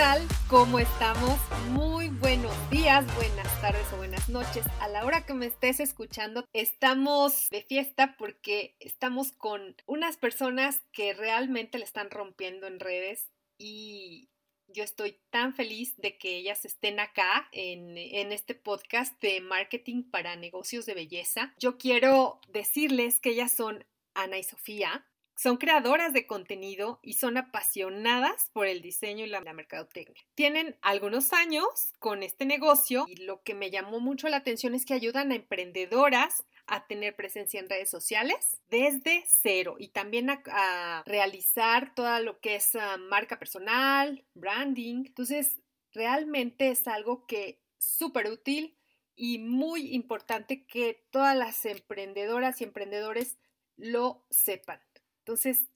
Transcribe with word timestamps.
Tal? 0.00 0.26
¿Cómo 0.48 0.78
estamos? 0.78 1.38
Muy 1.72 2.08
buenos 2.08 2.54
días, 2.70 3.04
buenas 3.16 3.60
tardes 3.60 3.86
o 3.92 3.98
buenas 3.98 4.30
noches. 4.30 4.64
A 4.80 4.88
la 4.88 5.04
hora 5.04 5.26
que 5.26 5.34
me 5.34 5.44
estés 5.44 5.78
escuchando, 5.78 6.46
estamos 6.54 7.50
de 7.50 7.60
fiesta 7.60 8.16
porque 8.16 8.78
estamos 8.80 9.32
con 9.32 9.76
unas 9.84 10.16
personas 10.16 10.80
que 10.90 11.12
realmente 11.12 11.76
le 11.76 11.84
están 11.84 12.10
rompiendo 12.10 12.66
en 12.66 12.80
redes 12.80 13.28
y 13.58 14.30
yo 14.68 14.84
estoy 14.84 15.20
tan 15.28 15.52
feliz 15.52 15.94
de 15.98 16.16
que 16.16 16.38
ellas 16.38 16.64
estén 16.64 16.98
acá 16.98 17.50
en, 17.52 17.98
en, 17.98 18.32
este 18.32 18.54
podcast 18.54 19.20
de 19.20 19.42
marketing 19.42 20.04
para 20.10 20.34
negocios 20.34 20.86
de 20.86 20.94
belleza. 20.94 21.52
Yo 21.58 21.76
quiero 21.76 22.40
decirles 22.48 23.20
que 23.20 23.32
ellas 23.32 23.54
son 23.54 23.84
Ana 24.14 24.38
y 24.38 24.44
Sofía. 24.44 25.06
Son 25.40 25.56
creadoras 25.56 26.12
de 26.12 26.26
contenido 26.26 27.00
y 27.02 27.14
son 27.14 27.38
apasionadas 27.38 28.50
por 28.52 28.66
el 28.66 28.82
diseño 28.82 29.24
y 29.24 29.28
la, 29.30 29.40
mercadotecnia. 29.40 30.22
Tienen 30.34 30.76
algunos 30.82 31.32
años 31.32 31.64
con 31.98 32.22
este 32.22 32.44
negocio 32.44 33.06
y 33.08 33.24
lo 33.24 33.42
que 33.42 33.54
me 33.54 33.70
llamó 33.70 34.00
mucho 34.00 34.28
la 34.28 34.36
atención 34.36 34.74
es 34.74 34.84
que 34.84 34.92
ayudan 34.92 35.32
a 35.32 35.36
emprendedoras 35.36 36.44
a 36.66 36.86
tener 36.86 37.16
presencia 37.16 37.58
en 37.58 37.70
redes 37.70 37.88
sociales 37.88 38.60
desde 38.68 39.24
cero 39.26 39.76
y 39.78 39.88
también 39.88 40.28
a, 40.28 41.02
realizar 41.06 41.94
todo 41.94 42.20
lo 42.20 42.38
que 42.40 42.56
es 42.56 42.74
ah, 42.74 42.98
marca 42.98 43.38
personal, 43.38 44.22
branding. 44.34 45.06
Entonces, 45.06 45.58
realmente 45.94 46.68
es 46.68 46.86
algo 46.86 47.24
que 47.24 47.62
súper 47.78 48.30
útil 48.30 48.76
y 49.16 49.38
muy 49.38 49.94
importante 49.94 50.66
que 50.66 51.02
todas 51.10 51.34
las 51.34 51.64
emprendedoras 51.64 52.60
y 52.60 52.64
emprendedores 52.64 53.38
lo 53.78 54.26
sepan. 54.28 54.82
Entonces, 55.20 55.68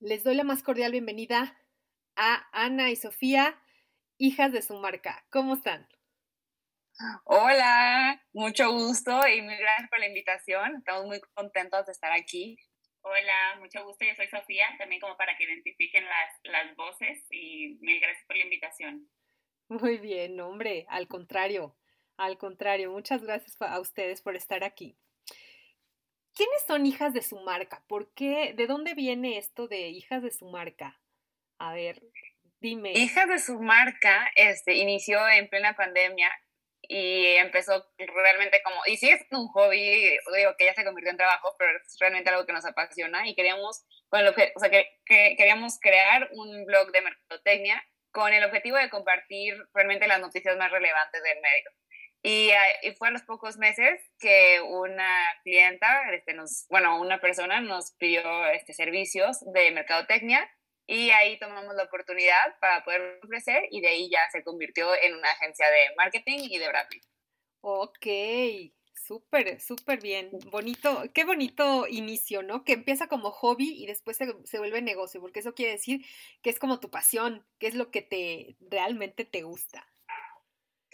les 0.00 0.22
doy 0.24 0.34
la 0.34 0.44
más 0.44 0.62
cordial 0.62 0.92
bienvenida 0.92 1.58
a 2.16 2.48
Ana 2.52 2.90
y 2.90 2.96
Sofía, 2.96 3.60
hijas 4.18 4.52
de 4.52 4.62
su 4.62 4.74
marca. 4.74 5.26
¿Cómo 5.30 5.54
están? 5.54 5.88
Hola, 7.24 8.24
mucho 8.32 8.70
gusto 8.70 9.26
y 9.26 9.42
muy 9.42 9.56
gracias 9.56 9.90
por 9.90 9.98
la 9.98 10.06
invitación. 10.06 10.76
Estamos 10.76 11.06
muy 11.06 11.20
contentos 11.34 11.86
de 11.86 11.92
estar 11.92 12.12
aquí. 12.12 12.56
Hola, 13.00 13.56
mucho 13.58 13.84
gusto. 13.84 14.04
Yo 14.04 14.14
soy 14.14 14.28
Sofía, 14.28 14.66
también 14.78 15.00
como 15.00 15.16
para 15.16 15.36
que 15.36 15.44
identifiquen 15.44 16.04
las, 16.04 16.40
las 16.44 16.76
voces 16.76 17.26
y 17.30 17.76
mil 17.80 18.00
gracias 18.00 18.24
por 18.26 18.36
la 18.36 18.44
invitación. 18.44 19.10
Muy 19.68 19.98
bien, 19.98 20.40
hombre, 20.40 20.86
al 20.88 21.08
contrario, 21.08 21.76
al 22.16 22.38
contrario, 22.38 22.92
muchas 22.92 23.24
gracias 23.24 23.56
a 23.60 23.80
ustedes 23.80 24.22
por 24.22 24.36
estar 24.36 24.62
aquí. 24.62 24.96
¿Quiénes 26.34 26.62
son 26.66 26.84
hijas 26.84 27.12
de 27.14 27.22
su 27.22 27.38
marca? 27.40 27.84
¿Por 27.86 28.12
qué? 28.14 28.52
¿De 28.56 28.66
dónde 28.66 28.94
viene 28.94 29.38
esto 29.38 29.68
de 29.68 29.88
hijas 29.88 30.22
de 30.22 30.32
su 30.32 30.46
marca? 30.46 31.00
A 31.58 31.72
ver, 31.74 32.02
dime. 32.60 32.92
Hijas 32.92 33.28
de 33.28 33.38
su 33.38 33.60
marca 33.60 34.30
este, 34.34 34.74
inició 34.74 35.28
en 35.28 35.48
plena 35.48 35.76
pandemia 35.76 36.30
y 36.88 37.36
empezó 37.36 37.86
realmente 37.96 38.60
como, 38.62 38.76
y 38.86 38.96
sí 38.96 39.10
es 39.10 39.24
un 39.30 39.48
hobby, 39.48 40.18
digo 40.36 40.56
que 40.58 40.66
ya 40.66 40.74
se 40.74 40.84
convirtió 40.84 41.10
en 41.10 41.16
trabajo, 41.16 41.54
pero 41.58 41.70
es 41.78 41.96
realmente 41.98 42.30
algo 42.30 42.46
que 42.46 42.52
nos 42.52 42.64
apasiona 42.64 43.26
y 43.26 43.34
queríamos, 43.34 43.84
bueno, 44.10 44.30
o 44.30 44.60
sea, 44.60 44.70
que, 44.70 44.86
queríamos 45.06 45.78
crear 45.80 46.28
un 46.32 46.64
blog 46.66 46.90
de 46.92 47.02
mercadotecnia 47.02 47.82
con 48.10 48.32
el 48.32 48.44
objetivo 48.44 48.76
de 48.76 48.90
compartir 48.90 49.56
realmente 49.72 50.06
las 50.06 50.20
noticias 50.20 50.56
más 50.56 50.70
relevantes 50.70 51.22
del 51.22 51.40
medio. 51.40 51.70
Y, 52.26 52.50
fue 52.96 53.08
a 53.08 53.10
los 53.10 53.20
pocos 53.22 53.58
meses 53.58 54.00
que 54.18 54.58
una 54.62 55.06
clienta, 55.42 56.10
este, 56.14 56.32
nos, 56.32 56.66
bueno, 56.70 56.98
una 56.98 57.20
persona 57.20 57.60
nos 57.60 57.92
pidió 57.98 58.46
este, 58.46 58.72
servicios 58.72 59.40
de 59.52 59.70
mercadotecnia 59.72 60.50
y 60.86 61.10
ahí 61.10 61.38
tomamos 61.38 61.74
la 61.74 61.82
oportunidad 61.82 62.58
para 62.60 62.82
poder 62.82 63.20
ofrecer 63.22 63.68
y 63.70 63.82
de 63.82 63.88
ahí 63.88 64.08
ya 64.10 64.20
se 64.32 64.42
convirtió 64.42 64.88
en 65.02 65.14
una 65.14 65.30
agencia 65.32 65.68
de 65.68 65.94
marketing 65.98 66.48
y 66.48 66.56
de 66.56 66.68
branding. 66.68 67.00
Ok, 67.60 68.06
súper, 68.94 69.60
súper 69.60 70.00
bien. 70.00 70.30
Bonito, 70.50 71.02
qué 71.12 71.24
bonito 71.24 71.86
inicio, 71.88 72.42
¿no? 72.42 72.64
Que 72.64 72.72
empieza 72.72 73.06
como 73.06 73.32
hobby 73.32 73.82
y 73.82 73.84
después 73.84 74.16
se, 74.16 74.34
se, 74.44 74.58
vuelve 74.58 74.80
negocio, 74.80 75.20
porque 75.20 75.40
eso 75.40 75.54
quiere 75.54 75.72
decir 75.72 76.06
que 76.40 76.48
es 76.48 76.58
como 76.58 76.80
tu 76.80 76.90
pasión, 76.90 77.46
que 77.58 77.66
es 77.66 77.74
lo 77.74 77.90
que 77.90 78.00
te 78.00 78.56
realmente 78.60 79.26
te 79.26 79.42
gusta. 79.42 79.86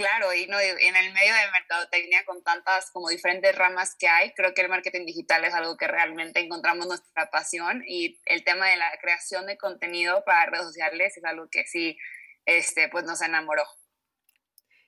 Claro, 0.01 0.33
y 0.33 0.47
no, 0.47 0.59
en 0.59 0.97
el 0.97 1.13
medio 1.13 1.35
de 1.35 1.51
mercadotecnia 1.53 2.25
con 2.25 2.43
tantas 2.43 2.91
como 2.91 3.11
diferentes 3.11 3.55
ramas 3.55 3.95
que 3.99 4.09
hay, 4.09 4.33
creo 4.33 4.55
que 4.55 4.63
el 4.63 4.71
marketing 4.71 5.05
digital 5.05 5.45
es 5.45 5.53
algo 5.53 5.77
que 5.77 5.87
realmente 5.89 6.41
encontramos 6.41 6.87
nuestra 6.87 7.31
pasión 7.31 7.85
y 7.87 8.19
el 8.25 8.43
tema 8.43 8.67
de 8.69 8.79
la 8.79 8.91
creación 8.99 9.45
de 9.45 9.59
contenido 9.59 10.25
para 10.25 10.47
redes 10.47 10.65
sociales 10.65 11.15
es 11.19 11.25
algo 11.27 11.51
que 11.51 11.67
sí, 11.67 11.99
este, 12.47 12.89
pues 12.89 13.05
nos 13.05 13.21
enamoró. 13.21 13.63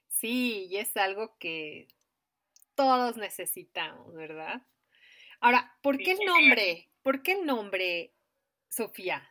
Sí, 0.09 0.67
y 0.71 0.79
es 0.79 0.97
algo 0.97 1.37
que 1.37 1.89
todos 2.75 3.19
necesitamos, 3.19 4.15
¿verdad? 4.15 4.63
Ahora, 5.41 5.77
¿por 5.83 5.99
qué 5.99 6.13
el 6.13 6.25
nombre? 6.25 6.91
¿Por 7.03 7.23
qué 7.23 7.33
el 7.33 7.45
nombre, 7.45 8.15
Sofía? 8.71 9.31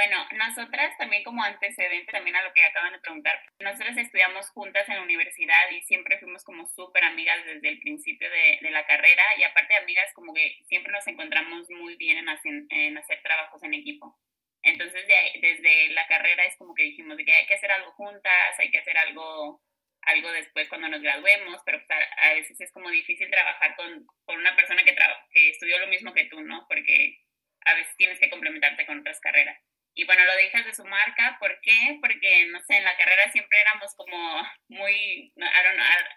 Bueno, 0.00 0.26
nosotras 0.32 0.96
también 0.96 1.22
como 1.24 1.44
antecedente 1.44 2.10
también 2.10 2.34
a 2.34 2.42
lo 2.42 2.54
que 2.54 2.64
acaban 2.64 2.94
de 2.94 3.00
preguntar, 3.00 3.38
nosotras 3.58 3.98
estudiamos 3.98 4.48
juntas 4.48 4.88
en 4.88 4.94
la 4.94 5.02
universidad 5.02 5.70
y 5.72 5.82
siempre 5.82 6.18
fuimos 6.18 6.42
como 6.42 6.66
súper 6.66 7.04
amigas 7.04 7.44
desde 7.44 7.68
el 7.68 7.80
principio 7.80 8.30
de, 8.30 8.60
de, 8.62 8.70
la 8.70 8.86
carrera 8.86 9.22
y 9.36 9.42
aparte 9.42 9.74
de 9.74 9.80
amigas 9.80 10.10
como 10.14 10.32
que 10.32 10.56
siempre 10.68 10.90
nos 10.90 11.06
encontramos 11.06 11.68
muy 11.68 11.96
bien 11.96 12.16
en 12.16 12.30
hacer, 12.30 12.62
en 12.70 12.96
hacer 12.96 13.20
trabajos 13.22 13.62
en 13.62 13.74
equipo. 13.74 14.18
Entonces 14.62 15.04
desde 15.06 15.88
la 15.88 16.06
carrera 16.06 16.46
es 16.46 16.56
como 16.56 16.74
que 16.74 16.84
dijimos 16.84 17.18
de 17.18 17.26
que 17.26 17.34
hay 17.34 17.44
que 17.44 17.56
hacer 17.56 17.70
algo 17.70 17.92
juntas, 17.92 18.58
hay 18.58 18.70
que 18.70 18.78
hacer 18.78 18.96
algo 18.96 19.60
algo 20.00 20.32
después 20.32 20.66
cuando 20.70 20.88
nos 20.88 21.02
graduemos, 21.02 21.60
pero 21.66 21.78
pues, 21.86 21.98
a, 22.16 22.32
veces 22.32 22.58
es 22.58 22.72
como 22.72 22.88
difícil 22.88 23.30
trabajar 23.30 23.76
con, 23.76 24.06
con 24.24 24.38
una 24.38 24.56
persona 24.56 24.82
que, 24.82 24.96
que 25.30 25.50
estudió 25.50 25.78
lo 25.78 25.88
mismo 25.88 26.14
que 26.14 26.24
tú, 26.24 26.40
¿no? 26.40 26.64
Porque 26.70 27.18
a 27.66 27.74
veces 27.74 27.94
tienes 27.98 28.18
que 28.18 28.30
complementarte 28.30 28.86
con 28.86 29.00
otras 29.00 29.20
carreras. 29.20 29.60
Y 29.94 30.04
bueno, 30.04 30.24
lo 30.24 30.34
dejas 30.36 30.64
de 30.64 30.74
su 30.74 30.84
marca, 30.84 31.36
¿por 31.40 31.60
qué? 31.60 31.98
Porque, 32.00 32.46
no 32.46 32.60
sé, 32.62 32.76
en 32.76 32.84
la 32.84 32.96
carrera 32.96 33.30
siempre 33.32 33.60
éramos 33.60 33.94
como 33.96 34.42
muy, 34.68 35.32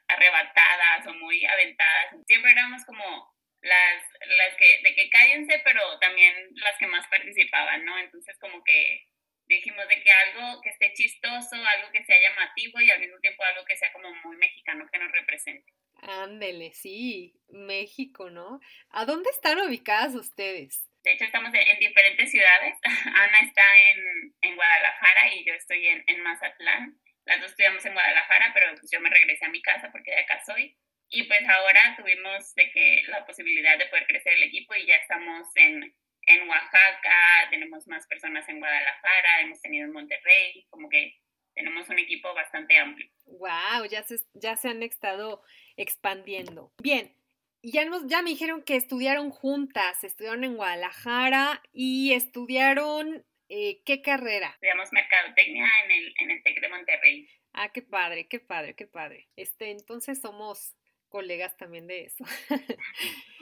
arrebatadas 0.07 1.07
o 1.07 1.13
muy 1.15 1.43
aventadas. 1.45 2.15
Siempre 2.27 2.51
éramos 2.51 2.85
como 2.85 3.33
las, 3.61 4.03
las 4.21 4.57
que, 4.57 4.81
de 4.83 4.95
que 4.95 5.09
cállense, 5.09 5.61
pero 5.63 5.99
también 5.99 6.33
las 6.53 6.77
que 6.77 6.87
más 6.87 7.07
participaban, 7.07 7.83
¿no? 7.83 7.97
Entonces 7.97 8.37
como 8.39 8.63
que 8.63 9.07
dijimos 9.45 9.87
de 9.87 10.01
que 10.01 10.11
algo 10.11 10.61
que 10.61 10.69
esté 10.69 10.93
chistoso, 10.93 11.55
algo 11.55 11.91
que 11.91 12.03
sea 12.05 12.17
llamativo 12.21 12.79
y 12.79 12.91
al 12.91 12.99
mismo 12.99 13.19
tiempo 13.19 13.43
algo 13.43 13.65
que 13.65 13.77
sea 13.77 13.91
como 13.91 14.13
muy 14.23 14.37
mexicano, 14.37 14.87
que 14.91 14.99
nos 14.99 15.11
represente. 15.11 15.73
Ándele, 16.01 16.73
sí, 16.73 17.33
México, 17.49 18.29
¿no? 18.29 18.59
¿A 18.89 19.05
dónde 19.05 19.29
están 19.29 19.59
ubicadas 19.59 20.15
ustedes? 20.15 20.89
De 21.03 21.11
hecho, 21.11 21.25
estamos 21.25 21.53
en 21.53 21.79
diferentes 21.79 22.31
ciudades. 22.31 22.77
Ana 23.05 23.39
está 23.41 23.61
en, 23.89 24.33
en 24.41 24.55
Guadalajara 24.55 25.33
y 25.33 25.45
yo 25.45 25.53
estoy 25.53 25.87
en, 25.87 26.03
en, 26.07 26.21
Mazatlán. 26.21 26.97
Las 27.25 27.41
dos 27.41 27.51
estudiamos 27.51 27.85
en 27.85 27.93
Guadalajara, 27.93 28.51
pero 28.53 28.73
pues 28.79 28.89
yo 28.91 28.99
me 29.01 29.09
regresé 29.09 29.45
a 29.45 29.49
mi 29.49 29.61
casa 29.61 29.91
porque 29.91 30.11
de 30.11 30.19
acá 30.19 30.41
soy. 30.45 30.77
Y 31.09 31.23
pues 31.23 31.47
ahora 31.47 31.95
tuvimos 31.97 32.55
de 32.55 32.71
que 32.71 33.03
la 33.07 33.25
posibilidad 33.25 33.77
de 33.77 33.85
poder 33.87 34.07
crecer 34.07 34.33
el 34.33 34.43
equipo 34.43 34.73
y 34.75 34.87
ya 34.87 34.95
estamos 34.95 35.47
en, 35.55 35.95
en 36.21 36.49
Oaxaca, 36.49 37.49
tenemos 37.51 37.87
más 37.87 38.07
personas 38.07 38.47
en 38.49 38.59
Guadalajara, 38.59 39.41
hemos 39.41 39.61
tenido 39.61 39.85
en 39.85 39.93
Monterrey, 39.93 40.65
como 40.69 40.89
que 40.89 41.19
tenemos 41.53 41.87
un 41.89 41.99
equipo 41.99 42.33
bastante 42.33 42.77
amplio. 42.77 43.09
Wow, 43.25 43.85
ya 43.89 44.03
se, 44.03 44.17
ya 44.33 44.55
se 44.55 44.69
han 44.69 44.81
estado 44.83 45.43
expandiendo. 45.77 46.73
Bien, 46.81 47.15
ya, 47.63 47.85
nos, 47.85 48.05
ya 48.07 48.21
me 48.21 48.29
dijeron 48.29 48.61
que 48.61 48.75
estudiaron 48.75 49.31
juntas, 49.31 50.03
estudiaron 50.03 50.43
en 50.43 50.55
Guadalajara 50.55 51.61
y 51.73 52.13
estudiaron 52.13 53.25
eh, 53.49 53.81
¿qué 53.85 54.01
carrera? 54.01 54.49
Estudiamos 54.49 54.91
mercadotecnia 54.91 55.67
en 55.85 55.91
el, 55.91 56.13
en 56.19 56.31
el 56.31 56.43
TEC 56.43 56.61
de 56.61 56.69
Monterrey. 56.69 57.29
Ah, 57.53 57.69
qué 57.69 57.81
padre, 57.81 58.27
qué 58.27 58.39
padre, 58.39 58.73
qué 58.73 58.87
padre. 58.87 59.29
Este, 59.35 59.69
entonces 59.69 60.19
somos 60.19 60.75
colegas 61.09 61.55
también 61.57 61.85
de 61.85 62.05
eso. 62.05 62.25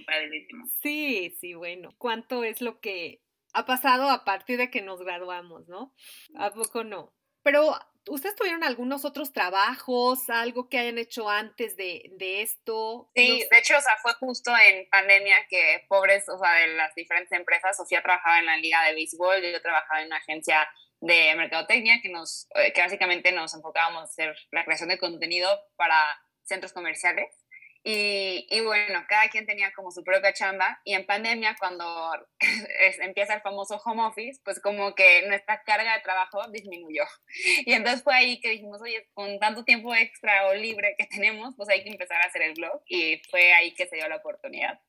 Padrísimo. 0.06 0.66
Sí, 0.82 1.34
sí, 1.40 1.54
bueno. 1.54 1.96
¿Cuánto 1.98 2.44
es 2.44 2.62
lo 2.62 2.82
que 2.82 3.22
ha 3.54 3.66
pasado 3.66 4.10
a 4.10 4.26
partir 4.26 4.58
de 4.58 4.70
que 4.70 4.82
nos 4.82 5.02
graduamos, 5.02 5.70
no? 5.70 5.96
¿A 6.36 6.52
poco 6.52 6.84
no? 6.84 7.14
Pero, 7.44 7.80
¿ustedes 8.08 8.36
tuvieron 8.36 8.64
algunos 8.64 9.06
otros 9.06 9.32
trabajos, 9.32 10.30
algo 10.30 10.70
que 10.70 10.80
hayan 10.80 10.98
hecho 10.98 11.30
antes 11.30 11.76
de, 11.76 12.12
de 12.18 12.42
esto? 12.42 13.10
Sí, 13.16 13.46
de 13.50 13.60
hecho, 13.60 13.78
o 13.78 13.82
sea, 13.82 13.98
fue 14.02 14.14
justo 14.14 14.52
en 14.58 14.88
pandemia 14.90 15.38
que 15.50 15.86
pobres, 15.88 16.28
o 16.30 16.38
sea, 16.38 16.54
de 16.54 16.76
las 16.76 16.94
diferentes 16.96 17.32
empresas, 17.38 17.78
Sofía 17.78 18.02
trabajaba 18.02 18.40
en 18.40 18.46
la 18.46 18.58
liga 18.58 18.84
de 18.86 18.94
béisbol, 18.94 19.42
yo 19.42 19.62
trabajaba 19.62 20.02
en 20.02 20.08
una 20.08 20.18
agencia 20.18 20.68
de 21.00 21.36
mercadotecnia 21.36 22.00
que 22.02 22.10
nos, 22.10 22.48
eh, 22.56 22.72
que 22.74 22.82
básicamente 22.82 23.32
nos 23.32 23.54
enfocábamos 23.54 24.02
a 24.02 24.06
hacer 24.06 24.36
la 24.52 24.64
creación 24.64 24.90
de 24.90 25.00
contenido 25.00 25.50
para 25.76 25.96
centros 26.44 26.74
comerciales. 26.74 27.41
Y, 27.84 28.46
y, 28.50 28.62
bueno, 28.62 29.04
cada 29.10 29.28
quien 29.30 29.48
tenía 29.48 29.74
como 29.74 29.90
su 29.90 30.04
propia 30.04 30.34
chamba 30.34 30.80
y 30.84 30.94
en 30.94 31.06
pandemia 31.08 31.56
cuando 31.58 32.12
empieza 33.02 33.34
el 33.34 33.42
famoso 33.42 33.82
home 33.84 34.04
office, 34.04 34.40
pues 34.44 34.60
como 34.62 34.94
que 34.94 35.28
nuestra 35.28 35.64
carga 35.64 35.96
de 35.96 36.02
trabajo 36.02 36.48
disminuyó. 36.52 37.04
Y 37.66 37.74
entonces 37.74 38.04
fue 38.04 38.14
ahí 38.14 38.40
que 38.40 38.50
dijimos, 38.50 38.82
oye, 38.82 39.10
con 39.14 39.40
tanto 39.40 39.64
tiempo 39.64 39.96
extra 39.96 40.48
o 40.48 40.54
libre 40.54 40.96
que 40.98 41.08
tenemos, 41.08 41.56
pues 41.56 41.70
hay 41.70 41.84
que 41.84 41.90
empezar 41.90 42.22
a 42.22 42.28
hacer 42.28 42.44
el 42.44 42.54
blog 42.54 42.82
y 42.86 43.22
fue 43.30 43.54
ahí 43.54 43.74
que 43.74 43.88
se 43.88 43.96
dio 43.96 44.08
la 44.08 44.18
oportunidad. 44.18 44.80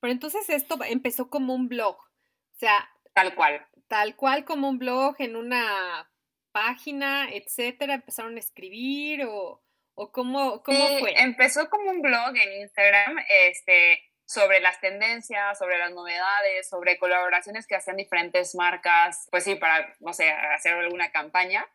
Pero 0.00 0.12
entonces 0.12 0.48
esto 0.50 0.78
empezó 0.84 1.30
como 1.30 1.54
un 1.54 1.68
blog, 1.68 1.96
o 1.96 2.58
sea... 2.58 2.88
Tal 3.14 3.34
cual. 3.34 3.66
Tal 3.88 4.16
cual 4.16 4.44
como 4.44 4.68
un 4.68 4.78
blog 4.78 5.16
en 5.18 5.36
una 5.36 6.10
página, 6.50 7.28
etcétera, 7.30 7.94
empezaron 7.94 8.36
a 8.36 8.40
escribir 8.40 9.24
o... 9.24 9.62
¿O 9.94 10.10
cómo, 10.10 10.62
cómo 10.62 10.88
sí, 10.88 10.96
fue? 11.00 11.14
Empezó 11.20 11.68
como 11.68 11.90
un 11.90 12.00
blog 12.00 12.36
en 12.36 12.62
Instagram 12.62 13.18
este, 13.28 14.02
sobre 14.24 14.60
las 14.60 14.80
tendencias, 14.80 15.58
sobre 15.58 15.78
las 15.78 15.92
novedades, 15.92 16.68
sobre 16.68 16.98
colaboraciones 16.98 17.66
que 17.66 17.76
hacían 17.76 17.96
diferentes 17.96 18.54
marcas, 18.54 19.28
pues 19.30 19.44
sí, 19.44 19.56
para, 19.56 19.94
no 20.00 20.12
sé, 20.12 20.30
hacer 20.30 20.74
alguna 20.74 21.10
campaña. 21.10 21.66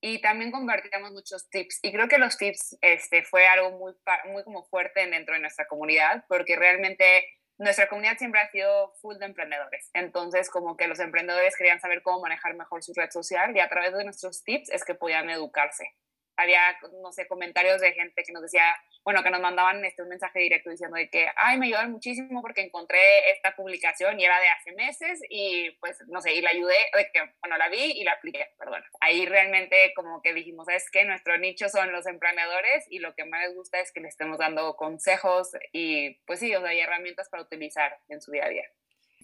Y 0.00 0.20
también 0.20 0.50
compartíamos 0.50 1.12
muchos 1.12 1.48
tips. 1.48 1.78
Y 1.82 1.90
creo 1.92 2.08
que 2.08 2.18
los 2.18 2.36
tips 2.36 2.76
este, 2.82 3.22
fue 3.22 3.46
algo 3.46 3.70
muy, 3.78 3.94
muy 4.26 4.44
como 4.44 4.64
fuerte 4.64 5.06
dentro 5.06 5.34
de 5.34 5.40
nuestra 5.40 5.66
comunidad, 5.66 6.26
porque 6.28 6.56
realmente 6.56 7.24
nuestra 7.56 7.88
comunidad 7.88 8.18
siempre 8.18 8.40
ha 8.40 8.50
sido 8.50 8.92
full 9.00 9.16
de 9.16 9.24
emprendedores. 9.24 9.88
Entonces, 9.94 10.50
como 10.50 10.76
que 10.76 10.88
los 10.88 11.00
emprendedores 11.00 11.56
querían 11.56 11.80
saber 11.80 12.02
cómo 12.02 12.20
manejar 12.20 12.54
mejor 12.54 12.82
su 12.82 12.92
red 12.94 13.10
social 13.10 13.56
y 13.56 13.60
a 13.60 13.68
través 13.70 13.94
de 13.96 14.04
nuestros 14.04 14.44
tips 14.44 14.68
es 14.70 14.84
que 14.84 14.94
podían 14.94 15.30
educarse 15.30 15.88
había, 16.36 16.60
no 17.02 17.12
sé, 17.12 17.26
comentarios 17.26 17.80
de 17.80 17.92
gente 17.92 18.22
que 18.24 18.32
nos 18.32 18.42
decía, 18.42 18.64
bueno, 19.04 19.22
que 19.22 19.30
nos 19.30 19.40
mandaban 19.40 19.84
este, 19.84 20.02
un 20.02 20.08
mensaje 20.08 20.40
directo 20.40 20.70
diciendo 20.70 20.96
de 20.96 21.08
que, 21.08 21.28
ay, 21.36 21.58
me 21.58 21.66
ayudaron 21.66 21.92
muchísimo 21.92 22.42
porque 22.42 22.62
encontré 22.62 23.30
esta 23.30 23.54
publicación 23.54 24.18
y 24.18 24.24
era 24.24 24.38
de 24.40 24.48
hace 24.48 24.72
meses 24.72 25.20
y 25.28 25.70
pues, 25.80 25.98
no 26.08 26.20
sé, 26.20 26.34
y 26.34 26.40
la 26.40 26.50
ayudé, 26.50 26.76
de 26.96 27.10
que, 27.12 27.20
bueno, 27.40 27.56
la 27.58 27.68
vi 27.68 27.92
y 27.92 28.04
la 28.04 28.12
apliqué, 28.12 28.48
perdón. 28.58 28.82
Ahí 29.00 29.26
realmente 29.26 29.92
como 29.94 30.22
que 30.22 30.32
dijimos, 30.32 30.68
es 30.68 30.90
que 30.90 31.04
nuestro 31.04 31.38
nicho 31.38 31.68
son 31.68 31.92
los 31.92 32.06
emprendedores 32.06 32.86
y 32.88 32.98
lo 32.98 33.14
que 33.14 33.24
más 33.24 33.46
les 33.46 33.54
gusta 33.54 33.80
es 33.80 33.92
que 33.92 34.00
les 34.00 34.10
estemos 34.10 34.38
dando 34.38 34.76
consejos 34.76 35.50
y 35.72 36.14
pues 36.26 36.40
sí, 36.40 36.54
o 36.54 36.60
sea, 36.60 36.70
hay 36.70 36.80
herramientas 36.80 37.28
para 37.28 37.42
utilizar 37.42 37.98
en 38.08 38.20
su 38.20 38.30
día 38.30 38.46
a 38.46 38.48
día 38.48 38.64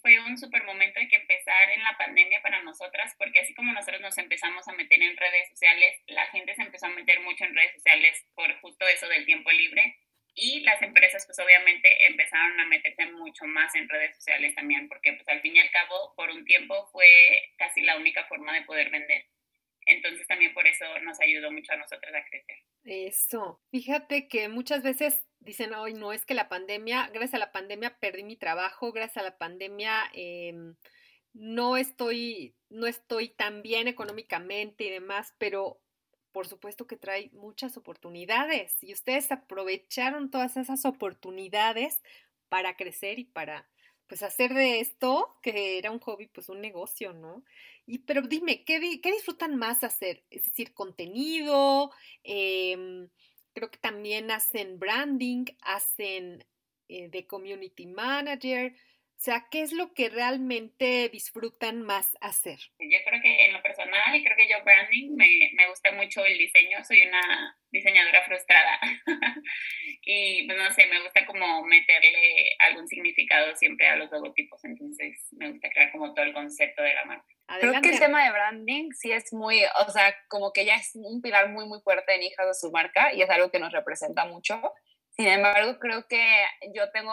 fue 0.01 0.19
un 0.21 0.37
súper 0.39 0.65
momento 0.65 1.01
de 1.01 1.09
que 1.09 1.17
empezar 1.17 1.71
en 1.71 1.83
la 1.83 1.97
pandemia 1.99 2.43
para 2.43 2.63
nosotras, 2.63 3.15
porque 3.19 3.41
así 3.41 3.55
como 3.55 3.73
nosotros 3.73 4.01
nos 4.01 4.19
empezamos 4.19 4.67
a 4.69 4.73
meter 4.73 5.03
en 5.03 5.17
redes 5.17 5.49
sociales, 5.49 6.01
la 6.07 6.27
gente 6.27 6.55
se 6.55 6.63
empezó 6.63 6.87
a 6.87 6.91
meter 6.91 7.21
mucho 7.21 7.45
en 7.45 7.55
redes 7.55 7.73
sociales 7.75 8.25
por 8.35 8.53
justo 8.61 8.87
eso 8.89 9.09
del 9.09 9.27
tiempo 9.27 9.51
libre 9.51 9.97
y 10.35 10.61
las 10.61 10.81
empresas 10.83 11.27
pues 11.27 11.39
obviamente 11.39 12.07
empezaron 12.07 12.59
a 12.61 12.67
meterse 12.67 13.07
mucho 13.13 13.45
más 13.45 13.75
en 13.75 13.89
redes 13.89 14.17
sociales 14.17 14.55
también, 14.55 14.89
porque 14.89 15.13
pues 15.13 15.29
al 15.29 15.41
fin 15.41 15.57
y 15.57 15.61
al 15.61 15.71
cabo 15.71 16.15
por 16.17 16.31
un 16.31 16.45
tiempo 16.45 16.89
fue 16.93 17.07
casi 17.59 17.83
la 17.83 17.97
única 17.97 18.25
forma 18.27 18.55
de 18.55 18.63
poder 18.63 18.91
vender. 18.91 19.27
Entonces 19.87 20.27
también 20.27 20.55
por 20.55 20.67
eso 20.67 20.85
nos 21.01 21.21
ayudó 21.21 21.51
mucho 21.51 21.73
a 21.73 21.77
nosotros 21.77 22.15
a 22.15 22.25
crecer. 22.25 22.59
Eso. 22.85 23.61
Fíjate 23.71 24.29
que 24.29 24.49
muchas 24.49 24.83
veces 24.83 25.27
dicen, 25.41 25.75
hoy 25.75 25.95
no, 25.95 26.13
es 26.13 26.25
que 26.25 26.35
la 26.35 26.49
pandemia, 26.49 27.09
gracias 27.09 27.35
a 27.35 27.39
la 27.39 27.53
pandemia 27.53 27.99
perdí 27.99 28.23
mi 28.23 28.37
trabajo, 28.37 28.93
gracias 28.93 29.19
a 29.19 29.23
la 29.23 29.39
pandemia 29.39 30.11
em, 30.13 30.77
no 31.33 31.77
estoy, 31.77 32.55
no 32.69 32.87
estoy 32.87 33.31
tan 33.31 33.63
bien 33.63 33.89
económicamente 33.89 34.85
y 34.85 34.91
demás, 34.91 35.35
pero 35.39 35.81
por 36.33 36.47
supuesto 36.47 36.87
que 36.87 36.97
trae 36.97 37.31
muchas 37.33 37.77
oportunidades 37.77 38.77
y 38.83 38.93
ustedes 38.93 39.33
aprovecharon 39.33 40.31
todas 40.31 40.57
esas 40.57 40.85
oportunidades 40.85 42.01
para 42.49 42.77
crecer 42.77 43.19
y 43.19 43.25
para 43.25 43.69
pues 44.07 44.25
hacer 44.25 44.55
de 44.55 44.81
esto, 44.81 45.39
que 45.41 45.79
era 45.79 45.93
un 45.93 46.01
hobby, 46.01 46.27
pues 46.27 46.49
un 46.49 46.61
negocio, 46.61 47.13
¿no? 47.13 47.45
Y 47.87 47.99
pero 48.01 48.23
dime, 48.23 48.65
¿qué, 48.65 49.01
qué 49.01 49.13
disfrutan 49.13 49.57
más 49.57 49.85
hacer? 49.85 50.25
Es 50.31 50.45
decir, 50.47 50.75
contenido, 50.75 51.93
eh, 52.25 53.09
creo 53.53 53.71
que 53.71 53.79
también 53.79 54.31
hacen 54.31 54.79
branding, 54.79 55.45
hacen 55.63 56.45
eh, 56.89 57.09
de 57.09 57.27
community 57.27 57.87
manager. 57.87 58.75
O 59.21 59.23
sea, 59.23 59.49
¿qué 59.51 59.61
es 59.61 59.75
lo 59.75 59.93
que 59.93 60.09
realmente 60.09 61.11
disfrutan 61.11 61.83
más 61.83 62.09
hacer? 62.23 62.59
Yo 62.79 62.99
creo 63.05 63.21
que 63.21 63.45
en 63.45 63.53
lo 63.53 63.61
personal, 63.61 64.17
y 64.17 64.25
creo 64.25 64.35
que 64.35 64.49
yo 64.49 64.65
branding, 64.65 65.15
me, 65.15 65.51
me 65.59 65.69
gusta 65.69 65.93
mucho 65.93 66.25
el 66.25 66.39
diseño, 66.39 66.83
soy 66.83 67.03
una 67.03 67.55
diseñadora 67.71 68.25
frustrada. 68.25 68.81
y 70.07 70.47
pues 70.47 70.57
no 70.57 70.71
sé, 70.71 70.87
me 70.87 71.03
gusta 71.03 71.27
como 71.27 71.63
meterle 71.65 72.57
algún 72.61 72.89
significado 72.89 73.55
siempre 73.57 73.89
a 73.89 73.97
los 73.97 74.11
logotipos, 74.11 74.65
entonces 74.65 75.29
me 75.33 75.51
gusta 75.51 75.69
crear 75.69 75.93
como 75.93 76.15
todo 76.15 76.25
el 76.25 76.33
concepto 76.33 76.83
de 76.83 76.95
la 76.95 77.05
marca. 77.05 77.27
Creo 77.61 77.83
que 77.83 77.91
el 77.91 77.99
tema 77.99 78.25
de 78.25 78.31
branding 78.31 78.91
sí 78.93 79.13
es 79.13 79.35
muy, 79.35 79.61
o 79.87 79.91
sea, 79.91 80.17
como 80.29 80.51
que 80.55 80.65
ya 80.65 80.77
es 80.77 80.93
un 80.95 81.21
pilar 81.21 81.51
muy, 81.51 81.67
muy 81.67 81.83
fuerte 81.83 82.15
en 82.15 82.23
hijas 82.23 82.47
de 82.47 82.55
su 82.55 82.71
marca 82.71 83.13
y 83.13 83.21
es 83.21 83.29
algo 83.29 83.51
que 83.51 83.59
nos 83.59 83.73
representa 83.73 84.25
mucho. 84.25 84.63
Sin 85.21 85.29
embargo, 85.29 85.79
creo 85.79 86.09
que 86.09 86.47
yo 86.75 86.91
tengo 86.93 87.13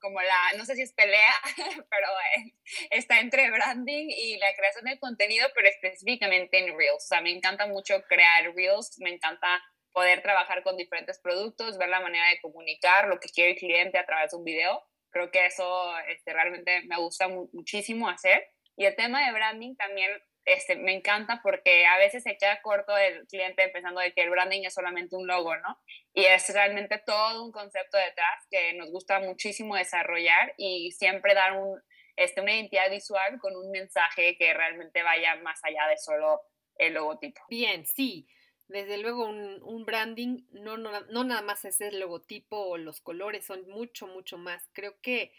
como 0.00 0.20
la, 0.20 0.58
no 0.58 0.64
sé 0.64 0.74
si 0.74 0.82
es 0.82 0.92
pelea, 0.92 1.32
pero 1.88 2.08
eh, 2.36 2.52
está 2.90 3.20
entre 3.20 3.48
branding 3.48 4.08
y 4.08 4.38
la 4.38 4.52
creación 4.56 4.86
de 4.86 4.98
contenido, 4.98 5.46
pero 5.54 5.68
específicamente 5.68 6.58
en 6.58 6.76
Reels. 6.76 7.04
O 7.04 7.06
sea, 7.06 7.20
me 7.20 7.30
encanta 7.30 7.68
mucho 7.68 8.02
crear 8.08 8.52
Reels, 8.56 8.98
me 8.98 9.10
encanta 9.10 9.62
poder 9.92 10.20
trabajar 10.20 10.64
con 10.64 10.76
diferentes 10.76 11.20
productos, 11.20 11.78
ver 11.78 11.90
la 11.90 12.00
manera 12.00 12.28
de 12.28 12.40
comunicar 12.40 13.06
lo 13.06 13.20
que 13.20 13.28
quiere 13.28 13.52
el 13.52 13.56
cliente 13.56 13.98
a 13.98 14.04
través 14.04 14.32
de 14.32 14.36
un 14.36 14.42
video. 14.42 14.82
Creo 15.10 15.30
que 15.30 15.46
eso 15.46 15.96
este, 16.08 16.32
realmente 16.32 16.82
me 16.88 16.96
gusta 16.96 17.28
muchísimo 17.28 18.08
hacer. 18.08 18.48
Y 18.76 18.86
el 18.86 18.96
tema 18.96 19.24
de 19.24 19.32
branding 19.32 19.76
también 19.76 20.10
este, 20.44 20.76
me 20.76 20.94
encanta 20.94 21.40
porque 21.42 21.86
a 21.86 21.98
veces 21.98 22.22
se 22.22 22.36
queda 22.36 22.60
corto 22.62 22.96
el 22.96 23.26
cliente 23.26 23.68
pensando 23.68 24.00
de 24.00 24.12
que 24.12 24.22
el 24.22 24.30
branding 24.30 24.62
es 24.64 24.74
solamente 24.74 25.16
un 25.16 25.26
logo, 25.26 25.56
¿no? 25.56 25.78
Y 26.12 26.24
es 26.24 26.52
realmente 26.52 27.02
todo 27.04 27.44
un 27.44 27.52
concepto 27.52 27.96
detrás 27.96 28.46
que 28.50 28.74
nos 28.74 28.90
gusta 28.90 29.20
muchísimo 29.20 29.76
desarrollar 29.76 30.54
y 30.56 30.92
siempre 30.92 31.34
dar 31.34 31.52
un, 31.52 31.80
este, 32.16 32.40
una 32.40 32.54
identidad 32.54 32.90
visual 32.90 33.38
con 33.40 33.56
un 33.56 33.70
mensaje 33.70 34.36
que 34.36 34.52
realmente 34.52 35.02
vaya 35.02 35.36
más 35.36 35.60
allá 35.64 35.86
de 35.88 35.96
solo 35.96 36.42
el 36.76 36.94
logotipo. 36.94 37.40
Bien, 37.48 37.86
sí. 37.86 38.28
Desde 38.68 38.98
luego 38.98 39.26
un, 39.26 39.62
un 39.62 39.84
branding 39.84 40.46
no, 40.50 40.76
no, 40.78 41.00
no 41.02 41.24
nada 41.24 41.42
más 41.42 41.64
es 41.64 41.80
el 41.80 42.00
logotipo 42.00 42.56
o 42.56 42.78
los 42.78 43.00
colores, 43.00 43.44
son 43.44 43.68
mucho, 43.68 44.06
mucho 44.06 44.38
más. 44.38 44.68
Creo 44.72 44.98
que 45.00 45.32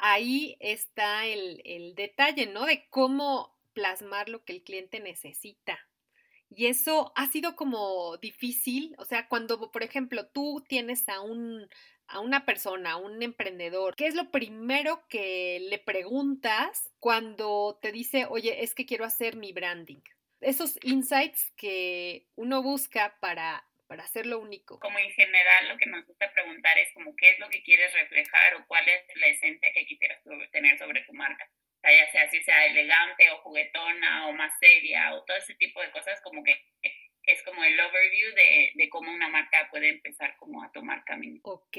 ahí 0.00 0.56
está 0.60 1.26
el, 1.26 1.94
detalle, 1.94 2.46
¿no? 2.46 2.64
De 2.66 2.88
cómo 2.88 3.54
plasmar 3.72 4.28
lo 4.28 4.44
que 4.44 4.52
el 4.52 4.62
cliente 4.62 5.00
necesita. 5.00 5.78
Y 6.48 6.66
eso 6.66 7.12
ha 7.14 7.26
sido 7.28 7.54
como 7.54 8.16
difícil, 8.16 8.94
o 8.98 9.04
sea, 9.04 9.28
cuando, 9.28 9.70
por 9.70 9.84
ejemplo, 9.84 10.26
tú 10.26 10.64
tienes 10.68 11.08
a 11.08 11.20
un 11.20 11.68
a 12.08 12.18
una 12.18 12.44
persona, 12.44 12.92
a 12.92 12.96
un 12.96 13.22
emprendedor, 13.22 13.94
¿qué 13.94 14.08
es 14.08 14.16
lo 14.16 14.32
primero 14.32 15.06
que 15.08 15.60
le 15.70 15.78
preguntas 15.78 16.90
cuando 16.98 17.78
te 17.80 17.92
dice, 17.92 18.26
oye, 18.28 18.64
es 18.64 18.74
que 18.74 18.84
quiero 18.84 19.04
hacer 19.04 19.36
mi 19.36 19.52
branding? 19.52 20.00
Esos 20.40 20.76
insights 20.82 21.52
que 21.56 22.26
uno 22.34 22.62
busca 22.62 23.16
para 23.20 23.64
para 23.90 24.04
hacerlo 24.04 24.38
único. 24.38 24.78
Como 24.78 25.00
en 25.00 25.10
general 25.10 25.68
lo 25.68 25.76
que 25.76 25.86
nos 25.86 26.06
gusta 26.06 26.32
preguntar 26.32 26.78
es 26.78 26.94
como 26.94 27.12
qué 27.16 27.30
es 27.30 27.40
lo 27.40 27.48
que 27.48 27.60
quieres 27.64 27.92
reflejar 27.92 28.54
o 28.54 28.64
cuál 28.68 28.88
es 28.88 29.02
la 29.16 29.26
esencia 29.26 29.72
que 29.74 29.84
quisieras 29.84 30.22
tener 30.52 30.78
sobre 30.78 31.02
tu 31.02 31.12
marca. 31.12 31.50
Ya 31.82 32.10
sea 32.10 32.28
si 32.30 32.42
sea 32.42 32.66
elegante 32.66 33.30
o 33.30 33.38
juguetona 33.38 34.28
o 34.28 34.32
más 34.32 34.52
seria 34.58 35.14
o 35.14 35.24
todo 35.24 35.36
ese 35.36 35.54
tipo 35.54 35.80
de 35.80 35.90
cosas, 35.90 36.20
como 36.22 36.44
que 36.44 36.60
es 37.24 37.42
como 37.42 37.62
el 37.62 37.78
overview 37.78 38.34
de, 38.34 38.72
de, 38.74 38.88
cómo 38.88 39.12
una 39.12 39.28
marca 39.28 39.68
puede 39.70 39.90
empezar 39.90 40.36
como 40.38 40.62
a 40.62 40.72
tomar 40.72 41.04
camino. 41.04 41.40
Ok. 41.44 41.76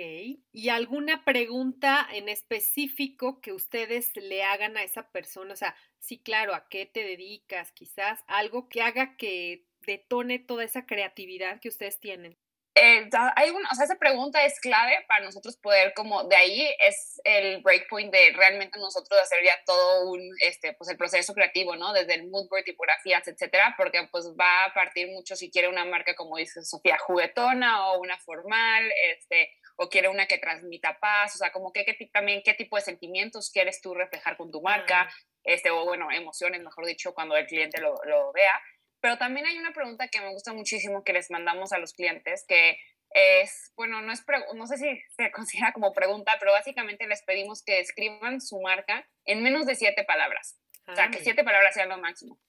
¿Y 0.51 0.69
alguna 0.69 1.23
pregunta 1.25 2.07
en 2.13 2.29
específico 2.29 3.41
que 3.41 3.53
ustedes 3.53 4.15
le 4.15 4.43
hagan 4.43 4.77
a 4.77 4.83
esa 4.83 5.11
persona? 5.11 5.53
O 5.53 5.57
sea, 5.57 5.75
sí, 5.99 6.19
claro, 6.19 6.53
¿a 6.53 6.67
qué 6.69 6.85
te 6.85 7.03
dedicas? 7.03 7.71
Quizás 7.71 8.23
algo 8.27 8.69
que 8.69 8.81
haga 8.81 9.17
que 9.17 9.65
detone 9.85 10.39
toda 10.39 10.63
esa 10.63 10.85
creatividad 10.85 11.59
que 11.59 11.69
ustedes 11.69 11.99
tienen. 11.99 12.37
Eh, 12.73 13.09
hay 13.35 13.49
una, 13.49 13.69
o 13.69 13.75
sea, 13.75 13.83
esa 13.83 13.97
pregunta 13.97 14.45
es 14.45 14.57
clave 14.61 15.03
para 15.05 15.25
nosotros 15.25 15.57
poder, 15.57 15.93
como 15.93 16.23
de 16.23 16.37
ahí 16.37 16.69
es 16.87 17.19
el 17.25 17.61
breakpoint 17.61 18.13
de 18.13 18.31
realmente 18.33 18.79
nosotros 18.79 19.19
hacer 19.19 19.43
ya 19.43 19.61
todo 19.65 20.09
un, 20.09 20.21
este, 20.41 20.73
pues 20.73 20.89
el 20.89 20.95
proceso 20.95 21.33
creativo, 21.33 21.75
¿no? 21.75 21.91
Desde 21.91 22.13
el 22.13 22.29
mood 22.29 22.47
board, 22.47 22.63
tipografías, 22.63 23.27
etcétera, 23.27 23.75
porque 23.77 24.07
pues 24.09 24.25
va 24.39 24.65
a 24.65 24.73
partir 24.73 25.09
mucho 25.09 25.35
si 25.35 25.51
quiere 25.51 25.67
una 25.67 25.83
marca, 25.83 26.15
como 26.15 26.37
dice 26.37 26.63
Sofía, 26.63 26.97
juguetona 26.97 27.91
o 27.91 27.99
una 27.99 28.17
formal, 28.19 28.89
este, 29.11 29.51
o 29.75 29.89
quiere 29.89 30.07
una 30.07 30.25
que 30.27 30.37
transmita 30.37 30.97
paz, 30.97 31.35
o 31.35 31.39
sea, 31.39 31.51
como 31.51 31.73
que, 31.73 31.83
también 32.13 32.41
qué 32.41 32.53
tipo 32.53 32.77
de 32.77 32.83
sentimientos 32.83 33.51
quieres 33.51 33.81
tú 33.81 33.93
reflejar 33.93 34.37
con 34.37 34.49
tu 34.49 34.61
marca, 34.61 35.09
este, 35.43 35.71
o 35.71 35.83
bueno, 35.83 36.09
emociones, 36.09 36.61
mejor 36.61 36.85
dicho, 36.85 37.13
cuando 37.13 37.35
el 37.35 37.47
cliente 37.47 37.81
lo, 37.81 37.95
lo 38.05 38.31
vea. 38.31 38.61
Pero 39.01 39.17
también 39.17 39.45
hay 39.45 39.57
una 39.57 39.73
pregunta 39.73 40.07
que 40.07 40.21
me 40.21 40.31
gusta 40.31 40.53
muchísimo 40.53 41.03
que 41.03 41.13
les 41.13 41.29
mandamos 41.31 41.73
a 41.73 41.79
los 41.79 41.93
clientes, 41.93 42.45
que 42.47 42.77
es, 43.13 43.73
bueno, 43.75 44.01
no, 44.01 44.13
es 44.13 44.23
no 44.55 44.67
sé 44.67 44.77
si 44.77 45.01
se 45.17 45.31
considera 45.31 45.73
como 45.73 45.93
pregunta, 45.93 46.33
pero 46.39 46.51
básicamente 46.53 47.07
les 47.07 47.23
pedimos 47.23 47.63
que 47.63 47.79
escriban 47.79 48.39
su 48.39 48.61
marca 48.61 49.07
en 49.25 49.43
menos 49.43 49.65
de 49.65 49.75
siete 49.75 50.03
palabras. 50.03 50.59
o 50.87 50.95
sea, 50.95 51.09
que 51.09 51.19
siete 51.19 51.43
palabras 51.43 51.73
sean 51.73 51.89
lo 51.89 51.97
máximo. 51.97 52.39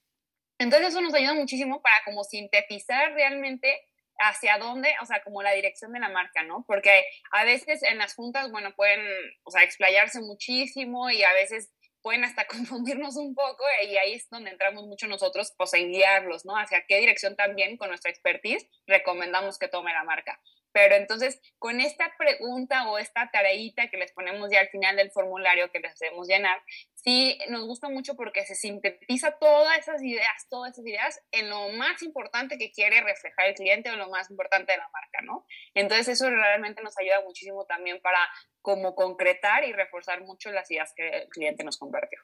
Entonces 0.59 0.89
eso 0.89 1.01
nos 1.01 1.13
ayuda 1.13 1.33
muchísimo 1.33 1.81
para 1.81 1.95
como 2.05 2.23
sintetizar 2.23 3.13
realmente 3.13 3.81
hacia 4.19 4.57
dónde, 4.57 4.93
o 5.01 5.05
sea, 5.05 5.23
como 5.23 5.41
la 5.41 5.51
dirección 5.51 5.91
de 5.91 5.99
la 5.99 6.09
marca, 6.09 6.43
¿no? 6.43 6.63
Porque 6.67 7.03
a 7.31 7.43
veces 7.43 7.81
en 7.83 7.97
las 7.97 8.13
juntas, 8.13 8.51
bueno, 8.51 8.73
pueden, 8.75 9.01
o 9.43 9.51
sea, 9.51 9.63
explayarse 9.63 10.21
muchísimo 10.21 11.09
y 11.09 11.23
a 11.23 11.33
veces 11.33 11.72
pueden 12.03 12.23
hasta 12.23 12.45
confundirnos 12.47 13.15
un 13.15 13.33
poco 13.33 13.63
y 13.89 13.97
ahí 13.97 14.13
es 14.13 14.29
donde 14.29 14.51
entramos 14.51 14.85
mucho 14.85 15.07
nosotros, 15.07 15.53
pues 15.57 15.73
en 15.73 15.91
guiarlos, 15.91 16.45
¿no? 16.45 16.55
Hacia 16.55 16.85
qué 16.87 16.99
dirección 16.99 17.35
también 17.35 17.77
con 17.77 17.89
nuestra 17.89 18.11
expertise 18.11 18.67
recomendamos 18.85 19.57
que 19.57 19.67
tome 19.67 19.91
la 19.93 20.03
marca. 20.03 20.39
Pero 20.73 20.95
entonces, 20.95 21.39
con 21.59 21.79
esta 21.79 22.13
pregunta 22.17 22.89
o 22.89 22.97
esta 22.97 23.29
tareita 23.31 23.89
que 23.89 23.97
les 23.97 24.11
ponemos 24.11 24.49
ya 24.51 24.59
al 24.59 24.69
final 24.69 24.95
del 24.95 25.11
formulario 25.11 25.71
que 25.71 25.79
les 25.79 25.93
hacemos 25.93 26.27
llenar, 26.27 26.61
sí 26.95 27.37
nos 27.49 27.65
gusta 27.65 27.89
mucho 27.89 28.15
porque 28.15 28.43
se 28.43 28.55
sintetiza 28.55 29.37
todas 29.39 29.77
esas 29.77 30.01
ideas, 30.01 30.47
todas 30.49 30.73
esas 30.73 30.85
ideas 30.85 31.21
en 31.31 31.49
lo 31.49 31.69
más 31.69 32.01
importante 32.01 32.57
que 32.57 32.71
quiere 32.71 33.01
reflejar 33.01 33.47
el 33.47 33.53
cliente 33.53 33.91
o 33.91 33.95
lo 33.95 34.09
más 34.09 34.31
importante 34.31 34.71
de 34.71 34.79
la 34.79 34.89
marca, 34.91 35.21
¿no? 35.23 35.45
Entonces, 35.75 36.07
eso 36.07 36.29
realmente 36.29 36.81
nos 36.81 36.97
ayuda 36.97 37.21
muchísimo 37.21 37.65
también 37.65 38.01
para 38.01 38.19
como 38.61 38.95
concretar 38.95 39.63
y 39.65 39.73
reforzar 39.73 40.21
mucho 40.21 40.51
las 40.51 40.69
ideas 40.71 40.91
que 40.95 41.07
el 41.07 41.29
cliente 41.29 41.63
nos 41.63 41.77
compartió. 41.77 42.19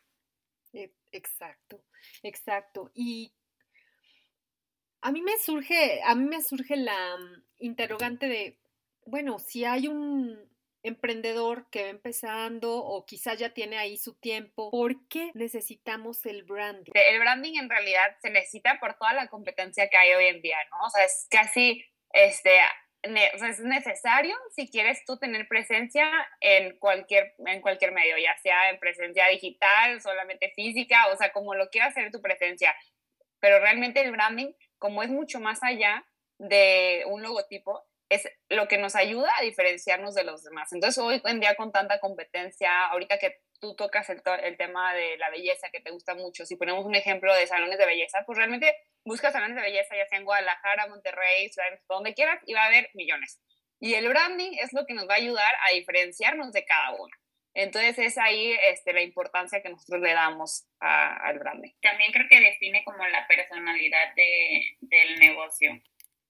E, 0.73 0.91
exacto, 1.11 1.83
exacto. 2.23 2.91
Y 2.95 3.31
a 5.01 5.11
mí 5.11 5.21
me 5.21 5.37
surge, 5.37 6.01
a 6.03 6.15
mí 6.15 6.25
me 6.25 6.41
surge 6.41 6.75
la 6.77 7.17
interrogante 7.59 8.27
de, 8.27 8.57
bueno, 9.05 9.39
si 9.39 9.65
hay 9.65 9.87
un 9.87 10.49
emprendedor 10.83 11.69
que 11.69 11.83
va 11.83 11.89
empezando 11.89 12.77
o 12.77 13.05
quizás 13.05 13.37
ya 13.37 13.53
tiene 13.53 13.77
ahí 13.77 13.97
su 13.97 14.15
tiempo, 14.15 14.71
¿por 14.71 15.07
qué 15.07 15.31
necesitamos 15.33 16.25
el 16.25 16.43
branding? 16.43 16.91
El 16.93 17.19
branding 17.19 17.57
en 17.57 17.69
realidad 17.69 18.17
se 18.21 18.29
necesita 18.29 18.79
por 18.79 18.95
toda 18.95 19.13
la 19.13 19.27
competencia 19.27 19.89
que 19.89 19.97
hay 19.97 20.13
hoy 20.13 20.25
en 20.25 20.41
día, 20.41 20.57
¿no? 20.71 20.85
O 20.85 20.89
sea, 20.89 21.03
es 21.03 21.27
casi, 21.29 21.85
este, 22.13 22.59
es 23.01 23.59
necesario 23.59 24.35
si 24.55 24.69
quieres 24.69 25.03
tú 25.05 25.17
tener 25.17 25.47
presencia 25.47 26.09
en 26.39 26.77
cualquier, 26.79 27.35
en 27.45 27.61
cualquier 27.61 27.91
medio, 27.91 28.17
ya 28.17 28.37
sea 28.37 28.69
en 28.69 28.79
presencia 28.79 29.27
digital, 29.27 30.01
solamente 30.01 30.51
física, 30.55 31.07
o 31.07 31.17
sea, 31.17 31.31
como 31.31 31.55
lo 31.55 31.69
quieras 31.69 31.91
hacer 31.91 32.11
tu 32.11 32.21
presencia. 32.21 32.73
Pero 33.39 33.59
realmente 33.59 34.01
el 34.01 34.11
branding 34.11 34.51
como 34.77 35.03
es 35.03 35.09
mucho 35.09 35.39
más 35.39 35.61
allá 35.61 36.05
de 36.39 37.03
un 37.07 37.21
logotipo, 37.21 37.85
es 38.09 38.27
lo 38.49 38.67
que 38.67 38.79
nos 38.79 38.95
ayuda 38.95 39.29
a 39.37 39.43
diferenciarnos 39.43 40.15
de 40.15 40.23
los 40.23 40.43
demás. 40.43 40.73
Entonces, 40.73 40.97
hoy 40.97 41.21
en 41.25 41.39
día 41.39 41.55
con 41.55 41.71
tanta 41.71 41.99
competencia, 41.99 42.87
ahorita 42.87 43.19
que 43.19 43.37
tú 43.59 43.75
tocas 43.75 44.09
el, 44.09 44.23
tema 44.57 44.95
de 44.95 45.17
la 45.17 45.29
belleza 45.29 45.69
que 45.71 45.79
te 45.79 45.91
gusta 45.91 46.15
mucho, 46.15 46.45
si 46.45 46.55
ponemos 46.55 46.85
un 46.85 46.95
ejemplo 46.95 47.33
de 47.35 47.45
salones 47.45 47.77
de 47.77 47.85
belleza, 47.85 48.23
pues 48.25 48.37
realmente 48.37 48.75
buscas 49.05 49.33
salones 49.33 49.55
de 49.55 49.61
belleza 49.61 49.95
ya 49.95 50.07
sea 50.07 50.17
en 50.17 50.25
Guadalajara, 50.25 50.87
Monterrey, 50.87 51.51
donde 51.87 52.15
quieras, 52.15 52.41
y 52.47 52.53
va 52.53 52.63
a 52.63 52.67
haber 52.67 52.89
millones. 52.95 53.39
Y 53.79 53.93
el 53.93 54.09
branding 54.09 54.57
es 54.59 54.73
lo 54.73 54.85
que 54.85 54.93
nos 54.93 55.07
va 55.07 55.13
a 55.13 55.17
ayudar 55.17 55.53
a 55.67 55.73
diferenciarnos 55.73 56.51
de 56.51 56.65
cada 56.65 56.91
uno. 56.93 57.15
Entonces 57.53 57.97
es 57.99 58.17
ahí 58.17 58.55
este, 58.67 58.93
la 58.93 59.01
importancia 59.01 59.61
que 59.61 59.69
nosotros 59.69 60.01
le 60.01 60.13
damos 60.13 60.65
al 60.79 61.39
branding. 61.39 61.71
También 61.81 62.11
creo 62.11 62.27
que 62.29 62.39
define 62.39 62.83
como 62.83 63.05
la 63.07 63.27
personalidad 63.27 64.13
de, 64.15 64.77
del 64.81 65.19
negocio. 65.19 65.71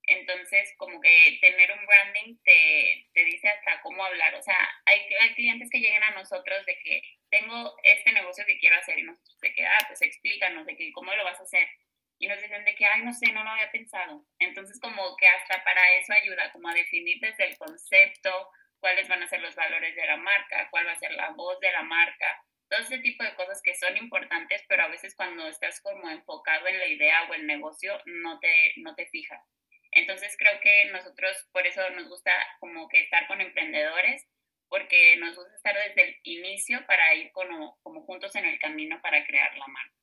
Entonces, 0.10 0.74
como 0.78 1.00
que 1.00 1.38
tener 1.40 1.72
un 1.72 1.86
branding 1.86 2.38
te, 2.44 3.08
te, 3.14 3.26
dice 3.26 3.48
hasta 3.48 3.80
cómo 3.82 4.04
hablar. 4.04 4.34
O 4.34 4.42
sea, 4.42 4.58
hay, 4.86 5.06
clientes 5.36 5.70
que 5.70 5.80
llegan 5.80 6.02
a 6.02 6.12
nosotros 6.12 6.66
de 6.66 6.80
que 6.80 7.02
tengo 7.30 7.78
este 7.84 8.12
negocio 8.12 8.44
que 8.46 8.58
quiero 8.58 8.76
hacer 8.78 8.98
y 8.98 9.04
nosotros 9.04 9.40
de 9.40 9.54
que, 9.54 9.66
ah, 9.66 9.86
pues 9.88 10.02
explícanos 10.02 10.66
de 10.66 10.76
que 10.76 10.92
cómo 10.94 11.14
lo 11.14 11.24
vas 11.24 11.40
a 11.40 11.44
hacer. 11.44 11.68
Y 12.18 12.28
nos 12.28 12.42
dicen 12.42 12.66
de 12.66 12.74
que, 12.74 12.86
ay, 12.86 13.04
no 13.04 13.14
sé, 13.14 13.32
no 13.32 13.44
lo 13.44 13.52
había 13.52 13.72
pensado. 13.72 14.26
Entonces, 14.40 14.80
como 14.82 15.16
que 15.16 15.28
hasta 15.28 15.64
para 15.64 15.82
eso 16.00 16.12
ayuda, 16.14 16.52
como 16.52 16.70
a 16.70 16.74
definir 16.74 17.20
desde 17.22 17.46
el 17.46 17.58
concepto, 17.58 18.50
cuáles 18.80 19.08
van 19.08 19.22
a 19.22 19.28
ser 19.28 19.42
los 19.42 19.56
valores 19.56 19.96
de 19.96 20.08
la 20.08 20.18
marca, 20.18 20.70
cuál 20.72 20.88
va 20.88 20.94
a 20.94 21.00
ser 21.00 21.12
la 21.12 21.30
voz 21.30 21.60
de 21.60 21.72
la 21.72 21.84
marca, 21.84 22.44
todo 22.68 22.80
ese 22.80 23.00
tipo 23.00 23.24
de 23.24 23.36
cosas 23.36 23.62
que 23.64 23.76
son 23.76 23.96
importantes, 23.98 24.64
pero 24.68 24.84
a 24.84 24.88
veces 24.88 25.16
cuando 25.16 25.48
estás 25.48 25.82
como 25.82 26.10
enfocado 26.10 26.68
en 26.68 26.80
la 26.80 26.88
idea 26.88 27.28
o 27.30 27.34
el 27.36 27.46
negocio, 27.46 28.00
no 28.06 28.40
te, 28.40 28.74
no 28.78 28.96
te 28.96 29.08
fijas. 29.08 29.44
Entonces 29.92 30.36
creo 30.38 30.60
que 30.62 30.92
nosotros 30.92 31.48
por 31.52 31.66
eso 31.66 31.82
nos 31.92 32.08
gusta 32.08 32.32
como 32.60 32.88
que 32.90 33.02
estar 33.02 33.28
con 33.28 33.42
emprendedores, 33.42 34.28
porque 34.68 35.16
nos 35.18 35.36
gusta 35.36 35.56
estar 35.56 35.76
desde 35.76 36.10
el 36.10 36.16
inicio 36.24 36.86
para 36.86 37.16
ir 37.16 37.32
como, 37.32 37.78
como 37.82 38.04
juntos 38.04 38.36
en 38.36 38.46
el 38.46 38.60
camino 38.60 39.02
para 39.02 39.26
crear 39.26 39.56
la 39.58 39.68
marca. 39.68 39.96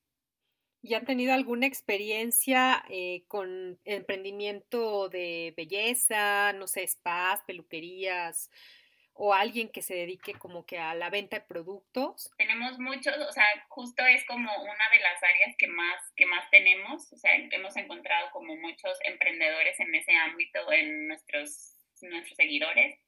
¿Y 0.83 0.95
han 0.95 1.05
tenido 1.05 1.35
alguna 1.35 1.67
experiencia 1.67 2.85
eh, 2.89 3.25
con 3.27 3.81
emprendimiento 3.85 5.09
de 5.09 5.53
belleza, 5.57 6.53
no 6.53 6.69
sé, 6.69 6.87
spas, 6.87 7.43
peluquerías 7.45 8.51
o 9.17 9.35
alguien 9.35 9.69
que 9.69 9.83
se 9.83 9.95
dedique 9.95 10.35
como 10.35 10.67
que 10.67 10.79
a 10.79 10.95
la 10.95 11.11
venta 11.11 11.39
de 11.39 11.45
productos? 11.47 12.31
Tenemos 12.37 12.79
muchos, 12.79 13.17
o 13.17 13.33
sea, 13.33 13.47
justo 13.69 14.05
es 14.07 14.25
como 14.27 14.51
una 14.63 14.91
de 14.91 15.01
las 15.01 15.23
áreas 15.23 15.57
que 15.57 15.69
más, 15.69 16.13
que 16.17 16.27
más 16.27 16.49
tenemos, 16.51 17.13
o 17.13 17.17
sea, 17.17 17.35
hemos 17.35 17.77
encontrado 17.77 18.31
como 18.33 18.57
muchos 18.57 18.99
emprendedores 19.05 19.79
en 19.81 19.95
ese 19.95 20.13
ámbito 20.13 20.73
en 20.73 21.09
nuestros, 21.09 21.77
nuestros 22.03 22.37
seguidores 22.37 23.01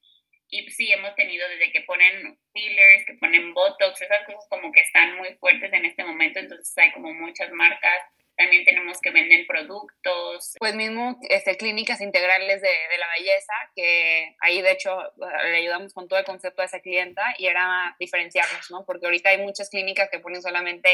y 0.51 0.63
pues 0.63 0.75
sí, 0.75 0.91
hemos 0.91 1.13
tenido 1.15 1.47
desde 1.47 1.71
que 1.71 1.81
ponen 1.81 2.37
fillers, 2.53 3.05
que 3.05 3.13
ponen 3.13 3.53
botox, 3.53 4.01
esas 4.01 4.25
cosas 4.25 4.47
como 4.49 4.71
que 4.71 4.81
están 4.81 5.15
muy 5.17 5.35
fuertes 5.35 5.71
en 5.71 5.85
este 5.85 6.03
momento, 6.03 6.39
entonces 6.39 6.75
hay 6.77 6.91
como 6.91 7.13
muchas 7.13 7.51
marcas. 7.51 8.01
También 8.39 8.63
tenemos 8.63 9.01
que 9.01 9.11
vender 9.11 9.45
productos. 9.45 10.55
Pues 10.59 10.73
mismo 10.73 11.19
este, 11.29 11.57
clínicas 11.57 11.99
integrales 11.99 12.61
de, 12.61 12.69
de, 12.69 12.97
la 12.97 13.07
belleza, 13.17 13.53
que 13.75 14.33
ahí 14.39 14.61
de 14.61 14.71
hecho 14.71 14.97
le 15.43 15.57
ayudamos 15.57 15.93
con 15.93 16.07
todo 16.07 16.17
el 16.19 16.23
concepto 16.23 16.61
a 16.61 16.65
esa 16.65 16.79
clienta 16.79 17.21
y 17.37 17.47
era 17.47 17.97
diferenciarnos, 17.99 18.71
¿no? 18.71 18.85
Porque 18.85 19.07
ahorita 19.07 19.31
hay 19.31 19.39
muchas 19.39 19.69
clínicas 19.69 20.07
que 20.09 20.19
ponen 20.19 20.41
solamente 20.41 20.89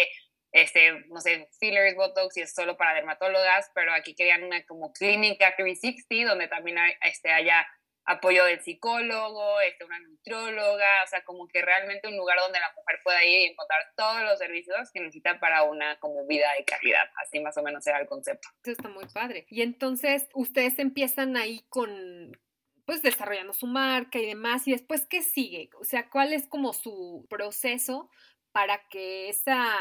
este, 0.54 1.04
no 1.10 1.22
sé, 1.22 1.48
fillers, 1.60 1.96
botox 1.96 2.36
y 2.38 2.42
es 2.42 2.56
solo 2.56 2.78
para 2.78 2.96
dermatólogas, 2.96 3.70
pero 3.76 3.94
aquí 3.94 4.16
querían 4.16 4.44
una 4.44 4.66
como 4.66 4.92
clínica 4.92 5.54
360 5.56 6.28
donde 6.28 6.48
también 6.48 6.80
hay, 6.80 6.94
este, 7.04 7.30
haya 7.30 7.68
apoyo 8.06 8.46
del 8.46 8.62
psicólogo, 8.62 9.60
este, 9.62 9.84
una 9.84 10.00
nutróloga, 10.00 11.04
o 11.04 11.08
sea, 11.08 11.24
como 11.24 11.48
que 11.48 11.62
realmente 11.62 12.08
un 12.08 12.18
lugar 12.18 12.38
donde 12.40 12.60
la 12.60 12.72
mujer 12.76 13.00
pueda 13.04 13.24
ir 13.24 13.42
y 13.42 13.46
encontrar 13.46 13.82
todos 13.96 14.22
los 14.22 14.38
servicios 14.38 14.92
que 14.94 15.00
necesita 15.00 15.40
para 15.40 15.64
una 15.64 16.00
como 16.00 16.26
vida 16.28 16.48
de 16.58 16.66
calidad, 16.66 17.10
así 17.24 17.40
más 17.40 17.58
o 17.58 17.64
menos 17.64 17.86
era 17.88 18.00
el 18.00 18.08
concepto. 18.08 18.48
Eso 18.64 18.74
está 18.74 18.90
muy 18.90 19.06
padre. 19.14 19.46
Y 19.50 19.62
entonces 19.62 20.28
ustedes 20.34 20.78
empiezan 20.80 21.36
ahí 21.38 21.66
con 21.70 22.38
pues 22.86 23.02
desarrollando 23.02 23.54
su 23.54 23.66
marca 23.66 24.20
y 24.20 24.28
demás 24.28 24.68
y 24.68 24.72
después 24.72 25.08
qué 25.08 25.24
sigue? 25.24 25.72
O 25.80 25.84
sea, 25.84 26.08
¿cuál 26.10 26.34
es 26.34 26.48
como 26.48 26.72
su 26.72 27.26
proceso 27.30 28.10
para 28.52 28.88
que 28.90 29.28
esa 29.30 29.76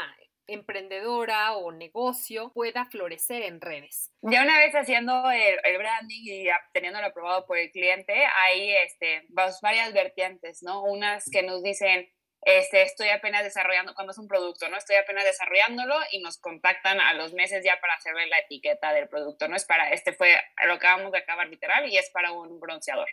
emprendedora 0.47 1.53
o 1.53 1.71
negocio 1.71 2.51
pueda 2.53 2.85
florecer 2.85 3.43
en 3.43 3.61
redes. 3.61 4.11
Ya 4.21 4.43
una 4.43 4.57
vez 4.57 4.73
haciendo 4.73 5.29
el, 5.31 5.77
branding 5.77 6.21
y 6.23 6.47
teniéndolo 6.73 7.07
aprobado 7.07 7.45
por 7.45 7.57
el 7.57 7.71
cliente, 7.71 8.13
hay 8.43 8.71
este, 8.77 9.25
varias 9.61 9.93
vertientes, 9.93 10.63
¿no? 10.63 10.83
Unas 10.83 11.29
que 11.31 11.43
nos 11.43 11.63
dicen, 11.63 12.09
este, 12.41 12.83
estoy 12.83 13.09
apenas 13.09 13.43
desarrollando, 13.43 13.95
cuando 13.95 14.11
es 14.11 14.19
un 14.19 14.27
producto, 14.27 14.69
¿no? 14.69 14.77
Estoy 14.77 14.97
apenas 14.97 15.23
desarrollándolo 15.23 15.95
y 16.11 16.21
nos 16.21 16.37
contactan 16.37 16.99
a 16.99 17.13
los 17.13 17.33
meses 17.33 17.63
ya 17.65 17.79
para 17.81 17.95
hacerle 17.95 18.27
la 18.27 18.39
etiqueta 18.39 18.93
del 18.93 19.09
producto, 19.09 19.47
¿no? 19.47 19.55
Es 19.55 19.65
para, 19.65 19.91
este 19.91 20.13
fue, 20.13 20.39
lo 20.65 20.73
acabamos 20.73 21.11
de 21.11 21.17
acabar 21.17 21.47
literal 21.47 21.89
y 21.89 21.97
es 21.97 22.09
para 22.11 22.31
un 22.31 22.59
bronceador. 22.59 23.09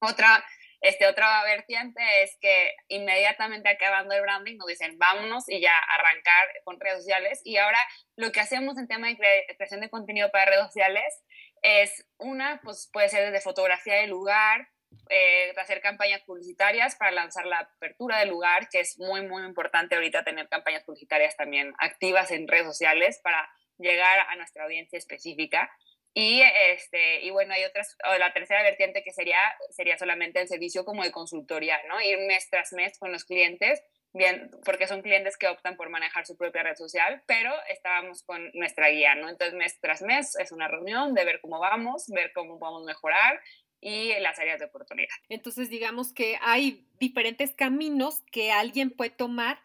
Otra, 0.00 0.44
este, 0.80 1.06
otra 1.06 1.42
vertiente 1.44 2.00
es 2.22 2.36
que 2.40 2.74
inmediatamente 2.88 3.68
acabando 3.68 4.14
el 4.14 4.22
branding 4.22 4.56
nos 4.56 4.66
dicen, 4.66 4.98
vámonos 4.98 5.48
y 5.48 5.60
ya 5.60 5.76
arrancar 5.76 6.48
con 6.64 6.78
redes 6.80 6.98
sociales. 6.98 7.40
Y 7.44 7.56
ahora 7.56 7.78
lo 8.16 8.32
que 8.32 8.40
hacemos 8.40 8.78
en 8.78 8.88
tema 8.88 9.08
de 9.08 9.16
creación 9.56 9.80
de 9.80 9.90
contenido 9.90 10.30
para 10.30 10.50
redes 10.50 10.66
sociales 10.66 11.22
es 11.62 12.06
una, 12.18 12.60
pues 12.62 12.90
puede 12.92 13.08
ser 13.08 13.24
desde 13.24 13.42
fotografía 13.42 13.94
del 13.94 14.10
lugar, 14.10 14.68
eh, 15.10 15.52
hacer 15.56 15.80
campañas 15.80 16.22
publicitarias 16.22 16.96
para 16.96 17.10
lanzar 17.10 17.46
la 17.46 17.58
apertura 17.58 18.18
del 18.18 18.28
lugar, 18.28 18.68
que 18.68 18.80
es 18.80 18.98
muy, 18.98 19.26
muy 19.26 19.44
importante 19.44 19.94
ahorita 19.94 20.24
tener 20.24 20.48
campañas 20.48 20.84
publicitarias 20.84 21.36
también 21.36 21.74
activas 21.78 22.30
en 22.30 22.48
redes 22.48 22.66
sociales 22.66 23.20
para 23.22 23.48
llegar 23.78 24.26
a 24.28 24.36
nuestra 24.36 24.64
audiencia 24.64 24.98
específica. 24.98 25.70
Y, 26.14 26.42
este, 26.70 27.22
y 27.22 27.30
bueno, 27.30 27.54
hay 27.54 27.64
otras, 27.64 27.96
o 28.08 28.16
la 28.18 28.32
tercera 28.32 28.62
vertiente 28.62 29.02
que 29.02 29.12
sería, 29.12 29.40
sería 29.70 29.98
solamente 29.98 30.40
el 30.40 30.46
servicio 30.46 30.84
como 30.84 31.02
de 31.02 31.10
consultoría, 31.10 31.76
¿no? 31.88 32.00
Ir 32.00 32.18
mes 32.20 32.48
tras 32.48 32.72
mes 32.72 32.96
con 32.98 33.10
los 33.10 33.24
clientes, 33.24 33.82
bien, 34.12 34.48
porque 34.64 34.86
son 34.86 35.02
clientes 35.02 35.36
que 35.36 35.48
optan 35.48 35.76
por 35.76 35.90
manejar 35.90 36.24
su 36.24 36.36
propia 36.36 36.62
red 36.62 36.76
social, 36.76 37.22
pero 37.26 37.52
estábamos 37.68 38.22
con 38.22 38.48
nuestra 38.54 38.90
guía, 38.90 39.16
¿no? 39.16 39.28
Entonces, 39.28 39.54
mes 39.54 39.80
tras 39.80 40.02
mes 40.02 40.36
es 40.36 40.52
una 40.52 40.68
reunión 40.68 41.14
de 41.14 41.24
ver 41.24 41.40
cómo 41.40 41.58
vamos, 41.58 42.08
ver 42.08 42.32
cómo 42.32 42.60
podemos 42.60 42.84
mejorar 42.84 43.40
y 43.80 44.18
las 44.20 44.38
áreas 44.38 44.60
de 44.60 44.66
oportunidad. 44.66 45.14
Entonces, 45.28 45.68
digamos 45.68 46.12
que 46.12 46.38
hay 46.40 46.86
diferentes 47.00 47.54
caminos 47.54 48.22
que 48.30 48.50
alguien 48.50 48.90
puede 48.90 49.10
tomar 49.10 49.58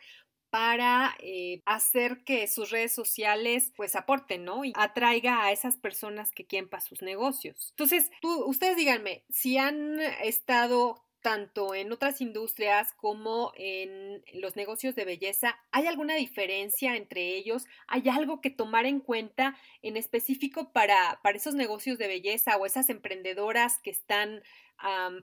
para 0.50 1.16
eh, 1.20 1.62
hacer 1.66 2.24
que 2.24 2.48
sus 2.48 2.72
redes 2.72 2.94
sociales 2.94 3.72
pues 3.76 3.96
aporten, 3.96 4.46
¿no? 4.46 4.66
Y 4.66 4.74
atraiga 4.76 5.44
a 5.44 5.52
esas 5.52 5.78
personas 5.78 6.32
que 6.32 6.46
quieren 6.46 6.70
para 6.70 6.82
sus 6.82 7.02
negocios. 7.02 7.68
Entonces, 7.72 8.10
tú, 8.22 8.46
ustedes 8.46 8.76
díganme, 8.76 9.24
si 9.30 9.58
han 9.58 10.00
estado 10.24 11.04
tanto 11.22 11.76
en 11.76 11.92
otras 11.92 12.22
industrias 12.22 12.94
como 12.94 13.52
en 13.56 14.24
los 14.34 14.56
negocios 14.56 14.96
de 14.96 15.06
belleza, 15.06 15.60
¿hay 15.72 15.86
alguna 15.86 16.16
diferencia 16.16 16.96
entre 16.96 17.36
ellos? 17.36 17.66
¿Hay 17.88 18.08
algo 18.10 18.42
que 18.42 18.50
tomar 18.50 18.86
en 18.86 19.02
cuenta 19.02 19.58
en 19.82 19.98
específico 19.98 20.72
para, 20.72 21.20
para 21.22 21.38
esos 21.38 21.56
negocios 21.56 21.98
de 21.98 22.08
belleza 22.08 22.56
o 22.58 22.66
esas 22.66 22.90
emprendedoras 22.90 23.80
que 23.80 23.90
están 23.90 24.42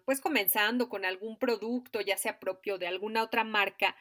pues 0.04 0.20
comenzando 0.20 0.90
con 0.90 1.06
algún 1.06 1.38
producto, 1.38 2.02
ya 2.02 2.18
sea 2.18 2.38
propio 2.38 2.76
de 2.76 2.88
alguna 2.88 3.22
otra 3.22 3.42
marca? 3.42 3.96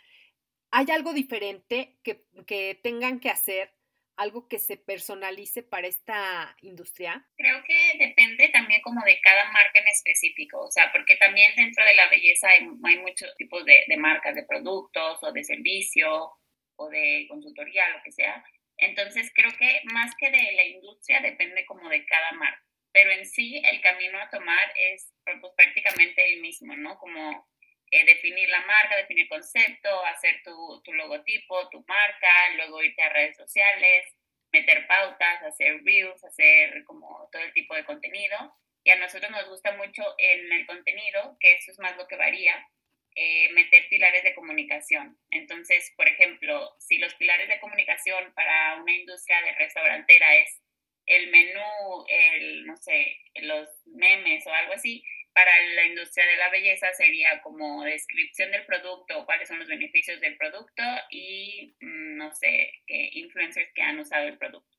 ¿Hay 0.78 0.88
algo 0.92 1.14
diferente 1.14 1.96
que, 2.04 2.20
que 2.46 2.78
tengan 2.84 3.22
que 3.22 3.30
hacer 3.30 3.72
algo 4.18 4.50
que 4.50 4.60
se 4.60 4.76
personalice 4.76 5.64
para 5.64 5.88
esta 5.88 6.54
industria? 6.64 7.26
Creo 7.38 7.64
que 7.64 7.98
depende 7.98 8.50
también 8.50 8.82
como 8.82 9.02
de 9.06 9.22
cada 9.22 9.46
marca 9.54 9.80
en 9.80 9.88
específico, 9.88 10.60
o 10.60 10.70
sea, 10.70 10.92
porque 10.92 11.16
también 11.16 11.50
dentro 11.56 11.86
de 11.86 11.96
la 11.96 12.10
belleza 12.10 12.50
hay, 12.50 12.66
muchos 12.98 13.34
tipos 13.38 13.64
de, 13.64 13.86
de, 13.88 13.96
marcas 13.96 14.36
de 14.36 14.44
productos 14.44 15.24
o 15.24 15.32
de 15.32 15.46
servicio 15.46 16.34
o 16.76 16.90
de 16.90 17.26
consultoría, 17.30 17.88
lo 17.92 18.04
que 18.04 18.12
sea. 18.12 18.44
Entonces 18.76 19.32
creo 19.34 19.54
que 19.58 19.80
más 19.86 20.14
que 20.20 20.30
de 20.30 20.52
la 20.58 20.66
industria 20.66 21.22
depende 21.22 21.66
como 21.66 21.88
de 21.88 22.06
cada 22.06 22.34
marca, 22.34 22.62
pero 22.92 23.12
en 23.12 23.26
sí 23.26 23.62
el 23.64 23.80
camino 23.80 24.20
a 24.20 24.30
tomar 24.30 24.74
es 24.76 25.14
pues, 25.24 25.54
prácticamente 25.56 26.34
el 26.34 26.42
mismo, 26.42 26.76
¿no? 26.76 26.98
Como 26.98 27.48
eh, 27.96 28.04
definir 28.04 28.50
la 28.50 28.60
marca, 28.66 28.98
definir 28.98 29.30
concepto, 29.30 30.04
hacer 30.06 30.42
tu, 30.44 30.82
tu, 30.84 30.92
logotipo, 30.92 31.70
tu 31.70 31.80
marca, 31.88 32.28
luego 32.58 32.84
irte 32.84 33.02
a 33.02 33.08
redes 33.10 33.38
sociales, 33.38 34.14
meter 34.52 34.86
pautas, 34.86 35.42
hacer 35.44 35.82
reels, 35.86 36.22
hacer 36.26 36.84
como 36.84 37.30
todo 37.32 37.42
el 37.42 37.54
tipo 37.54 37.74
de 37.74 37.86
contenido. 37.86 38.54
Y 38.84 38.92
a 38.92 38.98
nosotros 38.98 39.32
nos 39.32 39.48
gusta 39.48 39.78
mucho 39.78 40.04
en 40.18 40.52
el 40.52 40.66
contenido, 40.66 41.38
que 41.40 41.54
eso 41.54 41.72
es 41.72 41.80
más 41.80 41.96
lo 41.96 42.06
que 42.08 42.18
varía, 42.18 42.68
eh, 43.16 43.50
meter 43.54 43.88
pilares 43.88 44.24
de 44.24 44.36
comunicación. 44.36 45.18
Entonces, 45.32 45.94
por 45.96 46.10
ejemplo, 46.10 46.76
si 46.80 46.98
los 46.98 47.16
pilares 47.16 47.48
de 47.48 47.62
comunicación 47.62 48.34
para 48.34 48.76
una 48.76 48.92
industria 48.92 49.42
de 49.42 49.54
restaurantera 49.54 50.36
es 50.36 50.62
el 51.06 51.32
menú, 51.32 52.06
el, 52.10 52.66
no 52.66 52.76
sé, 52.76 53.22
los 53.36 53.70
memes 53.86 54.46
o 54.46 54.52
algo 54.52 54.74
así, 54.74 55.02
para 55.36 55.52
la 55.76 55.84
industria 55.84 56.26
de 56.26 56.38
la 56.38 56.50
belleza 56.50 56.88
sería 56.94 57.42
como 57.42 57.84
descripción 57.84 58.52
del 58.52 58.66
producto, 58.66 59.26
cuáles 59.26 59.50
son 59.50 59.60
los 59.60 59.68
beneficios 59.68 60.22
del 60.22 60.38
producto 60.38 60.82
y 61.10 61.76
mm, 61.82 62.16
no 62.16 62.32
sé, 62.32 62.72
influencers 62.88 63.70
que 63.76 63.82
han 63.82 64.00
usado 64.00 64.30
el 64.30 64.38
producto. 64.38 64.78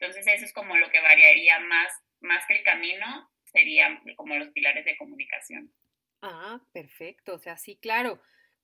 Entonces 0.00 0.26
eso 0.26 0.44
es 0.44 0.52
como 0.52 0.76
lo 0.76 0.90
que 0.90 1.00
variaría 1.00 1.60
más, 1.60 1.92
más 2.20 2.44
que 2.48 2.56
el 2.56 2.64
camino, 2.64 3.30
serían 3.44 4.02
como 4.16 4.34
los 4.34 4.48
pilares 4.48 4.84
de 4.84 4.96
comunicación. 4.96 5.72
Ah, 6.20 6.60
perfecto. 6.72 7.34
O 7.34 7.38
sea, 7.38 7.56
sí, 7.56 7.76
claro. 7.76 8.20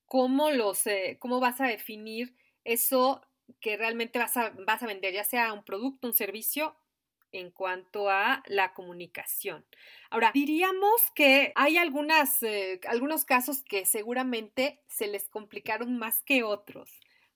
¿Cómo, 0.06 0.50
los, 0.50 0.88
eh, 0.88 1.18
cómo 1.20 1.38
vas 1.38 1.60
a 1.60 1.68
definir 1.68 2.34
eso 2.64 3.24
que 3.60 3.76
realmente 3.76 4.18
vas 4.18 4.36
a, 4.36 4.50
vas 4.66 4.82
a 4.82 4.86
vender, 4.88 5.14
ya 5.14 5.22
sea 5.22 5.52
un 5.52 5.64
producto, 5.64 6.08
un 6.08 6.14
servicio 6.14 6.76
en 7.32 7.50
cuanto 7.50 8.10
a 8.10 8.42
la 8.46 8.72
comunicación. 8.72 9.64
Ahora, 10.10 10.30
diríamos 10.32 11.10
que 11.14 11.52
hay 11.54 11.76
algunas, 11.76 12.42
eh, 12.42 12.80
algunos 12.88 13.24
casos 13.24 13.62
que 13.62 13.86
seguramente 13.86 14.80
se 14.86 15.06
les 15.06 15.28
complicaron 15.28 15.98
más 15.98 16.22
que 16.22 16.42
otros. 16.42 16.90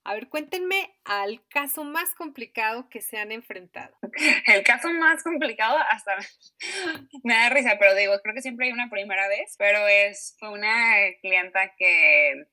A 0.05 0.15
ver, 0.15 0.27
cuéntenme 0.27 0.93
al 1.05 1.41
caso 1.47 1.85
más 1.85 2.13
complicado 2.15 2.89
que 2.89 2.99
se 2.99 3.17
han 3.17 3.31
enfrentado. 3.31 3.95
El 4.47 4.63
caso 4.63 4.91
más 4.91 5.23
complicado 5.23 5.77
hasta 5.91 6.17
me 7.23 7.33
da 7.33 7.49
risa, 7.49 7.77
pero 7.79 7.95
digo, 7.95 8.19
creo 8.21 8.35
que 8.35 8.41
siempre 8.41 8.65
hay 8.65 8.73
una 8.73 8.89
primera 8.89 9.27
vez, 9.29 9.55
pero 9.57 9.87
es 9.87 10.35
una 10.41 10.95
clienta 11.21 11.73
que 11.77 12.47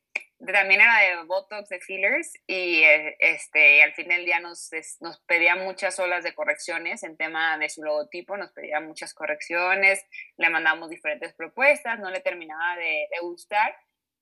también 0.47 0.81
era 0.81 0.99
de 0.99 1.25
Botox, 1.25 1.69
de 1.69 1.81
fillers, 1.81 2.33
y 2.47 2.83
eh, 2.83 3.17
este, 3.19 3.83
al 3.83 3.93
fin 3.95 4.09
del 4.09 4.25
día 4.25 4.41
nos, 4.41 4.71
nos 5.01 5.21
pedía 5.21 5.57
muchas 5.57 5.99
olas 5.99 6.25
de 6.25 6.35
correcciones 6.35 7.03
en 7.03 7.17
tema 7.17 7.59
de 7.59 7.69
su 7.69 7.83
logotipo, 7.83 8.37
nos 8.37 8.53
pedía 8.53 8.81
muchas 8.81 9.15
correcciones, 9.15 10.05
le 10.37 10.51
mandamos 10.51 10.91
diferentes 10.91 11.35
propuestas, 11.35 11.99
no 11.99 12.11
le 12.11 12.21
terminaba 12.21 12.77
de, 12.77 13.07
de 13.11 13.19
gustar, 13.21 13.75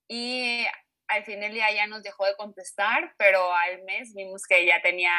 y 0.09 0.67
al 1.09 1.25
fin 1.25 1.41
del 1.41 1.53
día 1.53 1.71
ya 1.73 1.87
nos 1.87 2.03
dejó 2.03 2.27
de 2.27 2.37
contestar, 2.37 3.15
pero 3.17 3.53
al 3.55 3.83
mes 3.85 4.15
vimos 4.15 4.45
que 4.47 4.67
ya 4.67 4.83
tenía 4.83 5.13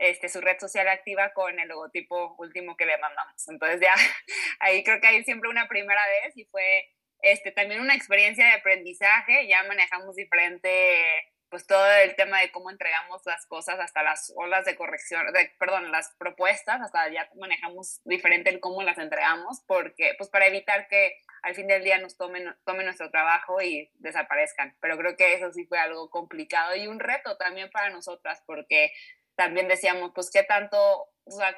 este, 0.00 0.30
su 0.30 0.40
red 0.40 0.58
social 0.58 0.88
activa 0.88 1.32
con 1.34 1.58
el 1.58 1.68
logotipo 1.68 2.34
último 2.38 2.76
que 2.76 2.86
le 2.86 2.96
mandamos. 2.98 3.46
Entonces 3.48 3.80
ya 3.80 3.94
ahí 4.60 4.82
creo 4.82 5.00
que 5.00 5.06
hay 5.06 5.24
siempre 5.24 5.50
una 5.50 5.68
primera 5.68 6.00
vez 6.06 6.36
y 6.36 6.46
fue 6.46 6.88
este, 7.22 7.52
también 7.52 7.80
una 7.80 7.94
experiencia 7.94 8.46
de 8.46 8.52
aprendizaje, 8.52 9.46
ya 9.46 9.62
manejamos 9.64 10.16
diferente, 10.16 10.98
pues 11.48 11.66
todo 11.66 11.90
el 12.04 12.14
tema 12.14 12.40
de 12.40 12.50
cómo 12.52 12.70
entregamos 12.70 13.22
las 13.26 13.46
cosas, 13.46 13.78
hasta 13.80 14.02
las 14.02 14.32
olas 14.36 14.64
de 14.64 14.76
corrección, 14.76 15.32
de, 15.32 15.52
perdón, 15.58 15.90
las 15.90 16.14
propuestas, 16.18 16.80
hasta 16.80 17.08
ya 17.08 17.28
manejamos 17.34 18.00
diferente 18.04 18.50
el 18.50 18.60
cómo 18.60 18.82
las 18.82 18.98
entregamos, 18.98 19.62
porque, 19.66 20.14
pues 20.16 20.30
para 20.30 20.46
evitar 20.46 20.86
que 20.88 21.14
al 21.42 21.54
fin 21.54 21.66
del 21.66 21.82
día 21.82 21.98
nos 21.98 22.16
tomen, 22.16 22.54
tomen 22.64 22.84
nuestro 22.84 23.10
trabajo 23.10 23.60
y 23.62 23.90
desaparezcan. 23.94 24.76
Pero 24.80 24.96
creo 24.98 25.16
que 25.16 25.34
eso 25.34 25.50
sí 25.52 25.66
fue 25.66 25.78
algo 25.78 26.10
complicado 26.10 26.76
y 26.76 26.86
un 26.86 27.00
reto 27.00 27.36
también 27.36 27.70
para 27.70 27.90
nosotras, 27.90 28.42
porque 28.46 28.92
también 29.36 29.68
decíamos, 29.68 30.12
pues 30.14 30.30
qué 30.30 30.42
tanto, 30.42 31.08
o 31.24 31.30
sea, 31.30 31.56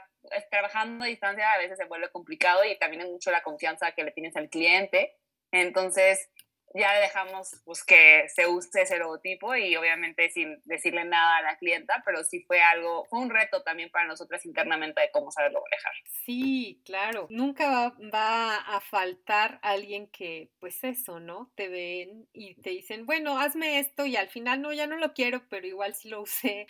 trabajando 0.50 1.04
a 1.04 1.08
distancia 1.08 1.52
a 1.52 1.58
veces 1.58 1.76
se 1.78 1.84
vuelve 1.84 2.10
complicado 2.10 2.64
y 2.64 2.78
también 2.78 3.02
es 3.02 3.08
mucho 3.08 3.30
la 3.30 3.42
confianza 3.42 3.92
que 3.92 4.04
le 4.04 4.12
tienes 4.12 4.36
al 4.36 4.48
cliente 4.48 5.16
entonces 5.52 6.28
ya 6.74 6.98
dejamos 7.00 7.60
pues, 7.64 7.84
que 7.84 8.26
se 8.34 8.46
use 8.46 8.82
ese 8.82 8.98
logotipo 8.98 9.54
y 9.54 9.76
obviamente 9.76 10.30
sin 10.30 10.60
decirle 10.64 11.04
nada 11.04 11.38
a 11.38 11.42
la 11.42 11.58
clienta, 11.58 12.02
pero 12.04 12.24
sí 12.24 12.40
fue 12.40 12.60
algo, 12.60 13.04
fue 13.06 13.20
un 13.20 13.30
reto 13.30 13.62
también 13.62 13.90
para 13.90 14.06
nosotras 14.06 14.44
internamente 14.46 15.00
de 15.00 15.10
cómo 15.10 15.30
saberlo 15.30 15.62
manejar. 15.62 15.92
Sí, 16.24 16.80
claro. 16.84 17.26
Nunca 17.30 17.68
va, 17.68 17.96
va, 18.12 18.56
a 18.56 18.80
faltar 18.80 19.58
alguien 19.62 20.08
que, 20.08 20.50
pues 20.60 20.82
eso, 20.84 21.20
¿no? 21.20 21.52
Te 21.54 21.68
ven 21.68 22.28
y 22.32 22.54
te 22.56 22.70
dicen, 22.70 23.06
bueno, 23.06 23.38
hazme 23.38 23.78
esto 23.78 24.06
y 24.06 24.16
al 24.16 24.28
final 24.28 24.62
no, 24.62 24.72
ya 24.72 24.86
no 24.86 24.96
lo 24.96 25.12
quiero, 25.12 25.46
pero 25.48 25.66
igual 25.66 25.94
sí 25.94 26.08
lo 26.08 26.22
usé. 26.22 26.66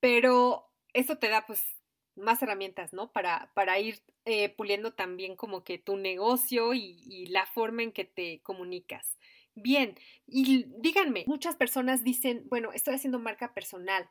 Pero 0.00 0.70
eso 0.92 1.18
te 1.18 1.28
da 1.28 1.46
pues 1.46 1.75
más 2.16 2.42
herramientas, 2.42 2.92
¿no? 2.92 3.12
Para, 3.12 3.50
para 3.54 3.78
ir 3.78 4.00
eh, 4.24 4.48
puliendo 4.48 4.92
también 4.92 5.36
como 5.36 5.64
que 5.64 5.78
tu 5.78 5.96
negocio 5.96 6.74
y, 6.74 7.00
y, 7.06 7.26
la 7.26 7.46
forma 7.46 7.82
en 7.82 7.92
que 7.92 8.04
te 8.04 8.40
comunicas. 8.42 9.18
Bien, 9.54 9.98
y 10.26 10.66
díganme, 10.78 11.24
muchas 11.26 11.56
personas 11.56 12.04
dicen, 12.04 12.44
bueno, 12.48 12.72
estoy 12.72 12.94
haciendo 12.94 13.18
marca 13.18 13.54
personal, 13.54 14.10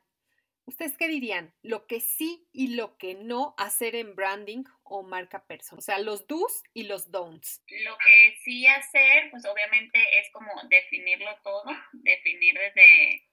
¿Ustedes 0.68 0.98
qué 0.98 1.08
dirían? 1.08 1.54
Lo 1.62 1.86
que 1.86 2.00
sí 2.00 2.48
y 2.52 2.76
lo 2.76 2.98
que 2.98 3.14
no 3.14 3.54
hacer 3.58 3.96
en 3.96 4.16
branding 4.16 4.64
o 4.84 5.04
marca 5.04 5.46
personal. 5.46 5.80
O 5.80 5.82
sea, 5.82 6.00
los 6.00 6.26
do's 6.26 6.64
y 6.74 6.84
los 6.84 7.12
don'ts. 7.12 7.64
Lo 7.84 7.96
que 8.00 8.38
sí 8.44 8.66
hacer, 8.66 9.30
pues 9.30 9.46
obviamente 9.46 10.00
es 10.20 10.32
como 10.32 10.50
definirlo 10.68 11.30
todo, 11.44 11.66
definir 11.94 12.56
desde, 12.56 13.30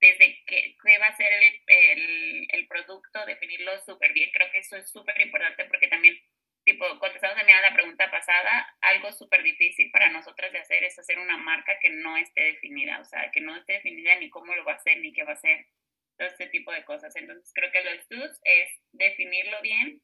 desde 0.00 0.42
qué, 0.46 0.76
qué 0.82 0.98
va 0.98 1.06
a 1.06 1.16
ser 1.16 1.32
el, 1.32 1.62
el, 1.66 2.46
el 2.50 2.66
producto, 2.66 3.24
definirlo 3.26 3.78
súper 3.80 4.12
bien. 4.12 4.30
Creo 4.32 4.50
que 4.50 4.58
eso 4.58 4.76
es 4.76 4.90
súper 4.90 5.20
importante 5.20 5.64
porque 5.66 5.88
también, 5.88 6.18
tipo, 6.64 6.86
contestando 6.98 7.36
también 7.36 7.58
a 7.58 7.68
la 7.68 7.74
pregunta 7.74 8.10
pasada, 8.10 8.76
algo 8.80 9.12
súper 9.12 9.42
difícil 9.42 9.90
para 9.90 10.10
nosotras 10.10 10.52
de 10.52 10.58
hacer 10.58 10.84
es 10.84 10.98
hacer 10.98 11.18
una 11.18 11.36
marca 11.36 11.78
que 11.80 11.90
no 11.90 12.16
esté 12.16 12.40
definida, 12.44 13.00
o 13.00 13.04
sea, 13.04 13.30
que 13.30 13.40
no 13.40 13.56
esté 13.56 13.74
definida 13.74 14.16
ni 14.16 14.30
cómo 14.30 14.54
lo 14.54 14.64
va 14.64 14.72
a 14.72 14.76
hacer 14.76 14.98
ni 14.98 15.12
qué 15.12 15.22
va 15.22 15.32
a 15.32 15.34
hacer 15.34 15.66
todo 16.16 16.28
este 16.28 16.46
tipo 16.46 16.72
de 16.72 16.84
cosas. 16.84 17.14
Entonces 17.16 17.52
creo 17.54 17.70
que 17.70 17.84
los 17.84 18.08
do's 18.08 18.40
es 18.44 18.70
definirlo 18.92 19.60
bien, 19.60 20.02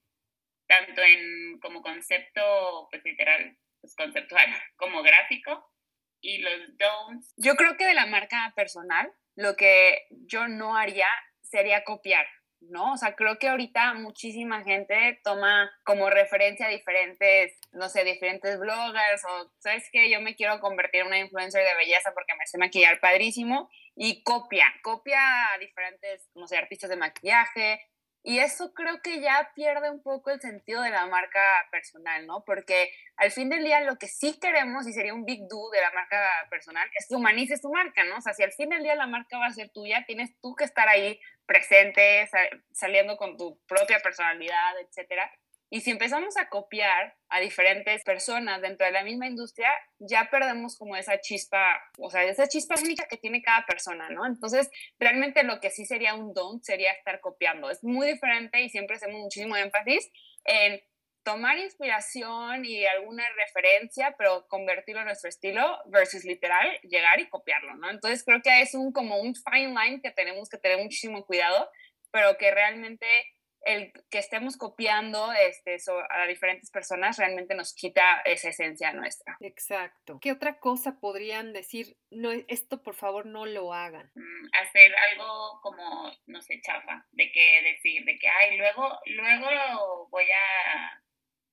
tanto 0.66 1.02
en 1.02 1.58
como 1.60 1.80
concepto, 1.80 2.88
pues 2.90 3.02
literal, 3.02 3.56
pues 3.80 3.94
conceptual, 3.96 4.46
como 4.76 5.02
gráfico, 5.02 5.72
y 6.20 6.38
los 6.38 6.76
don'ts. 6.76 7.34
Yo 7.36 7.54
creo 7.54 7.76
que 7.76 7.86
de 7.86 7.94
la 7.94 8.06
marca 8.06 8.52
personal, 8.56 9.12
lo 9.36 9.54
que 9.54 10.06
yo 10.10 10.48
no 10.48 10.76
haría 10.76 11.06
sería 11.42 11.84
copiar. 11.84 12.26
¿no? 12.60 12.92
O 12.92 12.96
sea, 12.96 13.14
creo 13.14 13.38
que 13.38 13.48
ahorita 13.48 13.94
muchísima 13.94 14.62
gente 14.62 15.20
toma 15.22 15.70
como 15.84 16.10
referencia 16.10 16.68
diferentes, 16.68 17.58
no 17.72 17.88
sé, 17.88 18.04
diferentes 18.04 18.58
bloggers 18.58 19.24
o, 19.24 19.52
¿sabes 19.58 19.88
qué? 19.92 20.10
Yo 20.10 20.20
me 20.20 20.34
quiero 20.34 20.60
convertir 20.60 21.02
en 21.02 21.08
una 21.08 21.18
influencer 21.18 21.64
de 21.64 21.76
belleza 21.76 22.12
porque 22.14 22.34
me 22.38 22.46
sé 22.46 22.58
maquillar 22.58 23.00
padrísimo 23.00 23.70
y 23.94 24.22
copia, 24.22 24.66
copia 24.82 25.52
a 25.52 25.58
diferentes, 25.58 26.28
no 26.34 26.46
sé, 26.46 26.56
artistas 26.56 26.90
de 26.90 26.96
maquillaje. 26.96 27.80
Y 28.28 28.40
eso 28.40 28.74
creo 28.74 29.00
que 29.02 29.20
ya 29.20 29.52
pierde 29.54 29.88
un 29.88 30.02
poco 30.02 30.32
el 30.32 30.40
sentido 30.40 30.82
de 30.82 30.90
la 30.90 31.06
marca 31.06 31.40
personal, 31.70 32.26
¿no? 32.26 32.42
Porque 32.44 32.90
al 33.16 33.30
fin 33.30 33.48
del 33.48 33.62
día 33.62 33.82
lo 33.82 33.98
que 33.98 34.08
sí 34.08 34.40
queremos 34.40 34.84
y 34.88 34.92
sería 34.92 35.14
un 35.14 35.24
big 35.24 35.46
do 35.48 35.70
de 35.70 35.80
la 35.80 35.92
marca 35.92 36.20
personal 36.50 36.90
es 36.98 37.06
que 37.08 37.14
humanices 37.14 37.62
tu 37.62 37.70
marca, 37.70 38.02
¿no? 38.02 38.16
O 38.16 38.20
sea, 38.20 38.34
si 38.34 38.42
al 38.42 38.50
fin 38.50 38.70
del 38.70 38.82
día 38.82 38.96
la 38.96 39.06
marca 39.06 39.38
va 39.38 39.46
a 39.46 39.52
ser 39.52 39.70
tuya, 39.70 40.04
tienes 40.08 40.36
tú 40.40 40.56
que 40.56 40.64
estar 40.64 40.88
ahí 40.88 41.20
presente, 41.46 42.28
saliendo 42.72 43.16
con 43.16 43.36
tu 43.36 43.60
propia 43.68 44.00
personalidad, 44.00 44.76
etcétera. 44.80 45.30
Y 45.68 45.80
si 45.80 45.90
empezamos 45.90 46.36
a 46.36 46.48
copiar 46.48 47.16
a 47.28 47.40
diferentes 47.40 48.04
personas 48.04 48.62
dentro 48.62 48.86
de 48.86 48.92
la 48.92 49.02
misma 49.02 49.26
industria, 49.26 49.68
ya 49.98 50.28
perdemos 50.30 50.78
como 50.78 50.96
esa 50.96 51.20
chispa, 51.20 51.82
o 51.98 52.08
sea, 52.08 52.22
esa 52.22 52.46
chispa 52.46 52.76
única 52.80 53.08
que 53.08 53.16
tiene 53.16 53.42
cada 53.42 53.66
persona, 53.66 54.08
¿no? 54.10 54.26
Entonces, 54.26 54.70
realmente 54.98 55.42
lo 55.42 55.58
que 55.58 55.70
sí 55.70 55.84
sería 55.84 56.14
un 56.14 56.32
don 56.34 56.62
sería 56.62 56.92
estar 56.92 57.20
copiando. 57.20 57.68
Es 57.68 57.82
muy 57.82 58.06
diferente 58.06 58.60
y 58.60 58.68
siempre 58.68 58.96
hacemos 58.96 59.20
muchísimo 59.20 59.56
énfasis 59.56 60.08
en 60.44 60.80
tomar 61.24 61.58
inspiración 61.58 62.64
y 62.64 62.86
alguna 62.86 63.24
referencia, 63.36 64.14
pero 64.16 64.46
convertirlo 64.46 65.00
en 65.00 65.08
nuestro 65.08 65.28
estilo 65.28 65.80
versus 65.86 66.24
literal 66.24 66.78
llegar 66.82 67.18
y 67.18 67.28
copiarlo, 67.28 67.74
¿no? 67.74 67.90
Entonces 67.90 68.22
creo 68.24 68.40
que 68.40 68.60
es 68.62 68.74
un 68.74 68.92
como 68.92 69.18
un 69.18 69.34
fine 69.34 69.74
line 69.74 70.00
que 70.00 70.12
tenemos 70.12 70.48
que 70.48 70.58
tener 70.58 70.78
muchísimo 70.78 71.26
cuidado, 71.26 71.68
pero 72.12 72.36
que 72.38 72.52
realmente 72.52 73.06
el 73.66 73.92
que 74.10 74.18
estemos 74.18 74.56
copiando 74.56 75.32
este, 75.32 75.76
a 76.10 76.26
diferentes 76.26 76.70
personas 76.70 77.18
realmente 77.18 77.54
nos 77.54 77.74
quita 77.74 78.22
esa 78.24 78.48
esencia 78.48 78.92
nuestra. 78.92 79.36
Exacto. 79.40 80.18
¿Qué 80.20 80.32
otra 80.32 80.58
cosa 80.58 80.98
podrían 81.00 81.52
decir? 81.52 81.96
No, 82.10 82.30
esto 82.48 82.82
por 82.82 82.94
favor 82.94 83.26
no 83.26 83.44
lo 83.44 83.74
hagan. 83.74 84.10
Mm, 84.14 84.48
hacer 84.52 84.94
algo 84.96 85.60
como, 85.62 86.12
no 86.26 86.40
sé, 86.40 86.60
chafa, 86.60 87.06
de 87.10 87.30
que 87.32 87.62
decir, 87.62 88.04
de 88.04 88.18
que, 88.18 88.28
ay, 88.28 88.56
luego, 88.56 88.98
luego 89.06 90.08
voy 90.10 90.24
a 90.24 91.02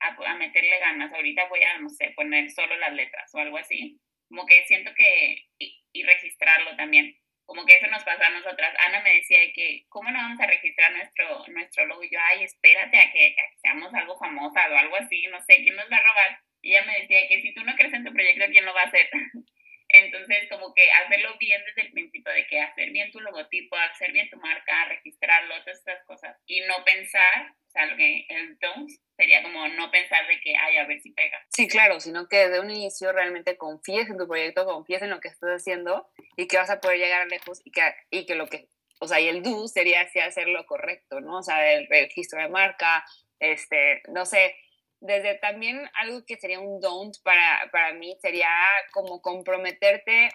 a, 0.04 0.36
meterle 0.36 0.80
ganas. 0.80 1.14
Ahorita 1.14 1.48
voy 1.48 1.62
a, 1.62 1.80
no 1.80 1.90
sé, 1.90 2.12
poner 2.16 2.50
solo 2.52 2.76
las 2.78 2.94
letras 2.94 3.34
o 3.34 3.40
algo 3.40 3.58
así. 3.58 4.00
Como 4.28 4.46
que 4.46 4.66
siento 4.66 4.92
que, 4.96 5.48
y, 5.58 6.04
registrarlo 6.04 6.76
también. 6.76 7.18
Como 7.54 7.68
que 7.68 7.76
eso 7.76 7.86
nos 7.86 8.04
pasa 8.04 8.26
a 8.26 8.30
nosotras. 8.32 8.74
Ana 8.80 9.04
me 9.04 9.14
decía 9.14 9.38
que, 9.54 9.86
¿cómo 9.88 10.10
no 10.10 10.18
vamos 10.18 10.40
a 10.40 10.48
registrar 10.48 10.92
nuestro, 10.92 11.46
nuestro 11.50 11.86
logo? 11.86 12.04
Y 12.04 12.10
yo, 12.10 12.20
ay, 12.20 12.44
espérate 12.46 12.98
a 12.98 13.12
que, 13.12 13.36
seamos 13.62 13.94
algo 13.94 14.18
famosa 14.18 14.68
o 14.72 14.76
algo 14.76 14.96
así, 14.96 15.28
no 15.28 15.40
sé, 15.42 15.58
¿quién 15.58 15.76
nos 15.76 15.86
va 15.86 15.98
a 15.98 16.02
robar? 16.02 16.40
Y 16.64 16.72
ella 16.72 16.84
me 16.88 17.02
decía 17.02 17.28
que 17.28 17.44
si 17.44 17.54
tú 17.54 17.64
no 17.64 17.76
crees 17.76 17.94
en 17.94 18.06
tu 18.06 18.12
proyecto, 18.12 18.46
¿quién 18.50 18.66
lo 18.66 18.74
va 18.74 18.82
a 18.82 18.86
hacer? 18.86 19.08
Entonces, 19.94 20.50
como 20.50 20.74
que 20.74 20.92
hacerlo 20.92 21.38
bien 21.40 21.62
desde 21.68 21.84
el 21.88 21.94
principio 21.94 22.34
de 22.34 22.48
que 22.48 22.60
hacer 22.60 22.90
bien 22.90 23.12
tu 23.12 23.20
logotipo, 23.20 23.76
hacer 23.76 24.12
bien 24.12 24.28
tu 24.28 24.38
marca, 24.38 24.86
registrarlo, 24.90 25.54
todas 25.64 25.78
estas 25.78 26.04
cosas. 26.06 26.36
Y 26.48 26.62
no 26.62 26.84
pensar, 26.84 27.52
o 27.68 27.70
sea, 27.70 27.86
lo 27.86 27.96
que 27.96 28.26
el 28.28 28.58
don't 28.58 28.90
sería 29.16 29.44
como 29.44 29.68
no 29.68 29.92
pensar 29.92 30.28
de 30.28 30.40
que, 30.42 30.56
ay, 30.58 30.78
a 30.78 30.88
ver 30.88 31.00
si 31.00 31.12
pega. 31.12 31.38
Sí, 31.50 31.68
claro, 31.68 32.00
sino 32.00 32.28
que 32.28 32.38
desde 32.38 32.60
un 32.60 32.72
inicio 32.72 33.12
realmente 33.12 33.56
confíes 33.56 34.10
en 34.10 34.18
tu 34.18 34.28
proyecto, 34.28 34.66
confíes 34.66 35.04
en 35.04 35.12
lo 35.12 35.20
que 35.20 35.28
estás 35.28 35.62
haciendo 35.62 36.10
y 36.38 36.48
que 36.48 36.58
vas 36.58 36.72
a 36.72 36.82
poder 36.82 36.98
llegar 36.98 37.28
lejos 37.28 37.62
y 37.64 37.70
que, 37.70 37.94
y 38.10 38.26
que 38.26 38.34
lo 38.34 38.48
que, 38.48 38.68
o 39.00 39.08
sea, 39.08 39.20
y 39.20 39.28
el 39.28 39.44
do 39.44 39.68
sería 39.68 40.02
así 40.02 40.20
hacer 40.20 40.48
lo 40.48 40.66
correcto, 40.66 41.22
¿no? 41.22 41.38
O 41.38 41.44
sea, 41.44 41.72
el 41.72 41.88
registro 41.88 42.42
de 42.42 42.50
marca, 42.50 43.06
este, 43.40 44.02
no 44.08 44.26
sé, 44.26 44.56
desde 45.04 45.36
también 45.36 45.90
algo 45.96 46.26
que 46.26 46.38
sería 46.38 46.62
un 46.62 46.80
don't 46.80 47.18
para, 47.24 47.70
para 47.72 47.94
mí 47.94 48.18
sería 48.22 48.50
como 48.94 49.22
comprometerte 49.22 50.30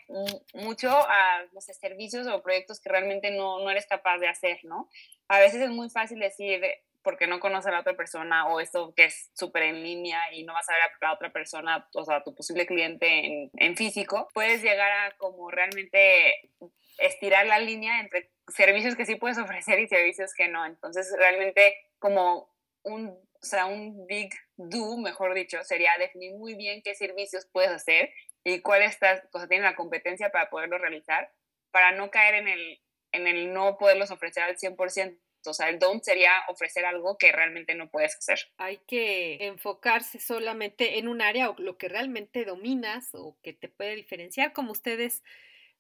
mucho 0.53 0.91
a, 0.91 1.45
no 1.53 1.61
sé, 1.63 1.73
servicios 1.73 2.27
o 2.27 2.43
proyectos 2.43 2.79
que 2.79 2.91
realmente 2.91 3.31
no, 3.31 3.61
no 3.61 3.71
eres 3.71 3.87
capaz 3.87 4.19
de 4.19 4.29
hacer, 4.29 4.59
¿no? 4.65 4.91
A 5.27 5.41
veces 5.41 5.63
es 5.63 5.71
muy 5.71 5.89
fácil 5.89 6.19
decir, 6.19 6.63
porque 7.03 7.27
no 7.27 7.41
conoces 7.41 7.69
a 7.69 7.73
la 7.73 7.81
otra 7.81 7.97
persona 7.97 8.47
o 8.49 8.61
esto 8.61 8.93
que 8.95 9.05
es 9.05 9.31
súper 9.35 9.63
en 9.63 9.83
línea 9.83 10.21
y 10.35 10.45
no 10.45 10.53
vas 10.53 10.69
a 10.69 10.75
ver 10.75 10.83
a 10.83 11.07
la 11.07 11.15
otra 11.15 11.33
persona, 11.33 11.89
o 11.95 12.05
sea, 12.05 12.17
a 12.17 12.23
tu 12.23 12.35
posible 12.35 12.67
cliente 12.67 13.07
en, 13.25 13.51
en 13.55 13.75
físico, 13.75 14.29
puedes 14.35 14.63
llegar 14.63 14.93
a 14.93 15.17
como 15.17 15.51
realmente 15.51 16.51
estirar 16.99 17.47
la 17.47 17.59
línea 17.59 18.01
entre 18.01 18.31
servicios 18.49 18.97
que 18.97 19.07
sí 19.07 19.15
puedes 19.15 19.39
ofrecer 19.39 19.79
y 19.81 19.89
servicios 19.89 20.35
que 20.35 20.49
no. 20.49 20.67
Entonces, 20.67 21.11
realmente 21.17 21.75
como 21.99 22.51
un, 22.83 23.19
o 23.41 23.47
sea, 23.47 23.67
un 23.67 24.07
big 24.07 24.31
do, 24.57 24.97
mejor 24.99 25.35
dicho, 25.35 25.63
sería 25.63 25.93
definir 25.99 26.35
muy 26.35 26.55
bien 26.55 26.83
qué 26.83 26.95
servicios 26.95 27.47
puedes 27.53 27.71
hacer 27.71 28.11
y 28.45 28.61
cuál 28.61 28.83
estás, 28.83 29.23
o 29.33 29.39
sea, 29.39 29.49
tiene 29.49 29.65
la 29.65 29.77
competencia 29.77 30.31
para 30.31 30.51
poderlo 30.51 30.79
realizar, 30.79 31.33
para 31.71 31.93
no 31.93 32.11
caer 32.11 32.35
en 32.35 32.49
el, 32.49 32.81
en 33.13 33.27
el 33.27 33.53
no 33.53 33.79
poderlos 33.79 34.11
ofrecer 34.11 34.43
al 34.43 34.57
100%. 34.57 35.19
O 35.47 35.55
sea, 35.55 35.69
el 35.69 35.79
don't 35.79 36.03
sería 36.03 36.33
ofrecer 36.49 36.85
algo 36.85 37.17
que 37.17 37.31
realmente 37.31 37.75
no 37.75 37.89
puedes 37.89 38.17
hacer. 38.17 38.41
Hay 38.59 38.79
que 38.89 39.47
enfocarse 39.47 40.19
solamente 40.19 40.99
en 40.99 41.09
un 41.09 41.23
área 41.23 41.51
o 41.51 41.55
lo 41.59 41.79
que 41.79 41.89
realmente 41.89 42.45
dominas 42.45 43.11
o 43.15 43.39
que 43.43 43.53
te 43.53 43.69
puede 43.69 43.95
diferenciar, 43.95 44.53
como 44.53 44.73
ustedes 44.73 45.23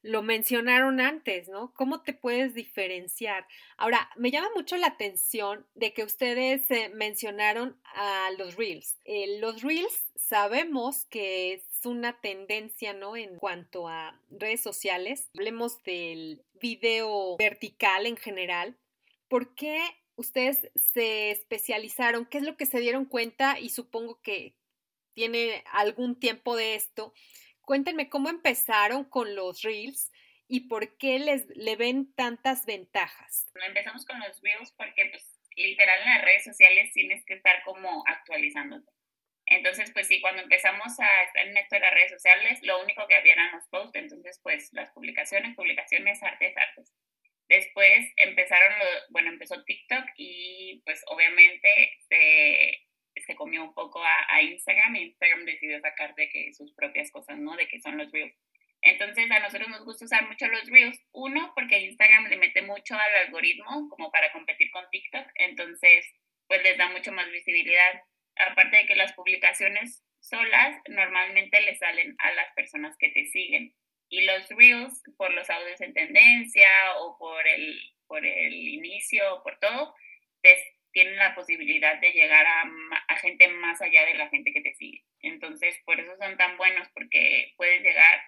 lo 0.03 0.23
mencionaron 0.23 1.01
antes, 1.01 1.49
¿no? 1.49 1.73
¿Cómo 1.75 2.03
te 2.03 2.13
puedes 2.13 2.55
diferenciar? 2.55 3.47
Ahora, 3.77 4.09
me 4.17 4.31
llama 4.31 4.49
mucho 4.55 4.77
la 4.77 4.87
atención 4.89 5.67
de 5.75 5.93
que 5.93 6.05
ustedes 6.05 6.71
eh, 6.71 6.91
mencionaron 6.95 7.81
a 7.95 8.31
los 8.39 8.57
reels. 8.57 8.97
Eh, 9.05 9.39
los 9.41 9.63
reels 9.63 10.13
sabemos 10.15 11.07
que 11.07 11.55
es 11.55 11.65
una 11.85 12.21
tendencia, 12.21 12.93
¿no? 12.93 13.17
En 13.17 13.39
cuanto 13.39 13.89
a 13.89 14.21
redes 14.31 14.61
sociales. 14.61 15.31
Hablemos 15.35 15.83
del 15.83 16.45
video 16.61 17.37
vertical 17.37 18.07
en 18.07 18.17
general. 18.17 18.77
¿Por 19.29 19.55
qué 19.55 19.81
ustedes 20.17 20.71
se 20.77 21.31
especializaron? 21.31 22.27
¿Qué 22.27 22.39
es 22.39 22.45
lo 22.45 22.57
que 22.57 22.67
se 22.67 22.81
dieron 22.81 23.05
cuenta? 23.05 23.59
Y 23.59 23.71
supongo 23.71 24.21
que 24.23 24.57
tiene 25.15 25.65
algún 25.73 26.19
tiempo 26.19 26.55
de 26.55 26.77
esto 26.77 27.13
Cuéntenme 27.69 28.09
cómo 28.09 28.31
empezaron 28.31 29.05
con 29.05 29.37
los 29.37 29.61
Reels 29.61 30.11
y 30.49 30.69
por 30.69 30.97
qué 30.97 31.19
les 31.19 31.47
le 31.55 31.77
ven 31.77 32.15
tantas 32.15 32.65
ventajas. 32.65 33.47
Empezamos 33.63 34.07
con 34.07 34.19
los 34.21 34.41
Reels 34.41 34.73
porque 34.73 35.05
pues 35.11 35.39
literal 35.55 36.01
en 36.01 36.15
las 36.15 36.25
redes 36.25 36.45
sociales 36.45 36.91
tienes 36.95 37.27
que 37.27 37.35
estar 37.35 37.63
como 37.67 38.05
actualizándote. 38.07 38.91
Entonces, 39.45 39.91
pues 39.93 40.07
sí, 40.07 40.19
cuando 40.23 40.41
empezamos 40.41 40.99
a 40.99 41.23
estar 41.25 41.47
en 41.47 41.59
esto 41.59 41.77
de 41.77 41.81
las 41.81 41.93
redes 41.93 42.13
sociales, 42.13 42.59
lo 42.63 42.83
único 42.83 43.07
que 43.07 43.17
había 43.17 43.35
eran 43.35 43.53
los 43.53 43.69
posts, 43.69 43.97
entonces 43.97 44.41
pues 44.43 44.73
las 44.73 44.91
publicaciones, 44.93 45.55
publicaciones, 45.55 46.23
artes, 46.23 46.57
artes. 46.57 46.95
Después 47.51 48.11
empezaron, 48.17 48.73
bueno, 49.11 49.29
empezó 49.29 49.63
TikTok 49.65 50.07
y 50.17 50.81
pues 50.87 51.03
obviamente 51.09 51.99
se 52.09 52.88
se 53.21 53.35
comió 53.35 53.63
un 53.63 53.75
poco 53.75 54.03
a, 54.03 54.43
Instagram 54.43 54.97
y 54.97 55.03
Instagram 55.05 55.45
decidió 55.45 55.81
sacar 55.81 56.15
de 56.15 56.29
que 56.29 56.53
sus 56.53 56.73
propias 56.73 57.11
cosas, 57.11 57.39
¿no? 57.39 57.57
De 57.57 57.69
que 57.69 57.81
son 57.81 57.99
los 57.99 58.11
Reels. 58.13 58.35
Entonces 58.81 59.31
a 59.31 59.41
nosotros 59.41 59.69
nos 59.69 59.85
gusta 59.85 60.05
usar 60.05 60.27
mucho 60.27 60.47
los 60.47 60.69
Reels. 60.71 61.01
Uno, 61.13 61.53
porque 61.55 61.81
Instagram 61.81 62.29
le 62.29 62.37
mete 62.37 62.63
mucho 62.63 62.95
al 62.95 63.27
algoritmo 63.27 63.89
como 63.89 64.11
para 64.11 64.33
competir 64.33 64.71
con 64.71 64.89
TikTok. 64.91 65.27
Entonces, 65.35 66.07
pues 66.47 66.63
les 66.63 66.79
da 66.79 66.89
mucho 66.91 67.13
más 67.13 67.31
visibilidad. 67.31 68.03
Aparte 68.37 68.77
de 68.77 68.87
que 68.87 68.97
las 68.97 69.13
publicaciones 69.15 70.05
solas 70.21 70.81
normalmente 70.89 71.61
le 71.61 71.77
salen 71.77 72.15
a 72.19 72.33
las 72.33 72.53
personas 72.55 72.97
que 72.99 73.11
te 73.11 73.27
siguen. 73.27 73.75
Y 74.09 74.23
los 74.23 74.49
Reels, 74.49 75.03
por 75.17 75.33
los 75.35 75.51
audios 75.51 75.81
en 75.81 75.93
tendencia 75.93 76.69
o 76.99 77.19
por 77.19 77.47
el 77.47 77.79
por 78.09 78.25
el 78.25 78.55
inicio, 78.55 79.23
por 79.45 79.59
todo, 79.61 79.95
te, 80.43 80.57
tienen 80.99 81.17
la 81.17 81.33
posibilidad 81.33 82.01
de 82.01 82.11
llegar 82.11 82.45
a, 82.45 83.17
gente 83.19 83.47
más 83.47 83.81
allá 83.81 84.05
de 84.05 84.15
la 84.15 84.29
gente 84.31 84.53
que 84.53 84.61
te 84.61 84.75
sigue. 84.75 85.05
Entonces, 85.21 85.77
por 85.85 86.01
eso 86.01 86.11
son 86.21 86.37
tan 86.37 86.57
buenos, 86.57 86.89
porque 86.93 87.53
puedes 87.57 87.83
llegar 87.83 88.21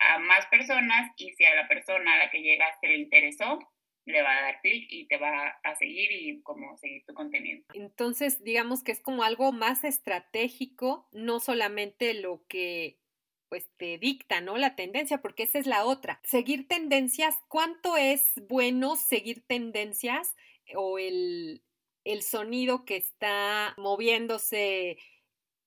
a 0.00 0.18
más 0.18 0.46
personas 0.48 1.10
y 1.16 1.32
si 1.32 1.44
a 1.46 1.54
la 1.54 1.66
persona 1.66 2.14
a 2.14 2.18
la 2.18 2.30
que 2.30 2.42
llegaste 2.42 2.88
le 2.88 2.98
interesó, 2.98 3.58
le 4.04 4.20
va 4.20 4.36
a 4.36 4.42
dar 4.42 4.60
clic 4.60 4.86
y 4.90 5.08
te 5.08 5.16
va 5.16 5.48
a 5.62 5.74
seguir 5.76 6.12
y 6.12 6.42
como 6.42 6.76
seguir 6.76 7.04
tu 7.06 7.14
contenido. 7.14 7.64
Entonces, 7.72 8.44
digamos 8.44 8.82
que 8.82 8.92
es 8.92 9.00
como 9.00 9.22
algo 9.22 9.50
más 9.52 9.84
estratégico, 9.84 11.08
no 11.12 11.40
solamente 11.40 12.12
lo 12.12 12.44
que 12.48 12.98
pues 13.48 13.66
te 13.78 13.96
dicta, 13.96 14.42
¿no? 14.42 14.58
La 14.58 14.76
tendencia, 14.76 15.22
porque 15.22 15.44
esa 15.44 15.58
es 15.58 15.66
la 15.66 15.86
otra. 15.86 16.20
Seguir 16.22 16.68
tendencias, 16.68 17.42
¿cuánto 17.48 17.96
es 17.96 18.34
bueno 18.46 18.96
seguir 18.96 19.42
tendencias 19.46 20.36
o 20.74 20.98
el, 20.98 21.62
el 22.04 22.22
sonido 22.22 22.84
que 22.84 22.96
está 22.96 23.74
moviéndose 23.76 24.98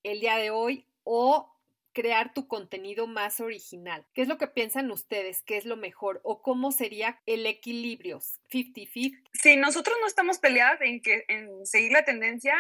el 0.04 0.20
día 0.20 0.38
de 0.38 0.50
hoy 0.50 0.88
o 1.04 1.54
crear 1.94 2.34
tu 2.34 2.48
contenido 2.48 3.08
más 3.08 3.40
original. 3.40 4.06
¿Qué 4.14 4.24
es 4.24 4.28
lo 4.28 4.38
que 4.38 4.48
piensan 4.48 4.92
ustedes? 4.92 5.44
¿Qué 5.44 5.58
es 5.58 5.66
lo 5.66 5.78
mejor? 5.78 6.20
¿O 6.24 6.42
cómo 6.42 6.72
sería 6.72 7.22
el 7.26 7.46
equilibrio? 7.46 8.20
50-50. 8.52 9.30
Sí, 9.34 9.56
nosotros 9.56 9.96
no 10.02 10.08
estamos 10.08 10.40
peleadas 10.40 10.82
en, 10.82 11.02
que, 11.02 11.24
en 11.28 11.66
seguir 11.66 11.92
la 11.92 12.04
tendencia. 12.04 12.56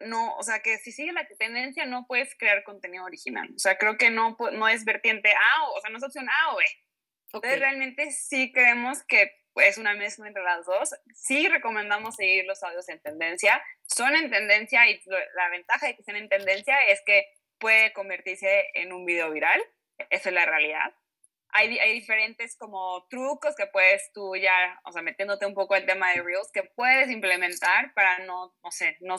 No, 0.00 0.36
o 0.36 0.42
sea, 0.42 0.60
que 0.60 0.78
si 0.78 0.92
sigue 0.92 1.12
la 1.12 1.26
tendencia 1.38 1.86
no 1.86 2.06
puedes 2.06 2.34
crear 2.36 2.64
contenido 2.64 3.04
original. 3.04 3.50
O 3.54 3.58
sea, 3.58 3.76
creo 3.78 3.98
que 3.98 4.10
no, 4.10 4.36
no 4.52 4.68
es 4.68 4.84
vertiente 4.84 5.30
A, 5.32 5.68
o, 5.76 5.80
sea, 5.80 5.90
no 5.90 5.98
es 5.98 6.04
opción 6.04 6.28
A 6.28 6.54
o 6.54 6.56
B. 6.56 6.64
Entonces, 7.26 7.58
realmente 7.60 8.10
sí 8.12 8.52
creemos 8.52 9.02
que 9.04 9.41
es 9.56 9.78
una 9.78 9.94
mezcla 9.94 10.26
entre 10.26 10.42
las 10.42 10.64
dos. 10.66 10.94
Sí 11.14 11.48
recomendamos 11.48 12.16
seguir 12.16 12.44
los 12.44 12.62
audios 12.62 12.88
en 12.88 13.00
tendencia. 13.00 13.62
Son 13.86 14.14
en 14.14 14.30
tendencia 14.30 14.88
y 14.88 15.00
la 15.34 15.48
ventaja 15.50 15.86
de 15.86 15.94
que 15.94 16.02
estén 16.02 16.16
en 16.16 16.28
tendencia 16.28 16.76
es 16.88 17.02
que 17.04 17.26
puede 17.58 17.92
convertirse 17.92 18.66
en 18.74 18.92
un 18.92 19.04
video 19.04 19.30
viral. 19.30 19.62
Esa 20.10 20.30
es 20.30 20.34
la 20.34 20.46
realidad. 20.46 20.94
Hay, 21.52 21.68
diferentes 21.92 22.56
como 22.56 23.06
trucos 23.08 23.54
que 23.54 23.66
puedes 23.66 24.10
tú 24.12 24.34
ya, 24.36 24.80
o 24.84 24.92
sea, 24.92 25.02
metiéndote 25.02 25.46
un 25.46 25.54
poco 25.54 25.74
el 25.74 25.86
tema 25.86 26.10
de 26.12 26.22
Reels, 26.22 26.50
que 26.52 26.62
puedes 26.62 27.10
implementar 27.10 27.92
para 27.94 28.20
no, 28.20 28.54
no 28.64 28.70
sé, 28.70 28.96
no, 29.00 29.16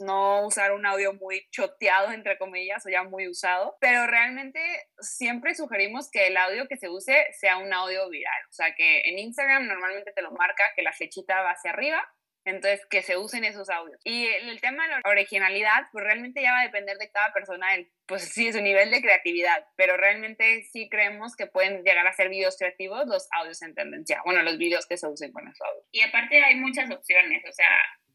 no 0.00 0.46
usar 0.46 0.72
un 0.72 0.86
audio 0.86 1.12
muy 1.14 1.46
choteado, 1.50 2.12
entre 2.12 2.38
comillas, 2.38 2.86
o 2.86 2.90
ya 2.90 3.02
muy 3.02 3.28
usado. 3.28 3.76
Pero 3.80 4.06
realmente 4.06 4.60
siempre 5.00 5.54
sugerimos 5.54 6.10
que 6.10 6.28
el 6.28 6.36
audio 6.36 6.66
que 6.68 6.76
se 6.76 6.88
use 6.88 7.26
sea 7.38 7.58
un 7.58 7.72
audio 7.72 8.08
viral. 8.08 8.42
O 8.48 8.52
sea, 8.52 8.74
que 8.74 9.02
en 9.08 9.18
Instagram 9.18 9.66
normalmente 9.66 10.12
te 10.12 10.22
lo 10.22 10.30
marca 10.32 10.64
que 10.76 10.82
la 10.82 10.92
flechita 10.92 11.42
va 11.42 11.50
hacia 11.50 11.72
arriba 11.72 12.06
entonces, 12.44 12.86
que 12.90 13.02
se 13.02 13.16
usen 13.16 13.44
esos 13.44 13.70
audios. 13.70 14.00
Y 14.04 14.26
el, 14.26 14.60
tema 14.60 14.84
de 14.84 14.90
la 14.90 15.00
originalidad, 15.04 15.86
pues 15.92 16.04
realmente 16.04 16.42
ya 16.42 16.52
va 16.52 16.60
a 16.60 16.64
depender 16.64 16.98
de 16.98 17.10
cada 17.10 17.32
persona, 17.32 17.74
el, 17.74 17.90
pues 18.06 18.22
sí, 18.22 18.52
su 18.52 18.60
nivel 18.60 18.90
de 18.90 19.00
creatividad, 19.00 19.66
pero 19.76 19.96
realmente 19.96 20.62
sí 20.62 20.88
creemos 20.88 21.36
que 21.36 21.46
pueden 21.46 21.82
llegar 21.84 22.06
a 22.06 22.12
ser 22.12 22.28
videos 22.28 22.56
creativos 22.58 23.06
los 23.06 23.28
audios 23.32 23.62
en 23.62 23.74
tendencia, 23.74 24.20
bueno, 24.24 24.42
los 24.42 24.58
videos 24.58 24.86
que 24.86 24.96
se 24.96 25.08
usen 25.08 25.32
con 25.32 25.48
esos 25.48 25.60
audios. 25.62 25.86
Y 25.90 26.02
aparte 26.02 26.42
hay 26.42 26.56
muchas 26.56 26.90
opciones, 26.90 27.42
o 27.48 27.52
sea, 27.52 27.68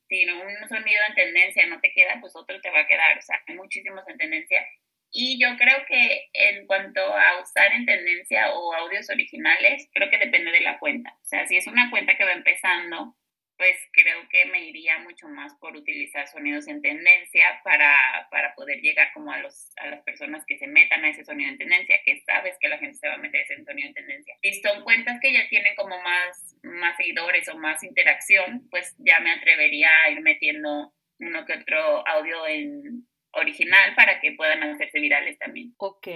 si 0.07 0.25
un 0.25 0.69
sonido 0.69 1.01
en 1.07 1.15
tendencia 1.15 1.65
no 1.67 1.79
te 1.79 1.91
queda, 1.93 2.17
pues 2.19 2.35
otro 2.35 2.59
te 2.61 2.69
va 2.69 2.81
a 2.81 2.87
quedar, 2.87 3.17
o 3.17 3.21
sea, 3.21 3.41
hay 3.47 3.55
muchísimos 3.55 4.03
en 4.07 4.17
tendencia. 4.17 4.65
Y 5.11 5.39
yo 5.41 5.57
creo 5.57 5.85
que 5.87 6.29
en 6.33 6.67
cuanto 6.67 7.01
a 7.01 7.41
usar 7.41 7.73
en 7.73 7.85
tendencia 7.85 8.53
o 8.53 8.73
audios 8.73 9.09
originales, 9.09 9.89
creo 9.91 10.09
que 10.09 10.19
depende 10.19 10.51
de 10.51 10.61
la 10.61 10.77
cuenta. 10.77 11.09
O 11.11 11.25
sea, 11.25 11.47
si 11.47 11.57
es 11.57 11.65
una 11.65 11.89
cuenta 11.89 12.15
que 12.15 12.25
va 12.25 12.33
empezando, 12.33 13.15
pues 13.59 13.75
creo 13.91 14.17
que 14.29 14.45
me 14.45 14.63
iría 14.63 14.99
mucho 14.99 15.27
más 15.27 15.53
por 15.55 15.75
utilizar 15.75 16.25
sonidos 16.29 16.69
en 16.69 16.81
tendencia 16.81 17.43
para, 17.65 17.93
para 18.31 18.55
poder 18.55 18.79
llegar 18.79 19.11
como 19.13 19.33
a, 19.33 19.39
los, 19.39 19.73
a 19.75 19.87
las 19.87 20.01
personas 20.03 20.45
que 20.45 20.57
se 20.57 20.65
metan 20.65 21.03
a 21.03 21.09
ese 21.09 21.25
sonido 21.25 21.51
en 21.51 21.57
tendencia, 21.57 21.99
que 22.05 22.23
sabes 22.25 22.55
que 22.61 22.69
la 22.69 22.77
gente 22.77 22.95
se 22.95 23.09
va 23.09 23.15
a 23.15 23.17
meter 23.17 23.41
a 23.41 23.43
ese 23.43 23.65
sonido 23.65 23.89
en 23.89 23.93
tendencia. 23.93 24.33
Y 24.41 24.53
son 24.61 24.81
cuentas 24.85 25.19
que 25.21 25.33
ya 25.33 25.45
tienen 25.49 25.75
como 25.75 26.01
más, 26.01 26.55
más 26.63 26.95
seguidores 26.95 27.49
o 27.49 27.57
más 27.57 27.83
interacción, 27.83 28.65
pues 28.71 28.95
ya 28.97 29.19
me 29.19 29.33
atrevería 29.33 29.89
a 30.05 30.11
ir 30.11 30.21
metiendo 30.21 30.93
uno 31.19 31.45
que 31.45 31.53
otro 31.55 32.07
audio 32.07 32.47
en 32.47 33.05
original 33.33 33.93
para 33.93 34.21
que 34.21 34.31
puedan 34.31 34.63
hacerse 34.63 35.01
virales 35.01 35.37
también. 35.37 35.73
Ok. 35.79 36.07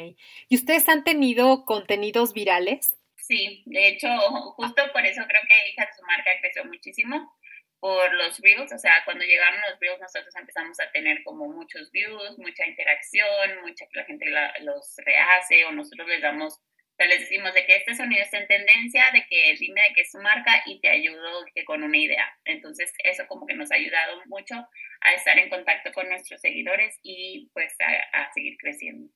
¿Y 0.47 0.56
ustedes 0.56 0.88
han 0.88 1.03
tenido 1.03 1.65
contenidos 1.65 2.34
virales? 2.34 2.95
Sí, 3.23 3.63
de 3.67 3.88
hecho, 3.88 4.09
justo 4.57 4.83
por 4.91 5.05
eso 5.05 5.21
creo 5.25 5.41
que 5.47 5.69
hija 5.69 5.86
de 5.86 5.93
su 5.93 6.03
marca 6.03 6.29
creció 6.41 6.65
muchísimo 6.65 7.33
por 7.79 8.13
los 8.15 8.38
reels, 8.39 8.73
o 8.73 8.77
sea, 8.77 8.91
cuando 9.05 9.23
llegaron 9.23 9.62
los 9.62 9.79
reels 9.79 10.01
nosotros 10.01 10.36
empezamos 10.36 10.77
a 10.81 10.91
tener 10.91 11.23
como 11.23 11.47
muchos 11.47 11.89
views, 11.91 12.38
mucha 12.38 12.67
interacción, 12.67 13.62
mucha 13.62 13.86
que 13.88 13.99
la 13.99 14.05
gente 14.05 14.25
los 14.59 14.95
rehace 15.05 15.63
o 15.63 15.71
nosotros 15.71 16.05
les 16.09 16.21
damos, 16.21 16.55
o 16.55 16.95
sea, 16.97 17.07
les 17.07 17.21
decimos 17.21 17.53
de 17.53 17.65
que 17.65 17.77
este 17.77 17.95
sonido 17.95 18.21
está 18.23 18.39
en 18.39 18.47
tendencia, 18.47 19.05
de 19.13 19.25
que 19.29 19.55
dime 19.57 19.81
de 19.88 19.93
qué 19.95 20.01
es 20.01 20.12
su 20.12 20.19
marca 20.19 20.62
y 20.65 20.81
te 20.81 20.89
ayudo 20.89 21.45
que 21.55 21.63
con 21.63 21.81
una 21.81 21.97
idea. 21.97 22.27
Entonces 22.43 22.91
eso 23.05 23.25
como 23.27 23.45
que 23.45 23.53
nos 23.53 23.71
ha 23.71 23.75
ayudado 23.75 24.21
mucho 24.25 24.55
a 24.55 25.13
estar 25.13 25.39
en 25.39 25.49
contacto 25.49 25.93
con 25.93 26.09
nuestros 26.09 26.41
seguidores 26.41 26.99
y 27.03 27.49
pues 27.53 27.73
a, 27.79 28.21
a 28.21 28.33
seguir 28.33 28.57
creciendo. 28.57 29.09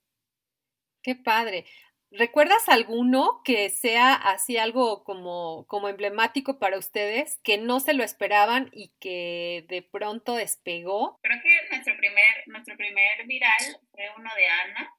Qué 1.04 1.15
padre. 1.15 1.65
¿Recuerdas 2.12 2.70
alguno 2.70 3.41
que 3.43 3.70
sea 3.70 4.13
así 4.13 4.58
algo 4.58 5.04
como, 5.04 5.65
como 5.67 5.89
emblemático 5.89 6.58
para 6.58 6.78
ustedes, 6.78 7.39
que 7.43 7.58
no 7.58 7.80
se 7.80 7.93
lo 7.93 8.04
esperaban 8.04 8.70
y 8.72 8.93
que 9.00 9.65
de 9.67 9.82
pronto 9.82 10.36
despegó? 10.36 11.20
Creo 11.22 11.41
que 11.43 11.70
nuestro 11.70 11.98
primer, 11.98 12.43
nuestro 12.48 12.78
primer 12.78 13.26
viral 13.26 13.80
fue 13.91 14.06
uno 14.17 14.30
de 14.36 14.46
Ana, 14.46 14.93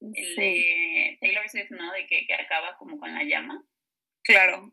el 0.00 0.36
de 0.36 1.18
Taylor 1.20 1.48
Swift, 1.48 1.70
¿no? 1.70 1.92
De 1.92 2.06
que, 2.06 2.26
que 2.26 2.34
acaba 2.34 2.76
como 2.78 2.98
con 2.98 3.12
la 3.12 3.24
llama. 3.24 3.64
Claro. 4.22 4.72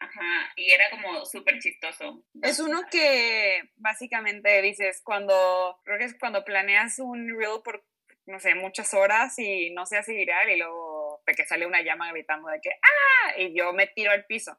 Ajá, 0.00 0.52
y 0.54 0.70
era 0.70 0.90
como 0.90 1.26
súper 1.26 1.58
chistoso. 1.58 2.24
Es 2.42 2.60
uno 2.60 2.82
que 2.90 3.62
básicamente 3.76 4.62
dices 4.62 5.02
cuando, 5.02 5.80
creo 5.84 5.98
que 5.98 6.04
es 6.04 6.16
cuando 6.18 6.44
planeas 6.44 7.00
un 7.00 7.36
reel 7.36 7.60
por, 7.64 7.84
no 8.26 8.38
sé, 8.38 8.54
muchas 8.54 8.94
horas 8.94 9.36
y 9.38 9.70
no 9.70 9.86
se 9.86 9.98
hace 9.98 10.14
viral 10.14 10.48
y 10.50 10.58
luego 10.58 10.97
que 11.34 11.46
sale 11.46 11.66
una 11.66 11.82
llama 11.82 12.10
gritando 12.12 12.48
de 12.48 12.60
que 12.60 12.70
¡ah! 12.70 13.38
Y 13.38 13.56
yo 13.56 13.72
me 13.72 13.86
tiro 13.86 14.10
al 14.10 14.24
piso. 14.26 14.58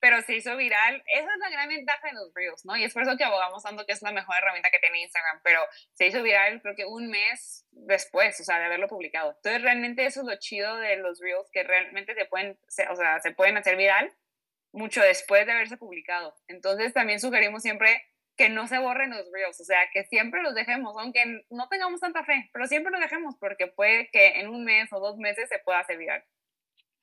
Pero 0.00 0.20
se 0.20 0.34
hizo 0.34 0.54
viral. 0.56 1.02
Esa 1.06 1.32
es 1.32 1.38
la 1.38 1.48
gran 1.48 1.68
ventaja 1.68 2.08
de 2.08 2.12
los 2.12 2.34
Reels, 2.34 2.64
¿no? 2.66 2.76
Y 2.76 2.84
es 2.84 2.92
por 2.92 3.02
eso 3.02 3.16
que 3.16 3.24
abogamos 3.24 3.62
tanto 3.62 3.86
que 3.86 3.92
es 3.92 4.02
la 4.02 4.12
mejor 4.12 4.36
herramienta 4.36 4.70
que 4.70 4.78
tiene 4.78 5.00
Instagram. 5.00 5.40
Pero 5.42 5.60
se 5.94 6.06
hizo 6.06 6.22
viral 6.22 6.60
creo 6.60 6.76
que 6.76 6.84
un 6.84 7.08
mes 7.08 7.66
después, 7.70 8.38
o 8.38 8.44
sea, 8.44 8.58
de 8.58 8.66
haberlo 8.66 8.86
publicado. 8.86 9.32
Entonces, 9.36 9.62
realmente 9.62 10.04
eso 10.04 10.20
es 10.20 10.26
lo 10.26 10.36
chido 10.38 10.76
de 10.76 10.96
los 10.96 11.20
Reels, 11.20 11.50
que 11.50 11.62
realmente 11.62 12.14
se 12.14 12.26
pueden, 12.26 12.58
o 12.90 12.96
sea, 12.96 13.20
se 13.20 13.32
pueden 13.32 13.56
hacer 13.56 13.76
viral 13.76 14.12
mucho 14.72 15.00
después 15.00 15.46
de 15.46 15.52
haberse 15.52 15.76
publicado. 15.78 16.34
Entonces, 16.48 16.92
también 16.92 17.20
sugerimos 17.20 17.62
siempre 17.62 18.04
que 18.36 18.48
no 18.48 18.66
se 18.66 18.78
borren 18.78 19.10
los 19.10 19.30
reels, 19.32 19.60
o 19.60 19.64
sea, 19.64 19.78
que 19.92 20.04
siempre 20.04 20.42
los 20.42 20.54
dejemos, 20.54 20.96
aunque 20.98 21.44
no 21.50 21.68
tengamos 21.68 22.00
tanta 22.00 22.24
fe, 22.24 22.50
pero 22.52 22.66
siempre 22.66 22.90
los 22.92 23.00
dejemos 23.00 23.36
porque 23.38 23.66
puede 23.68 24.10
que 24.10 24.40
en 24.40 24.48
un 24.48 24.64
mes 24.64 24.92
o 24.92 25.00
dos 25.00 25.16
meses 25.18 25.48
se 25.48 25.58
pueda 25.60 25.80
hacer 25.80 25.98
viral. 25.98 26.24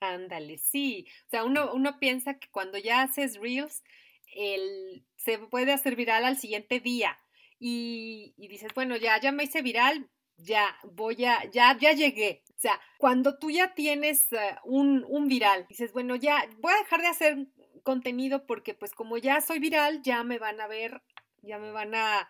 Ándale, 0.02 0.58
sí. 0.58 1.08
O 1.28 1.30
sea, 1.30 1.44
uno, 1.46 1.74
uno 1.74 2.00
piensa 2.00 2.40
que 2.40 2.50
cuando 2.50 2.78
ya 2.78 3.04
haces 3.04 3.40
reels, 3.40 3.84
el, 4.36 5.06
se 5.16 5.38
puede 5.38 5.72
hacer 5.74 5.96
viral 5.96 6.26
al 6.26 6.38
siguiente 6.38 6.80
día. 6.80 7.18
Y, 7.60 8.34
y 8.38 8.48
dices, 8.48 8.74
bueno, 8.74 8.96
ya, 8.96 9.20
ya 9.20 9.32
me 9.32 9.44
hice 9.44 9.62
viral, 9.62 10.10
ya 10.38 10.76
voy 10.84 11.24
a, 11.26 11.46
ya, 11.52 11.78
ya 11.80 11.94
llegué. 11.94 12.44
O 12.50 12.60
sea, 12.60 12.80
cuando 12.98 13.38
tú 13.38 13.52
ya 13.52 13.74
tienes 13.74 14.32
eh, 14.34 14.56
un, 14.64 15.06
un 15.08 15.28
viral, 15.28 15.68
dices, 15.70 15.94
bueno, 15.94 16.16
ya 16.16 16.48
voy 16.58 16.74
a 16.74 16.78
dejar 16.78 17.02
de 17.02 17.08
hacer 17.08 17.38
contenido 17.84 18.46
porque 18.46 18.74
pues 18.74 18.94
como 18.94 19.18
ya 19.18 19.42
soy 19.42 19.60
viral, 19.60 20.02
ya 20.02 20.24
me 20.24 20.40
van 20.40 20.60
a 20.62 20.68
ver 20.68 21.02
ya 21.42 21.58
me 21.58 21.72
van 21.72 21.94
a, 21.96 22.30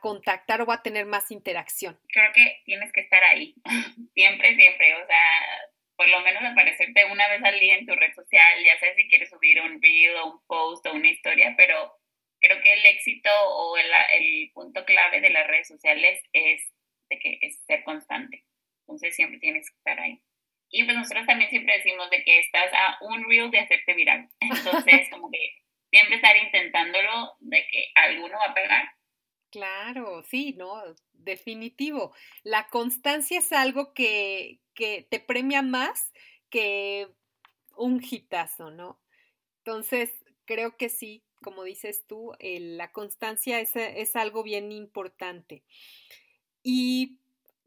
contactar 0.00 0.60
o 0.60 0.66
va 0.66 0.74
a 0.74 0.82
tener 0.82 1.06
más 1.06 1.30
interacción. 1.30 1.96
Creo 2.08 2.32
que 2.32 2.62
tienes 2.64 2.92
que 2.92 3.02
estar 3.02 3.22
ahí, 3.22 3.54
siempre, 4.12 4.56
siempre, 4.56 4.94
o 4.94 5.06
sea, 5.06 5.68
por 5.94 6.08
lo 6.08 6.20
menos 6.22 6.42
aparecerte 6.42 7.04
una 7.04 7.28
vez 7.28 7.44
al 7.44 7.60
día 7.60 7.76
en 7.76 7.86
tu 7.86 7.94
red 7.94 8.12
social, 8.12 8.64
ya 8.64 8.76
sabes 8.80 8.96
si 8.96 9.08
quieres 9.08 9.30
subir 9.30 9.60
un 9.60 9.78
video, 9.78 10.32
un 10.32 10.44
post 10.48 10.84
o 10.86 10.92
una 10.92 11.08
historia, 11.08 11.54
pero 11.56 11.96
creo 12.40 12.60
que 12.60 12.72
el 12.72 12.84
éxito 12.86 13.30
o 13.30 13.76
el, 13.76 13.86
el 14.14 14.50
punto 14.52 14.84
clave 14.84 15.20
de 15.20 15.30
las 15.30 15.46
redes 15.46 15.68
sociales 15.68 16.20
es, 16.32 16.72
de 17.08 17.20
que, 17.20 17.38
es 17.42 17.62
ser 17.64 17.84
constante, 17.84 18.44
entonces 18.80 19.14
siempre 19.14 19.38
tienes 19.38 19.70
que 19.70 19.76
estar 19.76 20.00
ahí. 20.00 20.20
Y 20.70 20.82
pues 20.82 20.96
nosotros 20.96 21.24
también 21.26 21.50
siempre 21.50 21.76
decimos 21.76 22.10
de 22.10 22.24
que 22.24 22.40
estás 22.40 22.72
a 22.72 22.98
un 23.02 23.28
reel 23.28 23.52
de 23.52 23.60
hacerte 23.60 23.94
viral, 23.94 24.28
entonces 24.40 25.08
como 25.10 25.30
que 25.30 25.62
siempre 25.92 26.16
estar 26.16 26.36
intentándolo 26.36 27.36
de 27.40 27.66
que 27.70 27.92
alguno 27.94 28.38
va 28.38 28.50
a 28.50 28.54
pegar. 28.54 28.84
Claro, 29.50 30.22
sí, 30.22 30.54
no, 30.56 30.82
definitivo. 31.12 32.14
La 32.42 32.68
constancia 32.68 33.38
es 33.38 33.52
algo 33.52 33.92
que, 33.92 34.60
que 34.74 35.06
te 35.10 35.20
premia 35.20 35.60
más 35.60 36.12
que 36.48 37.08
un 37.76 38.02
hitazo, 38.02 38.70
¿no? 38.70 38.98
Entonces, 39.58 40.10
creo 40.46 40.78
que 40.78 40.88
sí, 40.88 41.22
como 41.42 41.64
dices 41.64 42.06
tú, 42.06 42.32
la 42.40 42.90
constancia 42.92 43.60
es, 43.60 43.76
es 43.76 44.16
algo 44.16 44.42
bien 44.42 44.72
importante. 44.72 45.62
Y 46.62 47.18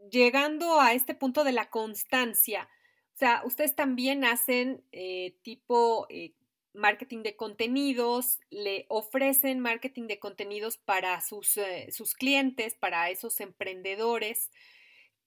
llegando 0.10 0.80
a 0.82 0.94
este 0.94 1.14
punto 1.14 1.44
de 1.44 1.52
la 1.52 1.70
constancia, 1.70 2.68
o 3.14 3.18
sea, 3.18 3.44
ustedes 3.46 3.76
también 3.76 4.26
hacen 4.26 4.84
eh, 4.92 5.36
tipo 5.42 6.08
eh, 6.10 6.34
marketing 6.76 7.24
de 7.24 7.36
contenidos, 7.36 8.40
le 8.50 8.86
ofrecen 8.90 9.60
marketing 9.60 10.08
de 10.08 10.20
contenidos 10.20 10.78
para 10.78 11.22
sus, 11.22 11.58
eh, 11.58 11.88
sus 11.92 12.14
clientes, 12.14 12.76
para 12.76 13.10
esos 13.10 13.40
emprendedores. 13.42 14.52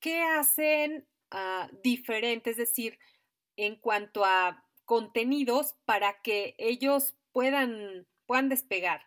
¿Qué 0.00 0.22
hacen 0.22 1.08
uh, 1.32 1.68
diferente? 1.82 2.50
Es 2.50 2.56
decir, 2.56 2.98
en 3.56 3.76
cuanto 3.76 4.24
a 4.24 4.64
contenidos 4.84 5.74
para 5.84 6.22
que 6.22 6.54
ellos 6.58 7.14
puedan, 7.32 8.06
puedan 8.26 8.48
despegar. 8.48 9.06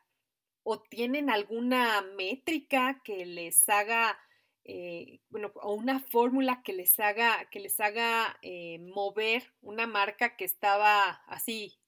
¿O 0.63 0.81
tienen 0.81 1.29
alguna 1.29 2.01
métrica 2.15 3.01
que 3.03 3.25
les 3.25 3.67
haga 3.69 4.19
eh, 4.63 5.21
bueno, 5.29 5.51
o 5.55 5.73
una 5.73 5.99
fórmula 5.99 6.61
que 6.63 6.73
les 6.73 6.99
haga, 6.99 7.49
que 7.49 7.59
les 7.59 7.79
haga 7.79 8.37
eh, 8.43 8.77
mover 8.79 9.53
una 9.61 9.87
marca 9.87 10.35
que 10.35 10.45
estaba 10.45 11.09
así 11.25 11.80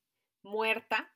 muerta? 0.43 1.11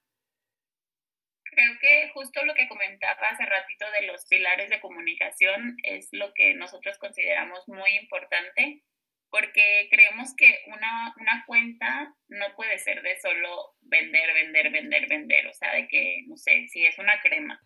Creo 1.43 1.79
que 1.79 2.09
justo 2.13 2.43
lo 2.45 2.53
que 2.53 2.67
comentaba 2.67 3.29
hace 3.29 3.45
ratito 3.45 3.89
de 3.91 4.07
los 4.07 4.25
pilares 4.27 4.69
de 4.69 4.79
comunicación 4.79 5.77
es 5.83 6.09
lo 6.11 6.33
que 6.33 6.53
nosotros 6.53 6.97
consideramos 6.97 7.67
muy 7.67 7.95
importante, 7.95 8.83
porque 9.29 9.87
creemos 9.89 10.35
que 10.35 10.59
una, 10.67 11.13
una 11.17 11.43
cuenta 11.45 12.13
no 12.27 12.55
puede 12.55 12.77
ser 12.79 13.01
de 13.01 13.19
solo 13.19 13.75
vender, 13.81 14.33
vender, 14.33 14.71
vender, 14.71 15.07
vender, 15.07 15.47
o 15.47 15.53
sea, 15.53 15.73
de 15.73 15.87
que, 15.87 16.23
no 16.27 16.37
sé, 16.37 16.67
si 16.67 16.85
es 16.85 16.97
una 16.99 17.19
crema, 17.21 17.59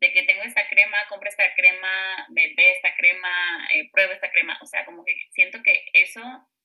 de 0.00 0.12
que 0.12 0.22
tengo 0.24 0.42
esta 0.42 0.68
crema, 0.68 0.96
compra 1.08 1.30
esta 1.30 1.54
crema, 1.54 2.26
ve 2.30 2.54
esta 2.56 2.94
crema, 2.94 3.66
eh, 3.72 3.88
prueba 3.90 4.12
esta 4.12 4.30
crema. 4.30 4.58
O 4.62 4.66
sea, 4.66 4.84
como 4.84 5.04
que 5.04 5.14
siento 5.30 5.62
que 5.62 5.86
eso, 5.92 6.20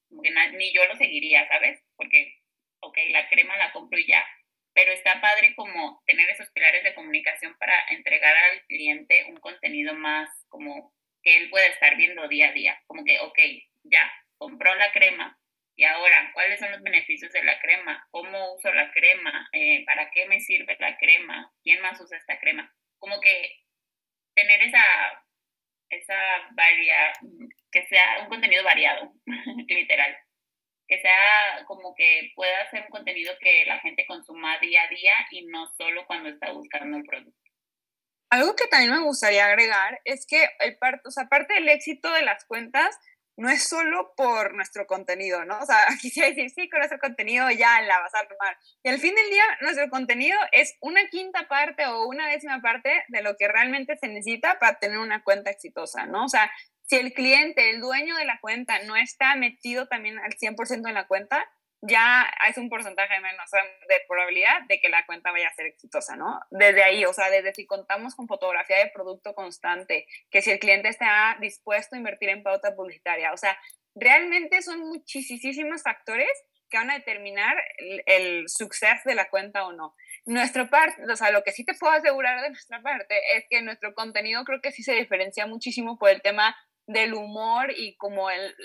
ni 0.09 0.73
yo 0.73 0.85
lo 0.87 0.95
seguiría, 0.95 1.47
¿sabes? 1.47 1.81
Porque, 1.95 2.35
ok, 2.81 2.97
la 3.11 3.29
crema 3.29 3.57
la 3.57 3.71
compro 3.71 3.97
y 3.97 4.07
ya. 4.07 4.25
Pero 4.73 4.91
está 4.91 5.19
padre 5.21 5.53
como 5.55 6.01
tener 6.05 6.29
esos 6.29 6.49
pilares 6.51 6.83
de 6.83 6.93
comunicación 6.93 7.55
para 7.57 7.73
entregar 7.89 8.35
al 8.35 8.61
cliente 8.67 9.25
un 9.29 9.37
contenido 9.37 9.93
más 9.93 10.29
como 10.49 10.93
que 11.21 11.37
él 11.37 11.49
pueda 11.49 11.67
estar 11.67 11.97
viendo 11.97 12.27
día 12.27 12.49
a 12.49 12.53
día. 12.53 12.81
Como 12.87 13.03
que, 13.03 13.19
ok, 13.19 13.39
ya, 13.83 14.11
compró 14.37 14.73
la 14.75 14.91
crema, 14.91 15.37
y 15.75 15.85
ahora, 15.85 16.31
¿cuáles 16.33 16.59
son 16.59 16.71
los 16.71 16.81
beneficios 16.81 17.31
de 17.31 17.41
la 17.41 17.57
crema? 17.61 18.05
¿Cómo 18.11 18.53
uso 18.55 18.73
la 18.73 18.91
crema? 18.91 19.47
Eh, 19.53 19.85
¿Para 19.85 20.11
qué 20.11 20.25
me 20.27 20.41
sirve 20.41 20.75
la 20.77 20.97
crema? 20.97 21.53
¿Quién 21.63 21.81
más 21.81 21.99
usa 22.01 22.17
esta 22.17 22.37
crema? 22.37 22.69
como 22.99 23.19
que 23.19 23.63
tener 24.35 24.61
esa, 24.61 24.83
esa 25.89 26.17
varia, 26.51 27.13
que 27.71 27.87
sea 27.87 28.19
un 28.21 28.29
contenido 28.29 28.63
variado, 28.63 29.13
literal. 29.67 30.15
Que 30.89 30.99
sea 30.99 31.63
como 31.65 31.95
que 31.95 32.31
pueda 32.35 32.69
ser 32.71 32.81
un 32.81 32.89
contenido 32.89 33.31
que 33.39 33.63
la 33.65 33.79
gente 33.79 34.05
consuma 34.05 34.59
día 34.59 34.83
a 34.83 34.89
día 34.89 35.13
y 35.31 35.45
no 35.45 35.67
solo 35.77 36.05
cuando 36.07 36.29
está 36.29 36.51
buscando 36.51 36.97
el 36.97 37.03
producto. 37.03 37.39
Algo 38.31 38.55
que 38.55 38.67
también 38.67 38.91
me 38.91 39.03
gustaría 39.03 39.45
agregar 39.45 40.01
es 40.03 40.25
que 40.27 40.49
el 40.59 40.77
o 41.05 41.11
sea, 41.11 41.23
aparte 41.23 41.53
del 41.53 41.69
éxito 41.69 42.11
de 42.11 42.23
las 42.23 42.43
cuentas, 42.45 42.99
no 43.39 43.49
es 43.49 43.63
solo 43.63 44.13
por 44.17 44.53
nuestro 44.53 44.85
contenido, 44.85 45.45
¿no? 45.45 45.59
O 45.59 45.65
sea, 45.65 45.77
quisiera 46.01 46.27
decir, 46.27 46.49
sí, 46.49 46.69
con 46.69 46.79
nuestro 46.79 46.99
contenido 46.99 47.49
ya 47.51 47.81
la 47.81 47.99
vas 47.99 48.13
a 48.13 48.27
tomar. 48.27 48.57
Y 48.83 48.89
al 48.89 48.99
fin 48.99 49.15
del 49.15 49.29
día, 49.29 49.45
nuestro 49.61 49.89
contenido 49.89 50.37
es 50.51 50.75
una 50.81 51.07
quinta 51.07 51.47
parte 51.47 51.87
o 51.87 52.05
una 52.05 52.27
décima 52.27 52.61
parte 52.61 53.05
de 53.07 53.21
lo 53.21 53.37
que 53.37 53.47
realmente 53.47 53.95
se 53.95 54.09
necesita 54.09 54.59
para 54.59 54.77
tener 54.77 54.97
una 54.97 55.23
cuenta 55.23 55.51
exitosa, 55.51 56.05
¿no? 56.05 56.25
O 56.25 56.29
sea, 56.29 56.51
si 56.89 56.95
el 56.95 57.13
cliente, 57.13 57.69
el 57.69 57.81
dueño 57.81 58.15
de 58.15 58.25
la 58.25 58.39
cuenta, 58.39 58.81
no 58.83 58.95
está 58.95 59.35
metido 59.35 59.87
también 59.87 60.17
al 60.19 60.33
100% 60.33 60.87
en 60.87 60.95
la 60.95 61.07
cuenta, 61.07 61.47
ya 61.81 62.29
es 62.49 62.57
un 62.57 62.67
porcentaje 62.67 63.19
menos 63.21 63.49
de 63.51 63.95
probabilidad 64.07 64.63
de 64.67 64.81
que 64.81 64.89
la 64.89 65.05
cuenta 65.05 65.31
vaya 65.31 65.47
a 65.47 65.53
ser 65.53 65.67
exitosa, 65.67 66.15
¿no? 66.15 66.41
Desde 66.49 66.83
ahí, 66.83 67.05
o 67.05 67.13
sea, 67.13 67.29
desde 67.29 67.53
si 67.53 67.65
contamos 67.65 68.15
con 68.15 68.27
fotografía 68.27 68.79
de 68.79 68.91
producto 68.91 69.33
constante, 69.33 70.07
que 70.29 70.41
si 70.41 70.51
el 70.51 70.59
cliente 70.59 70.89
está 70.89 71.37
dispuesto 71.39 71.95
a 71.95 71.99
invertir 71.99 72.29
en 72.29 72.43
pauta 72.43 72.75
publicitaria, 72.75 73.31
o 73.31 73.37
sea, 73.37 73.57
realmente 73.95 74.61
son 74.61 74.79
muchísimos 74.79 75.83
factores 75.83 76.29
que 76.69 76.77
van 76.77 76.89
a 76.89 76.95
determinar 76.95 77.55
el, 77.77 78.03
el 78.05 78.49
suceso 78.49 79.01
de 79.05 79.15
la 79.15 79.29
cuenta 79.29 79.65
o 79.65 79.71
no. 79.71 79.95
Nuestro 80.25 80.69
parte, 80.69 81.01
o 81.09 81.15
sea, 81.15 81.31
lo 81.31 81.43
que 81.43 81.51
sí 81.51 81.63
te 81.65 81.73
puedo 81.73 81.93
asegurar 81.93 82.41
de 82.41 82.49
nuestra 82.49 82.81
parte 82.81 83.15
es 83.35 83.45
que 83.49 83.61
nuestro 83.61 83.93
contenido 83.93 84.43
creo 84.43 84.61
que 84.61 84.71
sí 84.71 84.83
se 84.83 84.93
diferencia 84.93 85.47
muchísimo 85.47 85.97
por 85.97 86.09
el 86.09 86.21
tema 86.21 86.55
del 86.89 87.13
humor 87.13 87.71
y 87.77 87.95
como 87.97 88.31
el, 88.31 88.55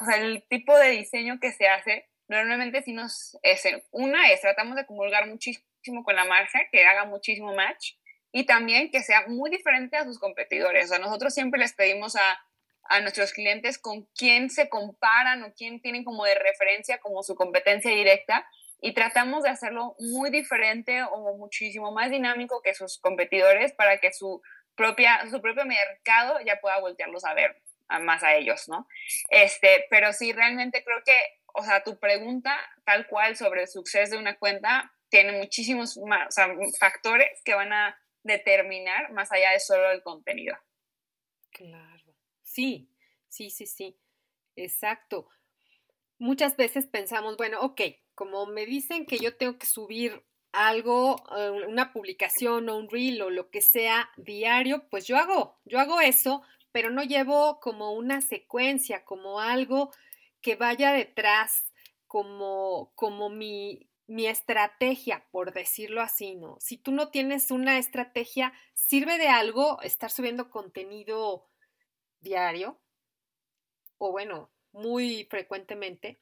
o 0.00 0.04
sea, 0.04 0.16
el 0.22 0.44
tipo 0.48 0.78
de 0.78 0.90
diseño 0.90 1.40
que 1.40 1.50
se 1.50 1.66
hace 1.66 2.08
normalmente 2.28 2.80
si 2.82 2.92
nos, 2.92 3.36
es, 3.42 3.64
una 3.90 4.30
es 4.30 4.40
tratamos 4.40 4.76
de 4.76 4.86
comulgar 4.86 5.26
muchísimo 5.26 6.04
con 6.04 6.14
la 6.14 6.24
marca, 6.24 6.60
que 6.70 6.84
haga 6.84 7.06
muchísimo 7.06 7.52
match 7.54 7.94
y 8.30 8.46
también 8.46 8.92
que 8.92 9.02
sea 9.02 9.26
muy 9.26 9.50
diferente 9.50 9.96
a 9.96 10.04
sus 10.04 10.20
competidores. 10.20 10.86
O 10.86 10.88
sea, 10.90 10.98
nosotros 11.00 11.34
siempre 11.34 11.58
les 11.58 11.74
pedimos 11.74 12.14
a, 12.14 12.40
a 12.84 13.00
nuestros 13.00 13.32
clientes 13.32 13.78
con 13.78 14.08
quién 14.16 14.48
se 14.48 14.68
comparan 14.68 15.42
o 15.42 15.52
quién 15.52 15.80
tienen 15.82 16.04
como 16.04 16.24
de 16.24 16.36
referencia 16.36 16.98
como 16.98 17.24
su 17.24 17.34
competencia 17.34 17.90
directa 17.90 18.46
y 18.80 18.94
tratamos 18.94 19.42
de 19.42 19.50
hacerlo 19.50 19.96
muy 19.98 20.30
diferente 20.30 21.02
o 21.02 21.36
muchísimo 21.36 21.90
más 21.90 22.12
dinámico 22.12 22.62
que 22.62 22.74
sus 22.74 23.00
competidores 23.00 23.72
para 23.72 23.98
que 23.98 24.12
su, 24.12 24.40
propia, 24.76 25.28
su 25.30 25.40
propio 25.40 25.64
mercado 25.64 26.38
ya 26.46 26.60
pueda 26.60 26.78
voltearlos 26.78 27.24
a 27.24 27.34
ver 27.34 27.60
más 28.00 28.22
a 28.22 28.34
ellos, 28.34 28.68
¿no? 28.68 28.86
Este, 29.30 29.86
pero 29.90 30.12
sí, 30.12 30.32
realmente 30.32 30.82
creo 30.84 31.02
que 31.04 31.14
o 31.54 31.64
sea, 31.64 31.82
tu 31.82 31.98
pregunta 31.98 32.58
tal 32.84 33.06
cual 33.06 33.36
sobre 33.36 33.62
el 33.62 33.68
suceso 33.68 34.14
de 34.14 34.20
una 34.20 34.38
cuenta 34.38 34.92
tiene 35.08 35.32
muchísimos 35.32 35.98
más, 35.98 36.34
factores 36.78 37.42
que 37.44 37.54
van 37.54 37.72
a 37.72 37.98
determinar 38.22 39.12
más 39.12 39.30
allá 39.32 39.50
de 39.50 39.60
solo 39.60 39.90
el 39.90 40.02
contenido. 40.02 40.56
Claro, 41.50 42.14
sí, 42.42 42.88
sí, 43.28 43.50
sí, 43.50 43.66
sí, 43.66 43.98
exacto. 44.56 45.28
Muchas 46.18 46.56
veces 46.56 46.86
pensamos, 46.86 47.36
bueno, 47.36 47.60
ok, 47.60 47.80
como 48.14 48.46
me 48.46 48.64
dicen 48.64 49.04
que 49.06 49.18
yo 49.18 49.36
tengo 49.36 49.58
que 49.58 49.66
subir 49.66 50.24
algo, 50.52 51.22
eh, 51.36 51.50
una 51.50 51.92
publicación 51.92 52.68
o 52.68 52.76
un 52.76 52.88
reel 52.88 53.20
o 53.22 53.30
lo 53.30 53.50
que 53.50 53.60
sea 53.60 54.10
diario, 54.16 54.88
pues 54.88 55.06
yo 55.06 55.16
hago, 55.16 55.60
yo 55.64 55.78
hago 55.78 56.00
eso, 56.00 56.42
pero 56.72 56.90
no 56.90 57.02
llevo 57.02 57.60
como 57.60 57.92
una 57.92 58.20
secuencia, 58.20 59.04
como 59.04 59.40
algo 59.40 59.92
que 60.40 60.56
vaya 60.56 60.92
detrás 60.92 61.72
como, 62.06 62.92
como 62.94 63.30
mi, 63.30 63.88
mi 64.06 64.26
estrategia, 64.26 65.26
por 65.30 65.52
decirlo 65.52 66.02
así, 66.02 66.34
¿no? 66.34 66.58
Si 66.60 66.76
tú 66.76 66.92
no 66.92 67.10
tienes 67.10 67.50
una 67.50 67.78
estrategia, 67.78 68.52
¿sirve 68.74 69.16
de 69.18 69.28
algo 69.28 69.80
estar 69.82 70.10
subiendo 70.10 70.50
contenido 70.50 71.48
diario? 72.20 72.80
O 73.98 74.10
bueno, 74.12 74.52
muy 74.72 75.26
frecuentemente. 75.30 76.20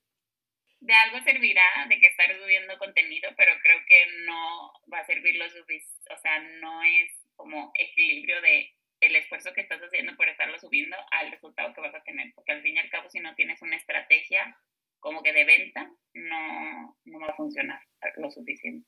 De 0.81 0.95
algo 0.95 1.23
servirá 1.25 1.65
de 1.89 1.99
que 1.99 2.07
estar 2.07 2.29
subiendo 2.41 2.79
contenido, 2.79 3.31
pero 3.37 3.53
creo 3.63 3.79
que 3.87 4.07
no 4.27 4.73
va 4.93 5.01
a 5.01 5.07
servir 5.07 5.37
lo 5.37 5.49
suficiente, 5.51 6.15
o 6.15 6.19
sea, 6.19 6.39
no 6.61 6.83
es 6.83 7.11
como 7.37 7.71
equilibrio 7.75 8.41
de 8.41 8.75
el 9.01 9.17
esfuerzo 9.17 9.53
que 9.55 9.63
estás 9.63 9.81
haciendo 9.81 10.17
por 10.17 10.29
estarlo 10.29 10.59
subiendo 10.59 10.97
al 11.11 11.31
resultado 11.31 11.73
que 11.75 11.81
vas 11.81 11.95
a 11.95 12.03
tener, 12.03 12.33
porque 12.35 12.53
al 12.53 12.63
fin 12.63 12.77
y 12.77 12.79
al 12.79 12.91
cabo 12.91 13.09
si 13.09 13.21
no 13.21 13.35
tienes 13.35 13.61
una 13.63 13.77
estrategia 13.77 14.57
como 15.01 15.23
que 15.23 15.33
de 15.33 15.45
venta, 15.45 15.91
no, 16.13 16.97
no 17.05 17.21
va 17.21 17.29
a 17.29 17.37
funcionar 17.37 17.81
lo 18.17 18.31
suficiente. 18.31 18.87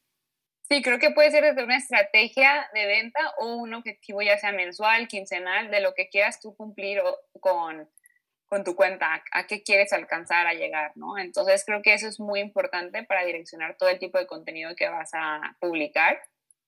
Sí, 0.69 0.83
creo 0.83 0.99
que 0.99 1.11
puede 1.11 1.31
ser 1.31 1.43
desde 1.43 1.65
una 1.65 1.77
estrategia 1.77 2.69
de 2.73 2.87
venta 2.87 3.21
o 3.39 3.57
un 3.57 3.75
objetivo 3.75 4.23
ya 4.23 4.39
sea 4.39 4.53
mensual, 4.53 5.09
quincenal, 5.09 5.71
de 5.71 5.81
lo 5.81 5.95
que 5.95 6.09
quieras 6.09 6.41
tú 6.41 6.55
cumplir 6.55 7.03
con, 7.41 7.91
con 8.47 8.65
tu 8.65 8.77
cuenta, 8.77 9.23
a 9.33 9.47
qué 9.47 9.63
quieres 9.63 9.93
alcanzar 9.93 10.47
a 10.47 10.55
llegar, 10.55 10.93
¿no? 10.95 11.19
Entonces 11.19 11.65
creo 11.65 11.83
que 11.83 11.95
eso 11.95 12.07
es 12.09 12.21
muy 12.21 12.41
importante 12.41 13.03
para 13.03 13.25
direccionar 13.25 13.77
todo 13.77 13.89
el 13.89 13.99
tipo 13.99 14.19
de 14.19 14.27
contenido 14.27 14.75
que 14.77 14.89
vas 14.89 15.11
a 15.15 15.57
publicar 15.61 16.21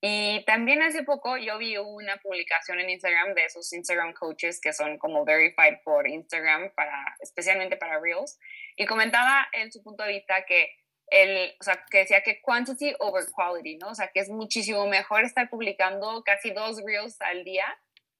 y 0.07 0.45
también 0.45 0.83
hace 0.83 1.01
poco 1.01 1.35
yo 1.35 1.57
vi 1.57 1.77
una 1.77 2.17
publicación 2.17 2.79
en 2.79 2.91
Instagram 2.91 3.33
de 3.33 3.45
esos 3.45 3.73
Instagram 3.73 4.13
coaches 4.13 4.61
que 4.61 4.71
son 4.71 4.99
como 4.99 5.25
verified 5.25 5.77
por 5.83 6.07
Instagram, 6.07 6.71
para, 6.75 7.15
especialmente 7.21 7.75
para 7.75 7.99
Reels, 7.99 8.39
y 8.75 8.85
comentaba 8.85 9.47
en 9.51 9.71
su 9.71 9.81
punto 9.81 10.03
de 10.03 10.13
vista 10.13 10.45
que, 10.45 10.69
el, 11.07 11.55
o 11.59 11.63
sea, 11.63 11.83
que 11.89 11.97
decía 11.99 12.21
que 12.21 12.39
quantity 12.39 12.93
over 12.99 13.23
quality, 13.35 13.77
¿no? 13.77 13.89
O 13.89 13.95
sea, 13.95 14.11
que 14.13 14.19
es 14.19 14.29
muchísimo 14.29 14.85
mejor 14.85 15.23
estar 15.23 15.49
publicando 15.49 16.21
casi 16.23 16.51
dos 16.51 16.83
Reels 16.85 17.19
al 17.21 17.43
día, 17.43 17.65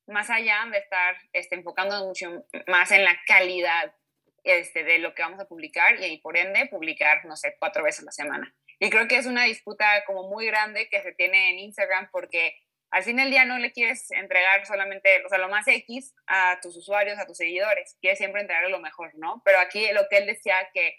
más 0.07 0.31
allá 0.31 0.65
de 0.71 0.79
estar 0.79 1.15
este, 1.33 1.53
enfocando 1.53 2.03
mucho 2.03 2.47
más 2.65 2.89
en 2.89 3.03
la 3.03 3.15
calidad 3.27 3.93
este, 4.43 4.83
de 4.83 4.97
lo 4.97 5.13
que 5.13 5.21
vamos 5.21 5.39
a 5.39 5.45
publicar 5.45 6.01
y, 6.01 6.05
y 6.05 6.17
por 6.17 6.35
ende 6.35 6.65
publicar, 6.65 7.25
no 7.25 7.35
sé, 7.35 7.55
cuatro 7.59 7.83
veces 7.83 8.01
a 8.01 8.05
la 8.05 8.11
semana. 8.11 8.55
Y 8.79 8.89
creo 8.89 9.07
que 9.07 9.17
es 9.17 9.25
una 9.25 9.45
disputa 9.45 10.03
como 10.05 10.29
muy 10.29 10.45
grande 10.45 10.89
que 10.89 11.01
se 11.01 11.13
tiene 11.13 11.51
en 11.51 11.59
Instagram 11.59 12.09
porque 12.11 12.55
al 12.91 13.03
fin 13.03 13.17
del 13.17 13.29
día 13.29 13.45
no 13.45 13.57
le 13.57 13.71
quieres 13.71 14.09
entregar 14.11 14.65
solamente, 14.65 15.23
o 15.25 15.29
sea, 15.29 15.37
lo 15.37 15.49
más 15.49 15.67
X 15.67 16.13
a 16.27 16.59
tus 16.61 16.77
usuarios, 16.77 17.19
a 17.19 17.25
tus 17.25 17.37
seguidores, 17.37 17.97
quieres 17.99 18.17
siempre 18.17 18.41
entregarle 18.41 18.69
lo 18.69 18.79
mejor, 18.79 19.11
¿no? 19.15 19.41
Pero 19.43 19.59
aquí 19.59 19.85
lo 19.91 20.07
que 20.09 20.17
él 20.17 20.27
decía 20.27 20.55
que, 20.73 20.95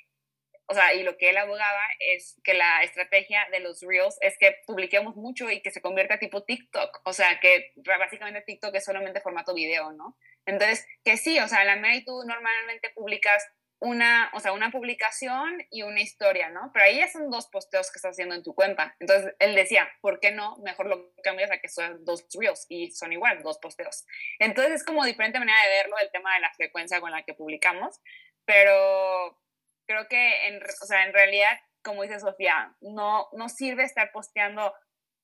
o 0.67 0.75
sea, 0.75 0.93
y 0.95 1.05
lo 1.05 1.17
que 1.17 1.31
él 1.31 1.39
abogaba 1.39 1.83
es 2.01 2.39
que 2.45 2.55
la 2.55 2.83
estrategia 2.83 3.47
de 3.51 3.61
los 3.61 3.81
Reels 3.81 4.19
es 4.21 4.37
que 4.37 4.57
publiquemos 4.67 5.17
mucho 5.17 5.51
y 5.51 5.63
que 5.63 5.71
se 5.71 5.81
convierta 5.81 6.19
tipo 6.19 6.45
TikTok, 6.45 7.01
o 7.05 7.13
sea, 7.13 7.41
que 7.41 7.73
básicamente 7.77 8.43
TikTok 8.43 8.75
es 8.75 8.85
solamente 8.85 9.21
formato 9.21 9.55
video, 9.55 9.93
¿no? 9.93 10.19
Entonces, 10.45 10.87
que 11.05 11.17
sí, 11.17 11.39
o 11.39 11.49
sea, 11.49 11.65
la 11.65 11.77
Mary 11.77 12.05
tú 12.05 12.23
normalmente 12.27 12.91
publicas 12.95 13.43
una, 13.79 14.31
o 14.33 14.41
sea, 14.41 14.53
una 14.53 14.71
publicación 14.71 15.59
y 15.71 15.83
una 15.83 16.01
historia, 16.01 16.49
¿no? 16.49 16.71
Pero 16.73 16.87
ahí 16.87 16.99
ya 16.99 17.09
son 17.09 17.31
dos 17.31 17.49
posteos 17.49 17.91
que 17.91 17.99
estás 17.99 18.13
haciendo 18.13 18.35
en 18.35 18.43
tu 18.43 18.55
cuenta. 18.55 18.97
Entonces 19.01 19.35
él 19.39 19.55
decía, 19.55 19.89
¿por 20.01 20.19
qué 20.19 20.33
no? 20.33 20.57
Mejor 20.59 20.87
lo 20.87 21.13
cambias 21.23 21.51
a 21.51 21.59
que 21.59 21.69
son 21.69 22.05
dos 22.05 22.27
reels 22.39 22.67
y 22.69 22.91
son 22.91 23.13
igual, 23.13 23.43
dos 23.43 23.59
posteos. 23.59 24.07
Entonces 24.39 24.77
es 24.77 24.85
como 24.85 25.05
diferente 25.05 25.39
manera 25.39 25.59
de 25.63 25.77
verlo 25.77 25.99
el 25.99 26.11
tema 26.11 26.35
de 26.35 26.41
la 26.41 26.53
frecuencia 26.55 27.01
con 27.01 27.11
la 27.11 27.23
que 27.23 27.35
publicamos, 27.35 28.01
pero 28.47 29.39
creo 29.87 30.09
que 30.09 30.49
en, 30.49 30.63
o 30.63 30.87
sea, 30.87 31.05
en 31.05 31.13
realidad, 31.13 31.59
como 31.83 32.03
dice 32.03 32.19
Sofía, 32.19 32.75
no, 32.81 33.29
no 33.33 33.49
sirve 33.49 33.83
estar 33.83 34.11
posteando 34.11 34.75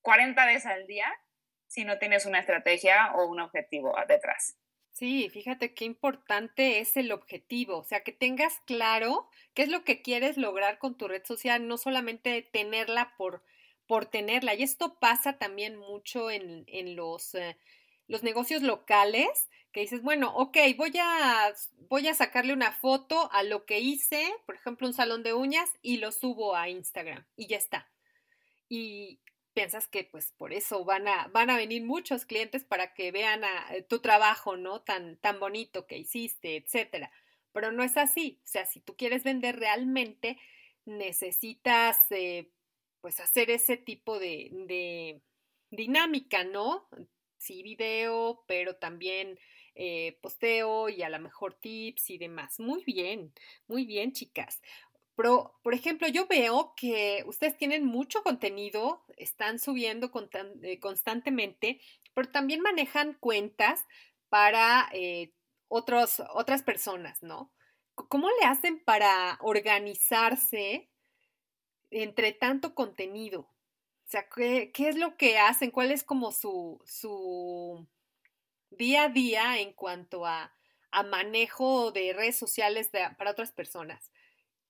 40 0.03 0.44
veces 0.46 0.66
al 0.66 0.86
día 0.86 1.11
si 1.68 1.84
no 1.84 1.98
tienes 1.98 2.26
una 2.26 2.40
estrategia 2.40 3.12
o 3.14 3.26
un 3.26 3.40
objetivo 3.40 3.94
detrás. 4.07 4.59
Sí, 4.93 5.30
fíjate 5.30 5.72
qué 5.74 5.86
importante 5.86 6.78
es 6.80 6.97
el 6.99 7.12
objetivo, 7.12 7.78
o 7.78 7.84
sea, 7.84 8.03
que 8.05 8.12
tengas 8.12 8.61
claro 8.66 9.26
qué 9.55 9.62
es 9.62 9.68
lo 9.70 9.84
que 9.84 10.03
quieres 10.03 10.36
lograr 10.36 10.78
con 10.78 10.97
tu 10.99 11.09
red 11.09 11.24
social, 11.24 11.66
no 11.66 11.78
solamente 11.78 12.43
tenerla 12.43 13.14
por, 13.16 13.43
por 13.86 14.05
tenerla. 14.07 14.55
Y 14.55 14.62
esto 14.62 14.99
pasa 15.01 15.38
también 15.38 15.76
mucho 15.78 16.30
en, 16.30 16.64
en 16.66 16.95
los, 16.95 17.34
eh, 17.34 17.57
los 18.07 18.22
negocios 18.22 18.62
locales, 18.62 19.49
que 19.72 19.80
dices, 19.80 20.03
bueno, 20.03 20.34
ok, 20.36 20.59
voy 20.76 20.93
a, 21.01 21.55
voy 21.88 22.07
a 22.09 22.14
sacarle 22.14 22.53
una 22.53 22.72
foto 22.72 23.32
a 23.32 23.43
lo 23.43 23.64
que 23.64 23.80
hice, 23.80 24.30
por 24.45 24.55
ejemplo, 24.57 24.86
un 24.86 24.93
salón 24.93 25.22
de 25.22 25.32
uñas, 25.32 25.70
y 25.80 25.97
lo 25.97 26.12
subo 26.12 26.55
a 26.55 26.68
Instagram, 26.68 27.24
y 27.34 27.47
ya 27.47 27.57
está. 27.57 27.90
Y, 28.68 29.20
piensas 29.53 29.86
que 29.88 30.05
pues 30.05 30.32
por 30.36 30.53
eso 30.53 30.84
van 30.84 31.09
a, 31.09 31.28
van 31.28 31.50
a 31.50 31.57
venir 31.57 31.84
muchos 31.84 32.24
clientes 32.24 32.64
para 32.64 32.94
que 32.94 33.12
vean 33.12 33.44
a, 33.44 33.74
eh, 33.74 33.82
tu 33.82 34.00
trabajo, 34.00 34.57
¿no? 34.57 34.82
Tan, 34.82 35.16
tan 35.18 35.40
bonito 35.40 35.86
que 35.86 35.98
hiciste, 35.98 36.57
etcétera. 36.57 37.11
Pero 37.53 37.72
no 37.72 37.82
es 37.82 37.96
así. 37.96 38.40
O 38.44 38.46
sea, 38.46 38.66
si 38.66 38.80
tú 38.80 38.96
quieres 38.96 39.24
vender 39.24 39.59
realmente, 39.59 40.38
necesitas 40.84 41.98
eh, 42.11 42.50
pues 43.00 43.20
hacer 43.20 43.50
ese 43.50 43.76
tipo 43.76 44.18
de, 44.18 44.48
de, 44.66 45.22
dinámica, 45.70 46.44
¿no? 46.44 46.88
Sí, 47.38 47.62
video, 47.62 48.44
pero 48.46 48.76
también 48.76 49.38
eh, 49.74 50.18
posteo 50.22 50.88
y 50.88 51.03
a 51.03 51.11
lo 51.11 51.18
mejor 51.18 51.55
tips 51.55 52.11
y 52.11 52.18
demás. 52.18 52.61
Muy 52.61 52.84
bien, 52.84 53.32
muy 53.66 53.84
bien, 53.84 54.12
chicas. 54.12 54.62
Pero, 55.14 55.58
por 55.62 55.74
ejemplo, 55.74 56.08
yo 56.08 56.26
veo 56.26 56.74
que 56.76 57.22
ustedes 57.26 57.56
tienen 57.56 57.84
mucho 57.84 58.22
contenido, 58.22 59.04
están 59.16 59.58
subiendo 59.58 60.10
eh, 60.62 60.80
constantemente, 60.80 61.80
pero 62.14 62.30
también 62.30 62.60
manejan 62.60 63.14
cuentas 63.14 63.84
para 64.30 64.88
eh, 64.92 65.32
otras 65.68 66.62
personas, 66.64 67.22
¿no? 67.22 67.52
¿Cómo 67.94 68.28
le 68.28 68.46
hacen 68.46 68.82
para 68.82 69.38
organizarse 69.40 70.90
entre 71.90 72.32
tanto 72.32 72.74
contenido? 72.74 73.40
O 73.40 74.10
sea, 74.12 74.28
¿qué, 74.28 74.72
es 74.76 74.96
lo 74.96 75.16
que 75.16 75.38
hacen? 75.38 75.70
¿Cuál 75.70 75.90
es 75.90 76.04
como 76.04 76.32
su, 76.32 76.82
su 76.86 77.86
día 78.70 79.04
a 79.04 79.08
día 79.08 79.60
en 79.60 79.72
cuanto 79.74 80.26
a, 80.26 80.54
a 80.90 81.02
manejo 81.02 81.92
de 81.92 82.12
redes 82.14 82.36
sociales 82.36 82.90
para 82.90 83.30
otras 83.30 83.52
personas? 83.52 84.10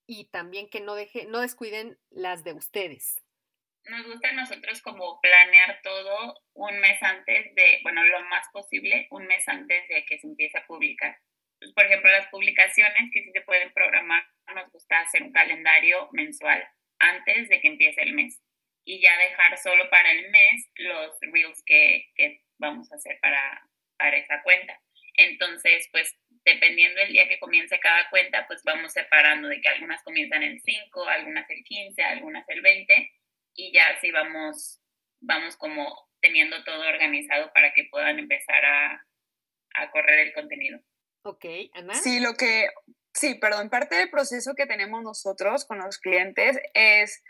Y 0.05 0.25
también 0.25 0.69
que 0.69 0.81
no, 0.81 0.95
deje, 0.95 1.25
no 1.25 1.41
descuiden 1.41 1.97
las 2.09 2.43
de 2.43 2.53
ustedes. 2.53 3.21
Nos 3.85 4.05
gusta 4.05 4.29
a 4.29 4.33
nosotros 4.33 4.81
como 4.81 5.19
planear 5.21 5.81
todo 5.83 6.41
un 6.53 6.79
mes 6.79 7.01
antes 7.03 7.53
de, 7.55 7.79
bueno, 7.83 8.03
lo 8.03 8.21
más 8.29 8.47
posible, 8.53 9.07
un 9.11 9.25
mes 9.25 9.47
antes 9.47 9.87
de 9.89 10.05
que 10.05 10.19
se 10.19 10.27
empiece 10.27 10.57
a 10.57 10.65
publicar. 10.65 11.17
Pues, 11.59 11.73
por 11.73 11.85
ejemplo, 11.85 12.09
las 12.11 12.27
publicaciones 12.27 13.11
que 13.11 13.23
sí 13.23 13.31
se 13.31 13.41
pueden 13.41 13.73
programar, 13.73 14.25
nos 14.55 14.71
gusta 14.71 14.99
hacer 14.99 15.23
un 15.23 15.31
calendario 15.31 16.09
mensual 16.11 16.65
antes 16.99 17.49
de 17.49 17.59
que 17.59 17.67
empiece 17.67 18.01
el 18.01 18.13
mes 18.13 18.41
y 18.85 19.01
ya 19.01 19.17
dejar 19.17 19.57
solo 19.57 19.89
para 19.89 20.11
el 20.11 20.29
mes 20.29 20.69
los 20.75 21.17
reels 21.21 21.63
que, 21.65 22.11
que 22.15 22.41
vamos 22.57 22.91
a 22.91 22.95
hacer 22.95 23.19
para, 23.21 23.67
para 23.97 24.17
esa 24.17 24.41
cuenta. 24.43 24.79
Entonces, 25.15 25.87
pues 25.91 26.15
dependiendo 26.45 26.99
del 26.99 27.13
día 27.13 27.27
que 27.27 27.39
comience 27.39 27.79
cada 27.79 28.09
cuenta, 28.09 28.45
pues 28.47 28.61
vamos 28.63 28.91
separando 28.91 29.47
de 29.47 29.61
que 29.61 29.69
algunas 29.69 30.03
comienzan 30.03 30.43
el 30.43 30.59
5, 30.59 31.07
algunas 31.07 31.49
el 31.49 31.63
15, 31.63 32.03
algunas 32.03 32.47
el 32.49 32.61
20 32.61 33.11
y 33.55 33.73
ya 33.73 33.87
así 33.89 34.11
vamos, 34.11 34.81
vamos 35.21 35.55
como 35.57 36.09
teniendo 36.19 36.63
todo 36.63 36.81
organizado 36.87 37.51
para 37.53 37.73
que 37.73 37.87
puedan 37.89 38.19
empezar 38.19 38.63
a, 38.65 39.05
a 39.75 39.91
correr 39.91 40.19
el 40.19 40.33
contenido. 40.33 40.79
Ok, 41.23 41.45
Ana. 41.73 41.93
Sí, 41.93 42.19
lo 42.19 42.33
que, 42.33 42.67
sí, 43.13 43.35
perdón, 43.35 43.69
parte 43.69 43.95
del 43.95 44.09
proceso 44.09 44.53
que 44.55 44.65
tenemos 44.65 45.03
nosotros 45.03 45.65
con 45.65 45.79
los 45.79 45.97
clientes 45.97 46.59
es 46.73 47.23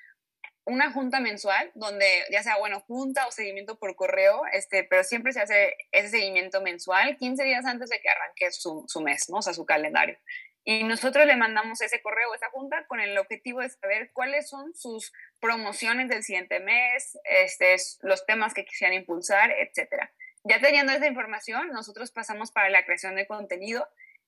una 0.66 0.92
junta 0.92 1.20
mensual 1.20 1.72
donde 1.76 2.24
ya 2.32 2.42
sea, 2.44 2.58
bueno, 2.58 2.80
junta 2.82 3.28
o 3.28 3.32
seguimiento 3.32 3.78
por 3.78 3.96
correo, 3.96 4.44
este, 4.54 4.84
pero 4.84 5.04
siempre 5.04 5.34
se 5.34 5.42
hace 5.42 5.76
ese 5.92 6.10
seguimiento 6.10 6.62
mensual 6.62 7.18
15 7.18 7.44
días 7.44 7.66
antes 7.66 7.90
de 7.90 8.00
que 8.00 8.10
arranque 8.10 8.52
su, 8.52 8.86
su 8.88 9.02
mes, 9.02 9.30
¿no? 9.30 9.38
O 9.38 9.42
sea, 9.42 9.54
su 9.54 9.66
calendario. 9.66 10.18
Y 10.66 10.84
nosotros 10.84 11.26
le 11.26 11.36
mandamos 11.36 11.82
ese 11.82 12.02
correo, 12.02 12.34
esa 12.34 12.50
junta, 12.50 12.86
con 12.88 13.02
el 13.02 13.18
objetivo 13.18 13.60
de 13.60 13.70
saber 13.70 14.12
cuáles 14.14 14.48
son 14.48 14.74
sus 14.74 15.12
promociones 15.42 16.08
del 16.08 16.24
siguiente 16.24 16.62
mes, 16.62 17.20
este, 17.26 17.76
los 18.02 18.26
temas 18.26 18.54
que 18.54 18.64
quisieran 18.64 18.96
impulsar, 18.96 19.52
etc. 19.52 20.10
Ya 20.46 20.62
teniendo 20.62 20.94
esa 20.94 21.08
información, 21.08 21.68
nosotros 21.70 22.12
pasamos 22.12 22.52
para 22.52 22.70
la 22.70 22.86
creación 22.86 23.16
de 23.16 23.28
contenido. 23.28 23.86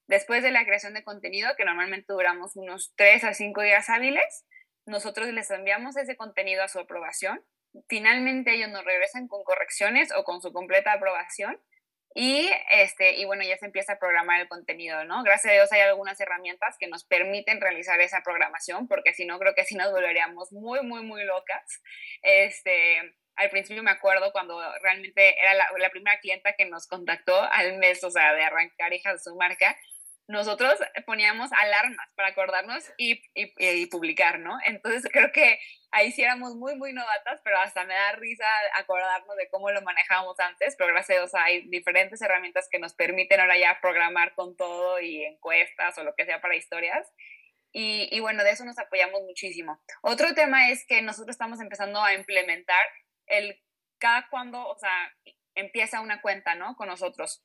Después 0.07 0.43
de 0.43 0.51
la 0.51 0.65
creación 0.65 0.93
de 0.93 1.03
contenido, 1.03 1.55
que 1.55 1.63
normalmente 1.63 2.11
duramos 2.11 2.57
unos 2.57 2.93
3 2.97 3.23
a 3.23 3.33
5 3.33 3.61
días 3.61 3.89
hábiles, 3.89 4.45
nosotros 4.85 5.27
les 5.29 5.49
enviamos 5.51 5.97
ese 5.97 6.15
contenido 6.15 6.63
a 6.63 6.67
su 6.67 6.79
aprobación. 6.79 7.43
Finalmente 7.87 8.53
ellos 8.53 8.69
nos 8.69 8.85
regresan 8.85 9.27
con 9.27 9.43
correcciones 9.43 10.11
o 10.15 10.23
con 10.23 10.41
su 10.41 10.53
completa 10.53 10.93
aprobación. 10.93 11.59
Y, 12.17 12.49
este, 12.71 13.15
y 13.15 13.25
bueno, 13.25 13.43
ya 13.43 13.57
se 13.57 13.65
empieza 13.65 13.93
a 13.93 13.99
programar 13.99 14.39
el 14.39 14.47
contenido, 14.47 15.03
¿no? 15.03 15.21
Gracias 15.23 15.51
a 15.51 15.53
Dios 15.55 15.71
hay 15.73 15.81
algunas 15.81 16.17
herramientas 16.21 16.77
que 16.79 16.87
nos 16.87 17.03
permiten 17.03 17.59
realizar 17.59 17.99
esa 17.99 18.21
programación, 18.23 18.87
porque 18.87 19.13
si 19.13 19.25
no, 19.25 19.37
creo 19.37 19.53
que 19.53 19.65
si 19.65 19.75
nos 19.75 19.91
volveríamos 19.91 20.53
muy, 20.53 20.81
muy, 20.81 21.03
muy 21.03 21.25
locas. 21.25 21.81
Este, 22.21 23.17
al 23.35 23.49
principio 23.49 23.83
me 23.83 23.91
acuerdo 23.91 24.31
cuando 24.31 24.61
realmente 24.81 25.37
era 25.41 25.55
la, 25.55 25.67
la 25.77 25.89
primera 25.89 26.17
clienta 26.21 26.53
que 26.53 26.65
nos 26.65 26.87
contactó 26.87 27.41
al 27.51 27.77
mes, 27.79 28.01
o 28.05 28.09
sea, 28.09 28.33
de 28.33 28.43
arrancar 28.43 28.93
hijas 28.93 29.15
de 29.15 29.19
su 29.19 29.35
marca, 29.35 29.75
nosotros 30.27 30.79
poníamos 31.05 31.51
alarmas 31.53 32.07
para 32.15 32.29
acordarnos 32.29 32.83
y, 32.97 33.21
y, 33.35 33.85
publicar, 33.87 34.39
¿no? 34.39 34.57
Entonces 34.65 35.03
creo 35.11 35.31
que 35.31 35.59
ahí 35.91 36.11
sí 36.11 36.23
éramos 36.23 36.55
muy, 36.55 36.75
muy 36.75 36.93
novatas, 36.93 37.41
pero 37.43 37.59
hasta 37.59 37.83
me 37.85 37.93
da 37.93 38.13
risa 38.13 38.45
acordarnos 38.77 39.35
de 39.37 39.49
cómo 39.49 39.69
lo 39.71 39.81
manejábamos 39.81 40.39
antes, 40.39 40.75
pero 40.77 40.91
gracias 40.91 41.17
a 41.17 41.21
Dios 41.21 41.35
hay 41.35 41.67
diferentes 41.69 42.21
herramientas 42.21 42.67
que 42.69 42.79
nos 42.79 42.93
permiten 42.95 43.39
ahora 43.39 43.57
ya 43.57 43.79
programar 43.81 44.33
con 44.33 44.55
todo 44.55 44.99
y 44.99 45.23
encuestas 45.23 45.97
o 45.97 46.03
lo 46.03 46.15
que 46.15 46.25
sea 46.25 46.41
para 46.41 46.55
historias. 46.55 47.07
Y, 47.71 48.07
y 48.11 48.19
bueno, 48.21 48.43
de 48.43 48.51
eso 48.51 48.63
nos 48.63 48.79
apoyamos 48.79 49.21
muchísimo. 49.23 49.81
Otro 50.01 50.33
tema 50.33 50.69
es 50.69 50.85
que 50.87 51.01
nosotros 51.01 51.33
estamos 51.33 51.59
empezando 51.59 52.01
a 52.01 52.13
implementar 52.13 52.85
el 53.27 53.61
cada 53.97 54.27
cuando, 54.29 54.65
o 54.67 54.77
sea, 54.77 55.13
empieza 55.55 56.01
una 56.01 56.21
cuenta, 56.21 56.55
¿no? 56.55 56.75
Con 56.75 56.87
nosotros 56.87 57.43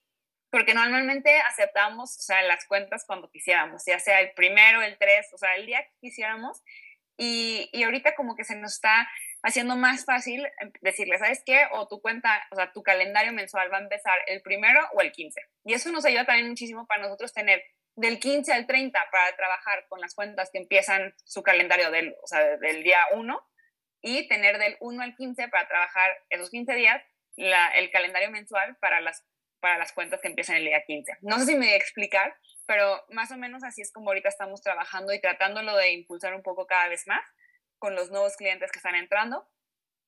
porque 0.50 0.74
normalmente 0.74 1.40
aceptamos, 1.42 2.16
o 2.18 2.22
sea, 2.22 2.42
las 2.42 2.66
cuentas 2.66 3.04
cuando 3.06 3.30
quisiéramos, 3.30 3.84
ya 3.86 3.98
sea 3.98 4.20
el 4.20 4.32
primero, 4.32 4.82
el 4.82 4.98
tres, 4.98 5.28
o 5.32 5.38
sea, 5.38 5.54
el 5.54 5.66
día 5.66 5.82
que 5.82 5.94
quisiéramos. 6.00 6.62
Y, 7.16 7.68
y 7.72 7.82
ahorita 7.82 8.14
como 8.14 8.34
que 8.34 8.44
se 8.44 8.56
nos 8.56 8.74
está 8.74 9.08
haciendo 9.42 9.76
más 9.76 10.04
fácil 10.04 10.46
decirle, 10.80 11.18
¿sabes 11.18 11.42
qué? 11.44 11.66
O 11.72 11.86
tu 11.86 12.00
cuenta, 12.00 12.42
o 12.50 12.56
sea, 12.56 12.72
tu 12.72 12.82
calendario 12.82 13.32
mensual 13.32 13.72
va 13.72 13.78
a 13.78 13.82
empezar 13.82 14.18
el 14.26 14.42
primero 14.42 14.80
o 14.94 15.00
el 15.00 15.12
15. 15.12 15.40
Y 15.64 15.74
eso 15.74 15.90
nos 15.90 16.04
ayuda 16.04 16.24
también 16.24 16.48
muchísimo 16.48 16.86
para 16.86 17.02
nosotros 17.02 17.32
tener 17.32 17.62
del 17.96 18.18
15 18.18 18.52
al 18.52 18.66
30 18.66 18.98
para 19.10 19.36
trabajar 19.36 19.86
con 19.88 20.00
las 20.00 20.14
cuentas 20.14 20.50
que 20.50 20.58
empiezan 20.58 21.14
su 21.24 21.42
calendario 21.42 21.90
del, 21.90 22.14
o 22.22 22.26
sea, 22.26 22.56
del 22.56 22.82
día 22.82 22.98
1 23.12 23.48
y 24.02 24.28
tener 24.28 24.58
del 24.58 24.76
1 24.80 25.02
al 25.02 25.14
15 25.14 25.48
para 25.48 25.68
trabajar 25.68 26.10
esos 26.30 26.50
15 26.50 26.74
días 26.74 27.02
la, 27.36 27.68
el 27.68 27.90
calendario 27.90 28.30
mensual 28.30 28.76
para 28.80 29.00
las 29.00 29.24
para 29.60 29.78
las 29.78 29.92
cuentas 29.92 30.20
que 30.20 30.28
empiezan 30.28 30.56
el 30.56 30.64
día 30.64 30.82
15. 30.84 31.18
No 31.22 31.38
sé 31.38 31.46
si 31.46 31.52
me 31.54 31.66
voy 31.66 31.74
a 31.74 31.76
explicar, 31.76 32.34
pero 32.66 33.04
más 33.10 33.30
o 33.30 33.36
menos 33.36 33.62
así 33.62 33.82
es 33.82 33.92
como 33.92 34.10
ahorita 34.10 34.28
estamos 34.28 34.62
trabajando 34.62 35.12
y 35.12 35.20
tratándolo 35.20 35.76
de 35.76 35.92
impulsar 35.92 36.34
un 36.34 36.42
poco 36.42 36.66
cada 36.66 36.88
vez 36.88 37.06
más. 37.06 37.22
con 37.78 37.94
los 37.94 38.10
nuevos 38.10 38.36
clientes 38.36 38.70
que 38.70 38.78
están 38.78 38.94
entrando, 38.94 39.48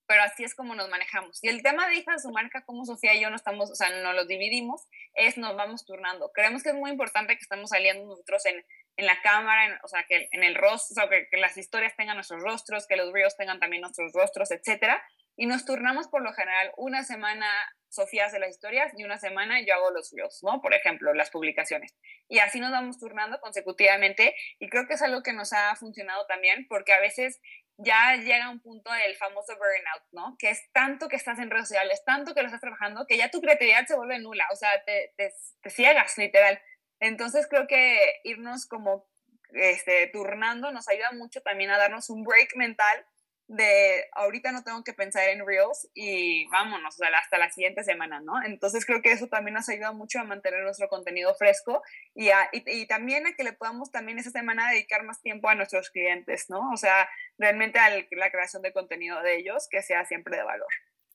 pero 0.06 0.24
así 0.24 0.44
es 0.44 0.54
como 0.54 0.74
nos 0.74 0.90
manejamos. 0.90 1.42
Y 1.42 1.48
el 1.48 1.62
tema 1.62 1.88
de 1.88 1.94
hija 1.94 2.12
de 2.12 2.18
su 2.18 2.30
marca, 2.30 2.66
como 2.66 2.84
Sofía 2.84 3.14
y 3.14 3.22
yo 3.22 3.30
no 3.30 3.36
estamos, 3.36 3.70
o 3.70 3.74
sea, 3.74 3.88
no 4.02 4.12
los 4.12 4.28
dividimos, 4.28 4.86
es 5.14 5.38
nos 5.38 5.56
vamos 5.56 5.86
turnando. 5.86 6.30
Creemos 6.32 6.62
que 6.62 6.68
es 6.68 6.74
muy 6.74 6.90
importante 6.90 7.34
que 7.34 7.40
estamos 7.40 7.70
saliendo 7.70 8.04
nosotros 8.06 8.44
en, 8.44 8.62
en 8.96 9.06
la 9.06 9.20
cámara, 9.22 9.80
o 9.82 9.88
sea, 9.88 10.04
que 10.04 10.28
en 10.32 10.44
el 10.44 10.54
rostro, 10.54 10.92
o 10.92 11.08
sea, 11.08 11.08
que, 11.08 11.36
las 11.38 11.56
historias 11.56 11.96
tengan 11.96 12.16
nuestros 12.16 12.42
rostros, 12.42 12.86
que 12.86 12.96
los 12.96 13.12
reels 13.12 13.36
tengan 13.36 13.58
también 13.58 13.80
nuestros 13.82 14.12
rostros, 14.12 14.50
etcétera. 14.50 15.02
Y 15.42 15.46
nos 15.46 15.64
turnamos 15.64 16.06
por 16.06 16.22
lo 16.22 16.32
general 16.34 16.70
una 16.76 17.02
semana 17.02 17.48
Sofía 17.88 18.26
hace 18.26 18.38
las 18.38 18.50
historias 18.50 18.92
y 18.96 19.02
una 19.02 19.18
semana 19.18 19.60
yo 19.60 19.74
hago 19.74 19.90
los 19.90 20.12
reels, 20.12 20.38
¿no? 20.44 20.62
Por 20.62 20.72
ejemplo, 20.72 21.12
las 21.14 21.30
publicaciones. 21.30 21.96
Y 22.28 22.38
así 22.38 22.60
nos 22.60 22.70
vamos 22.70 23.00
turnando 23.00 23.40
consecutivamente 23.40 24.36
y 24.60 24.68
creo 24.68 24.86
que 24.86 24.94
es 24.94 25.02
algo 25.02 25.24
que 25.24 25.32
nos 25.32 25.52
ha 25.52 25.74
funcionado 25.74 26.26
también 26.26 26.68
porque 26.68 26.92
a 26.92 27.00
veces 27.00 27.40
ya 27.76 28.14
llega 28.14 28.50
un 28.50 28.60
punto 28.60 28.92
del 28.92 29.16
famoso 29.16 29.54
burnout, 29.56 30.04
¿no? 30.12 30.36
Que 30.38 30.50
es 30.50 30.62
tanto 30.70 31.08
que 31.08 31.16
estás 31.16 31.40
en 31.40 31.50
redes 31.50 31.66
sociales, 31.66 32.04
tanto 32.06 32.34
que 32.34 32.42
lo 32.42 32.46
estás 32.46 32.60
trabajando, 32.60 33.04
que 33.08 33.16
ya 33.16 33.28
tu 33.28 33.40
creatividad 33.40 33.84
se 33.86 33.96
vuelve 33.96 34.20
nula, 34.20 34.46
o 34.52 34.54
sea, 34.54 34.84
te, 34.84 35.12
te, 35.16 35.32
te 35.60 35.70
ciegas, 35.70 36.16
literal. 36.18 36.62
Entonces 37.00 37.48
creo 37.48 37.66
que 37.66 38.20
irnos 38.22 38.66
como 38.66 39.08
este, 39.54 40.06
turnando 40.06 40.70
nos 40.70 40.88
ayuda 40.88 41.10
mucho 41.10 41.42
también 41.42 41.70
a 41.70 41.78
darnos 41.78 42.10
un 42.10 42.22
break 42.22 42.54
mental 42.54 43.04
de 43.48 44.06
ahorita 44.12 44.52
no 44.52 44.64
tengo 44.64 44.82
que 44.84 44.94
pensar 44.94 45.28
en 45.28 45.46
Reels 45.46 45.88
y 45.94 46.46
vámonos 46.46 46.96
hasta 47.00 47.38
la 47.38 47.50
siguiente 47.50 47.84
semana, 47.84 48.20
¿no? 48.20 48.42
Entonces 48.42 48.86
creo 48.86 49.02
que 49.02 49.12
eso 49.12 49.28
también 49.28 49.54
nos 49.54 49.68
ayuda 49.68 49.92
mucho 49.92 50.20
a 50.20 50.24
mantener 50.24 50.62
nuestro 50.62 50.88
contenido 50.88 51.34
fresco 51.34 51.82
y, 52.14 52.30
y, 52.52 52.86
también 52.86 53.26
a 53.26 53.34
que 53.34 53.44
le 53.44 53.52
podamos 53.52 53.90
también 53.90 54.18
esa 54.18 54.30
semana 54.30 54.70
dedicar 54.70 55.04
más 55.04 55.20
tiempo 55.20 55.48
a 55.48 55.54
nuestros 55.54 55.90
clientes, 55.90 56.48
¿no? 56.48 56.70
O 56.72 56.76
sea, 56.76 57.08
realmente 57.38 57.78
a 57.78 57.90
la 57.90 58.30
creación 58.30 58.62
de 58.62 58.72
contenido 58.72 59.20
de 59.22 59.36
ellos 59.36 59.68
que 59.70 59.82
sea 59.82 60.04
siempre 60.06 60.36
de 60.36 60.44
valor. 60.44 60.68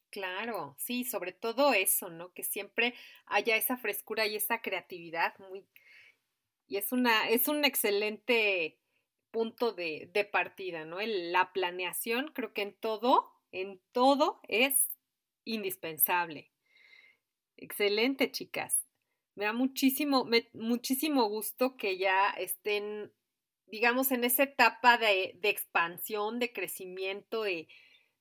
Claro, 0.10 0.76
sí, 0.78 1.04
sobre 1.04 1.32
todo 1.32 1.74
eso, 1.74 2.10
¿no? 2.10 2.34
Que 2.34 2.44
siempre 2.44 2.94
haya 3.26 3.56
esa 3.56 3.78
frescura 3.78 4.26
y 4.26 4.36
esa 4.36 4.62
creatividad 4.62 5.38
muy... 5.40 5.66
Y 6.68 6.78
es 6.78 6.92
una, 6.92 7.30
es 7.30 7.48
un 7.48 7.64
excelente 7.66 8.78
punto 9.38 9.72
de, 9.72 10.10
partida, 10.32 10.84
¿no? 10.84 10.98
la 11.00 11.54
planeación 11.54 12.32
creo 12.34 12.54
que 12.54 12.64
en 12.64 12.74
todo, 12.74 13.32
en 13.52 13.80
todo 13.92 14.40
es 14.48 14.90
indispensable. 15.44 16.52
Excelente, 17.56 18.32
chicas. 18.32 18.82
Me 19.36 19.46
da 19.46 19.54
muchísimo, 19.54 20.28
muchísimo 20.54 21.30
gusto 21.30 21.78
que 21.78 22.00
ya 22.00 22.32
estén, 22.32 23.14
digamos, 23.68 24.12
en 24.12 24.24
esa 24.24 24.42
etapa 24.42 24.98
de, 24.98 25.38
de 25.40 25.50
expansión, 25.50 26.40
de 26.40 26.52
crecimiento, 26.52 27.44
de, 27.44 27.68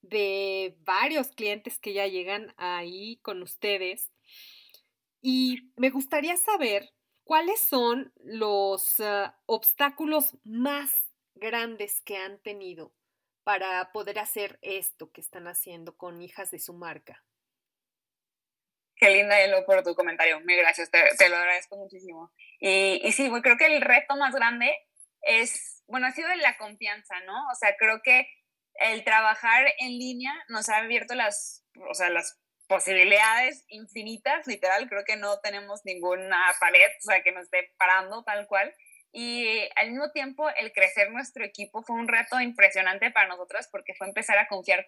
de 0.03 0.77
varios 0.81 1.29
clientes 1.29 1.79
que 1.79 1.95
ya 1.95 2.07
llegan 2.07 2.53
ahí 2.59 3.21
con 3.23 3.41
ustedes. 3.41 4.13
Y 5.23 5.73
me 5.77 5.89
gustaría 5.89 6.37
saber 6.37 6.93
cuáles 7.25 7.59
son 7.63 8.13
los 8.23 9.01
ah, 9.01 9.41
obstáculos 9.47 10.37
más 10.45 11.06
grandes 11.37 12.01
que 12.03 12.17
han 12.17 12.41
tenido 12.43 12.93
para 13.45 13.93
poder 13.93 14.19
hacer 14.19 14.59
esto 14.63 15.13
que 15.13 15.21
están 15.21 15.47
haciendo 15.47 15.97
con 15.97 16.21
hijas 16.21 16.51
de 16.51 16.59
su 16.59 16.75
marca. 16.75 17.25
Qué 18.97 19.11
linda, 19.11 19.41
Elo, 19.41 19.65
por 19.67 19.83
tu 19.83 19.95
comentario. 19.95 20.41
Mil 20.41 20.59
gracias, 20.59 20.91
te, 20.91 21.29
lo 21.29 21.37
agradezco 21.37 21.77
muchísimo. 21.77 22.33
Y, 22.59 23.01
y 23.05 23.13
sí, 23.13 23.31
creo 23.43 23.57
que 23.57 23.67
el 23.67 23.83
reto 23.83 24.17
más 24.17 24.35
grande 24.35 24.75
es, 25.21 25.85
bueno, 25.87 26.07
ha 26.07 26.13
sido 26.13 26.35
la 26.37 26.57
confianza, 26.57 27.21
¿no? 27.21 27.35
O 27.53 27.55
sea, 27.55 27.77
creo 27.77 28.01
que 28.03 28.27
el 28.75 29.05
trabajar 29.05 29.67
en 29.79 29.99
línea 29.99 30.33
nos 30.49 30.69
ha 30.69 30.79
abierto 30.79 31.15
las, 31.15 31.65
o 31.89 31.95
sea, 31.95 32.11
las 32.11 32.41
posibilidades 32.69 33.65
infinitas, 33.69 34.47
literal, 34.47 34.89
creo 34.89 35.05
que 35.05 35.17
no 35.17 35.39
tenemos 35.41 35.83
ninguna 35.85 36.43
pared, 36.59 36.91
o 36.99 37.11
sea, 37.11 37.23
que 37.23 37.33
nos 37.33 37.45
esté 37.45 37.73
parando 37.79 38.25
tal 38.25 38.47
cual. 38.47 38.75
Y 39.19 39.67
al 39.77 39.93
mismo 39.93 40.11
tiempo, 40.11 40.47
el 40.59 40.75
crecer 40.75 41.11
nuestro 41.11 41.43
equipo 41.43 41.83
fue 41.83 41.97
un 41.97 42.07
reto 42.07 42.39
impresionante 42.39 43.11
para 43.11 43.29
nosotros 43.29 43.67
porque 43.73 43.95
fue 43.95 44.07
empezar 44.07 44.37
a 44.37 44.47
confiar, 44.47 44.87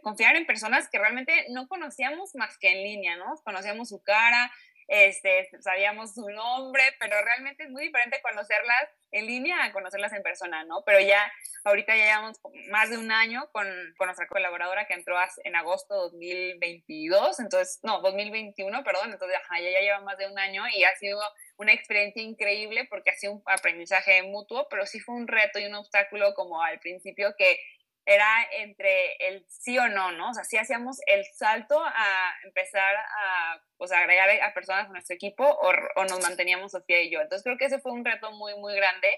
confiar 0.00 0.36
en 0.36 0.46
personas 0.46 0.88
que 0.88 1.00
realmente 1.00 1.46
no 1.48 1.66
conocíamos 1.66 2.36
más 2.36 2.56
que 2.58 2.70
en 2.70 2.84
línea, 2.84 3.16
¿no? 3.16 3.34
Conocíamos 3.42 3.88
su 3.88 4.00
cara, 4.00 4.52
este, 4.86 5.48
sabíamos 5.60 6.14
su 6.14 6.28
nombre, 6.28 6.84
pero 7.00 7.20
realmente 7.20 7.64
es 7.64 7.70
muy 7.70 7.86
diferente 7.86 8.20
conocerlas 8.22 8.88
en 9.10 9.26
línea 9.26 9.64
a 9.64 9.72
conocerlas 9.72 10.12
en 10.12 10.22
persona, 10.22 10.64
¿no? 10.64 10.82
Pero 10.86 11.00
ya, 11.00 11.32
ahorita 11.64 11.96
ya 11.96 12.04
llevamos 12.04 12.40
más 12.70 12.90
de 12.90 12.98
un 12.98 13.10
año 13.10 13.48
con, 13.52 13.66
con 13.96 14.06
nuestra 14.06 14.26
colaboradora 14.26 14.86
que 14.86 14.94
entró 14.94 15.16
en 15.44 15.56
agosto 15.56 15.94
2022, 15.94 17.40
entonces, 17.40 17.80
no, 17.82 18.00
2021, 18.02 18.84
perdón, 18.84 19.12
entonces, 19.12 19.36
ya, 19.50 19.60
ya 19.60 19.80
lleva 19.80 20.00
más 20.00 20.16
de 20.16 20.28
un 20.28 20.38
año 20.38 20.62
y 20.68 20.84
ha 20.84 20.94
sido 20.96 21.20
una 21.62 21.72
experiencia 21.72 22.22
increíble 22.22 22.86
porque 22.90 23.10
ha 23.10 23.14
sido 23.14 23.34
un 23.34 23.42
aprendizaje 23.46 24.22
mutuo, 24.22 24.68
pero 24.68 24.86
sí 24.86 25.00
fue 25.00 25.14
un 25.14 25.26
reto 25.26 25.58
y 25.58 25.64
un 25.64 25.74
obstáculo 25.74 26.34
como 26.34 26.62
al 26.62 26.78
principio 26.80 27.34
que 27.36 27.58
era 28.04 28.46
entre 28.58 29.14
el 29.28 29.46
sí 29.48 29.78
o 29.78 29.88
no, 29.88 30.10
¿no? 30.12 30.30
O 30.30 30.34
sea, 30.34 30.44
sí 30.44 30.56
hacíamos 30.56 30.98
el 31.06 31.24
salto 31.24 31.80
a 31.84 32.34
empezar 32.44 32.96
a 32.96 33.62
pues, 33.76 33.92
agregar 33.92 34.28
a 34.42 34.52
personas 34.54 34.86
a 34.86 34.92
nuestro 34.92 35.14
equipo 35.14 35.44
o, 35.44 35.72
o, 35.96 36.04
nos 36.04 36.20
manteníamos 36.20 36.72
Sofía 36.72 37.00
y 37.00 37.10
yo. 37.10 37.20
Entonces 37.20 37.44
creo 37.44 37.56
que 37.56 37.66
ese 37.66 37.78
fue 37.78 37.92
un 37.92 38.04
reto 38.04 38.32
muy, 38.32 38.56
muy 38.56 38.74
grande. 38.74 39.08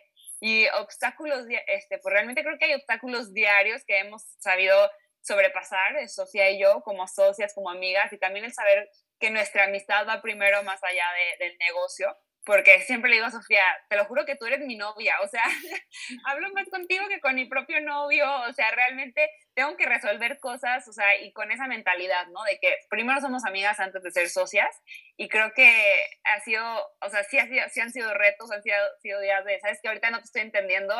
Y 0.40 0.66
obstáculos, 0.80 1.46
este, 1.66 1.98
pues 1.98 2.12
realmente 2.12 2.42
creo 2.42 2.58
que 2.58 2.66
hay 2.66 2.74
obstáculos 2.74 3.32
diarios 3.32 3.82
que 3.86 3.98
hemos 3.98 4.22
sabido 4.38 4.90
sobrepasar, 5.22 5.96
eh, 5.96 6.08
Sofía 6.08 6.50
y 6.50 6.60
yo, 6.60 6.82
como 6.82 7.08
socias, 7.08 7.54
como 7.54 7.70
amigas, 7.70 8.12
y 8.12 8.18
también 8.18 8.44
el 8.44 8.52
saber 8.52 8.90
que 9.18 9.30
nuestra 9.30 9.64
amistad 9.64 10.06
va 10.06 10.20
primero 10.20 10.62
más 10.64 10.82
allá 10.84 11.06
de, 11.38 11.46
del 11.46 11.56
negocio 11.58 12.14
porque 12.44 12.80
siempre 12.82 13.10
le 13.10 13.16
digo 13.16 13.26
a 13.26 13.30
Sofía, 13.30 13.62
te 13.88 13.96
lo 13.96 14.04
juro 14.04 14.24
que 14.26 14.36
tú 14.36 14.46
eres 14.46 14.60
mi 14.60 14.76
novia, 14.76 15.14
o 15.22 15.28
sea, 15.28 15.42
hablo 16.26 16.50
más 16.52 16.68
contigo 16.68 17.08
que 17.08 17.20
con 17.20 17.34
mi 17.34 17.46
propio 17.46 17.80
novio, 17.80 18.26
o 18.48 18.52
sea, 18.52 18.70
realmente 18.70 19.30
tengo 19.54 19.76
que 19.76 19.86
resolver 19.86 20.38
cosas, 20.40 20.86
o 20.88 20.92
sea, 20.92 21.16
y 21.16 21.32
con 21.32 21.50
esa 21.50 21.66
mentalidad, 21.66 22.26
¿no? 22.28 22.42
De 22.44 22.58
que 22.58 22.76
primero 22.90 23.20
somos 23.20 23.44
amigas 23.44 23.80
antes 23.80 24.02
de 24.02 24.10
ser 24.10 24.28
socias, 24.28 24.76
y 25.16 25.28
creo 25.28 25.52
que 25.54 26.06
ha 26.24 26.40
sido, 26.40 26.64
o 27.00 27.08
sea, 27.08 27.22
sí, 27.24 27.38
ha 27.38 27.46
sido, 27.46 27.68
sí 27.70 27.80
han 27.80 27.92
sido 27.92 28.12
retos, 28.14 28.50
han 28.50 28.62
sido, 28.62 28.76
sido 29.00 29.20
días 29.20 29.44
de, 29.44 29.58
sabes 29.60 29.80
que 29.80 29.88
ahorita 29.88 30.10
no 30.10 30.18
te 30.18 30.24
estoy 30.24 30.42
entendiendo, 30.42 30.94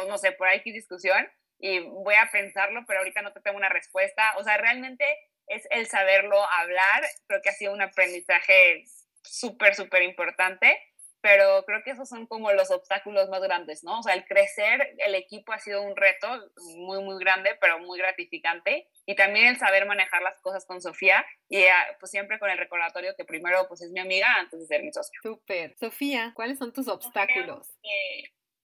o 0.00 0.08
no 0.08 0.18
sé, 0.18 0.32
por 0.32 0.48
ahí 0.48 0.62
hay 0.64 0.72
discusión, 0.72 1.26
y 1.58 1.78
voy 1.78 2.16
a 2.16 2.28
pensarlo, 2.30 2.84
pero 2.86 2.98
ahorita 2.98 3.22
no 3.22 3.32
te 3.32 3.40
tengo 3.40 3.56
una 3.56 3.68
respuesta, 3.68 4.34
o 4.36 4.44
sea, 4.44 4.58
realmente 4.58 5.04
es 5.46 5.66
el 5.70 5.86
saberlo 5.86 6.42
hablar, 6.50 7.04
creo 7.26 7.40
que 7.42 7.50
ha 7.50 7.54
sido 7.54 7.72
un 7.72 7.82
aprendizaje 7.82 8.84
súper, 9.22 9.74
súper 9.74 10.02
importante, 10.02 10.78
pero 11.22 11.64
creo 11.64 11.82
que 11.84 11.92
esos 11.92 12.08
son 12.08 12.26
como 12.26 12.52
los 12.52 12.70
obstáculos 12.70 13.28
más 13.28 13.40
grandes, 13.40 13.84
¿no? 13.84 14.00
O 14.00 14.02
sea, 14.02 14.14
el 14.14 14.24
crecer 14.24 14.94
el 14.98 15.14
equipo 15.14 15.52
ha 15.52 15.58
sido 15.60 15.80
un 15.82 15.96
reto 15.96 16.28
muy, 16.76 17.02
muy 17.02 17.18
grande, 17.22 17.56
pero 17.60 17.78
muy 17.78 17.98
gratificante. 17.98 18.88
Y 19.06 19.14
también 19.14 19.46
el 19.46 19.56
saber 19.56 19.86
manejar 19.86 20.20
las 20.22 20.40
cosas 20.40 20.66
con 20.66 20.82
Sofía 20.82 21.24
y 21.48 21.64
ah, 21.64 21.96
pues 22.00 22.10
siempre 22.10 22.40
con 22.40 22.50
el 22.50 22.58
recordatorio 22.58 23.14
que 23.16 23.24
primero 23.24 23.66
pues 23.68 23.82
es 23.82 23.92
mi 23.92 24.00
amiga 24.00 24.26
antes 24.34 24.60
de 24.60 24.66
ser 24.66 24.82
mi 24.82 24.92
socio. 24.92 25.18
Súper. 25.22 25.76
Sofía, 25.78 26.32
¿cuáles 26.34 26.58
son 26.58 26.72
tus 26.72 26.88
obstáculos? 26.88 27.70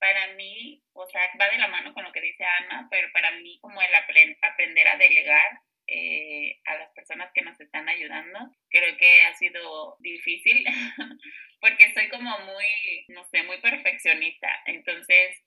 para 0.01 0.33
mí, 0.35 0.81
o 0.93 1.07
sea, 1.09 1.21
va 1.41 1.49
de 1.51 1.59
la 1.59 1.67
mano 1.69 1.93
con 1.93 2.05
lo 2.05 2.13
que 2.13 2.21
dice 2.21 2.45
Ana, 2.45 2.87
pero 2.89 3.09
para 3.13 3.33
mí 3.33 3.59
como 3.61 3.81
el 3.83 3.93
aprender 3.95 4.87
a 4.87 4.97
delegar 4.97 5.61
eh, 5.89 6.61
a 6.67 6.77
las 6.77 6.91
personas 6.93 7.31
que 7.35 7.43
nos 7.43 7.59
están 7.61 7.89
ayudando. 7.89 8.39
Creo 8.69 8.97
que 8.97 9.23
ha 9.23 9.35
sido 9.35 9.97
difícil 10.01 10.65
porque 11.61 11.93
soy 11.95 12.09
como 12.09 12.39
muy, 12.41 13.05
no 13.09 13.25
sé, 13.25 13.43
muy 13.43 13.59
perfeccionista. 13.59 14.49
Entonces, 14.67 15.43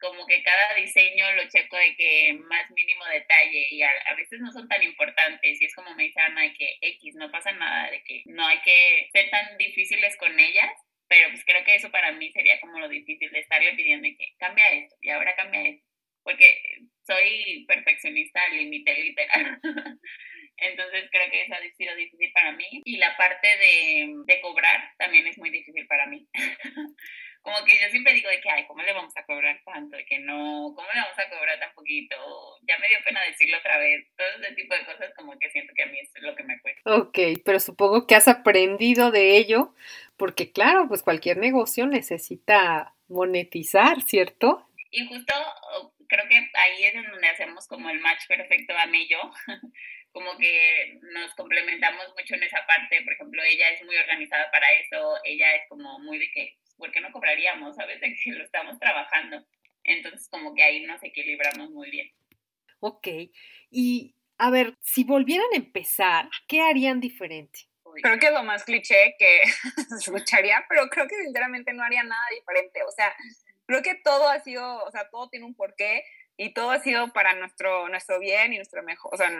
como 0.00 0.26
que 0.26 0.42
cada 0.42 0.74
diseño 0.74 1.30
lo 1.32 1.48
checo 1.48 1.76
de 1.76 1.94
que 1.96 2.38
más 2.48 2.70
mínimo 2.70 3.04
detalle 3.06 3.68
y 3.70 3.82
a, 3.82 4.14
veces 4.16 4.40
no 4.40 4.52
son 4.52 4.68
tan 4.68 4.82
importantes 4.82 5.60
y 5.60 5.64
es 5.64 5.74
como 5.74 5.94
me 5.94 6.04
dice 6.04 6.20
Ana 6.20 6.52
que 6.52 6.76
X, 6.80 7.14
no 7.14 7.30
pasa 7.30 7.52
nada, 7.52 7.90
de 7.90 8.02
que 8.02 8.22
no 8.26 8.46
hay 8.46 8.60
que 8.60 9.08
ser 9.12 9.30
tan 9.30 9.56
difíciles 9.56 10.16
con 10.18 10.38
ellas, 10.38 10.70
pero 11.08 11.30
pues 11.30 11.44
creo 11.44 11.64
que 11.64 11.76
eso 11.76 11.90
para 11.90 12.12
mí 12.12 12.30
sería 12.32 12.60
como 12.60 12.78
lo 12.78 12.88
difícil 12.88 13.30
de 13.30 13.40
estar 13.40 13.60
pidiendo 13.76 14.08
que 14.18 14.34
cambia 14.38 14.68
esto 14.72 14.96
y 15.00 15.10
ahora 15.10 15.34
cambia 15.34 15.62
esto 15.62 15.86
porque 16.26 16.60
soy 17.06 17.64
perfeccionista 17.66 18.42
al 18.42 18.56
límite 18.56 18.94
literal. 18.94 19.60
Entonces 20.58 21.08
creo 21.10 21.30
que 21.30 21.42
eso 21.42 21.54
ha 21.54 21.76
sido 21.76 21.94
difícil 21.96 22.32
para 22.32 22.52
mí. 22.52 22.82
Y 22.84 22.96
la 22.96 23.16
parte 23.16 23.46
de, 23.46 24.14
de 24.24 24.40
cobrar 24.40 24.94
también 24.98 25.26
es 25.26 25.38
muy 25.38 25.50
difícil 25.50 25.86
para 25.86 26.06
mí. 26.06 26.26
como 27.46 27.64
que 27.64 27.78
yo 27.80 27.88
siempre 27.90 28.12
digo 28.12 28.28
de 28.28 28.40
que, 28.40 28.50
ay, 28.50 28.66
¿cómo 28.66 28.82
le 28.82 28.92
vamos 28.92 29.16
a 29.16 29.24
cobrar 29.24 29.60
tanto? 29.64 29.96
De 29.96 30.04
que 30.04 30.18
no, 30.18 30.72
¿cómo 30.74 30.88
le 30.92 31.00
vamos 31.00 31.16
a 31.16 31.30
cobrar 31.30 31.60
tan 31.60 31.72
poquito? 31.74 32.16
Ya 32.66 32.76
me 32.78 32.88
dio 32.88 32.98
pena 33.04 33.22
decirlo 33.22 33.58
otra 33.58 33.78
vez. 33.78 34.04
Todo 34.16 34.26
ese 34.42 34.54
tipo 34.56 34.74
de 34.74 34.84
cosas 34.84 35.14
como 35.14 35.38
que 35.38 35.48
siento 35.50 35.72
que 35.76 35.84
a 35.84 35.86
mí 35.86 35.96
es 36.00 36.10
lo 36.22 36.34
que 36.34 36.42
me 36.42 36.58
cuesta. 36.60 36.96
Ok, 36.96 37.18
pero 37.44 37.60
supongo 37.60 38.06
que 38.08 38.16
has 38.16 38.26
aprendido 38.26 39.12
de 39.12 39.36
ello, 39.36 39.72
porque 40.16 40.50
claro, 40.50 40.88
pues 40.88 41.04
cualquier 41.04 41.36
negocio 41.36 41.86
necesita 41.86 42.94
monetizar, 43.06 44.02
¿cierto? 44.02 44.66
Y 44.90 45.06
justo 45.06 45.34
creo 46.08 46.28
que 46.28 46.36
ahí 46.54 46.84
es 46.84 46.94
en 46.94 47.10
donde 47.10 47.28
hacemos 47.28 47.66
como 47.66 47.90
el 47.90 48.00
match 48.00 48.26
perfecto 48.26 48.76
a 48.76 48.86
mí 48.86 49.02
y 49.02 49.08
yo. 49.08 49.18
como 50.16 50.38
que 50.38 50.98
nos 51.12 51.34
complementamos 51.34 52.06
mucho 52.18 52.36
en 52.36 52.42
esa 52.42 52.64
parte. 52.66 53.02
Por 53.02 53.12
ejemplo, 53.12 53.42
ella 53.42 53.68
es 53.70 53.84
muy 53.84 53.96
organizada 53.96 54.50
para 54.50 54.66
eso, 54.72 55.18
ella 55.24 55.54
es 55.56 55.68
como 55.68 55.98
muy 55.98 56.18
de 56.18 56.30
que, 56.30 56.56
pues, 56.62 56.74
¿por 56.76 56.90
qué 56.90 57.00
no 57.00 57.12
cobraríamos? 57.12 57.76
¿Sabes? 57.76 58.00
De 58.00 58.14
que 58.14 58.32
lo 58.32 58.42
estamos 58.42 58.78
trabajando. 58.78 59.44
Entonces, 59.84 60.26
como 60.30 60.54
que 60.54 60.62
ahí 60.62 60.86
nos 60.86 61.02
equilibramos 61.02 61.70
muy 61.70 61.90
bien. 61.90 62.10
Ok. 62.80 63.08
Y 63.70 64.14
a 64.38 64.50
ver, 64.50 64.78
si 64.80 65.04
volvieran 65.04 65.48
a 65.52 65.56
empezar, 65.56 66.28
¿qué 66.48 66.62
harían 66.62 66.98
diferente? 66.98 67.68
Creo 68.02 68.18
que 68.18 68.26
es 68.26 68.32
lo 68.32 68.42
más 68.42 68.64
cliché 68.64 69.16
que 69.18 69.42
escucharía, 70.00 70.64
pero 70.68 70.88
creo 70.88 71.06
que 71.08 71.16
sinceramente 71.16 71.74
no 71.74 71.82
haría 71.82 72.02
nada 72.02 72.24
diferente. 72.34 72.82
O 72.84 72.90
sea, 72.90 73.14
creo 73.66 73.82
que 73.82 73.94
todo 73.94 74.28
ha 74.28 74.40
sido, 74.40 74.84
o 74.84 74.90
sea, 74.90 75.08
todo 75.10 75.28
tiene 75.28 75.46
un 75.46 75.54
porqué 75.54 76.04
y 76.38 76.52
todo 76.52 76.70
ha 76.70 76.80
sido 76.80 77.12
para 77.12 77.34
nuestro, 77.34 77.88
nuestro 77.88 78.18
bien 78.18 78.52
y 78.52 78.56
nuestro 78.56 78.82
mejor, 78.82 79.14
o 79.14 79.16
sea, 79.16 79.30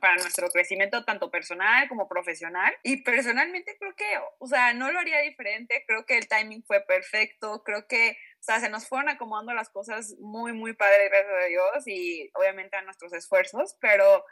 para 0.00 0.16
nuestro 0.16 0.48
crecimiento 0.50 1.04
tanto 1.04 1.30
personal 1.30 1.88
como 1.88 2.08
profesional. 2.08 2.74
Y 2.82 3.02
personalmente 3.02 3.76
creo 3.78 3.94
que, 3.96 4.04
o 4.38 4.46
sea, 4.46 4.74
no 4.74 4.92
lo 4.92 4.98
haría 4.98 5.20
diferente, 5.20 5.84
creo 5.86 6.04
que 6.04 6.18
el 6.18 6.28
timing 6.28 6.62
fue 6.64 6.80
perfecto, 6.82 7.62
creo 7.64 7.86
que, 7.86 8.18
o 8.40 8.42
sea, 8.42 8.60
se 8.60 8.68
nos 8.68 8.86
fueron 8.86 9.08
acomodando 9.08 9.54
las 9.54 9.70
cosas 9.70 10.14
muy, 10.20 10.52
muy 10.52 10.74
padre, 10.74 11.08
gracias 11.08 11.34
a 11.42 11.46
Dios 11.46 11.86
y 11.86 12.30
obviamente 12.34 12.76
a 12.76 12.82
nuestros 12.82 13.14
esfuerzos, 13.14 13.76
pero 13.80 14.24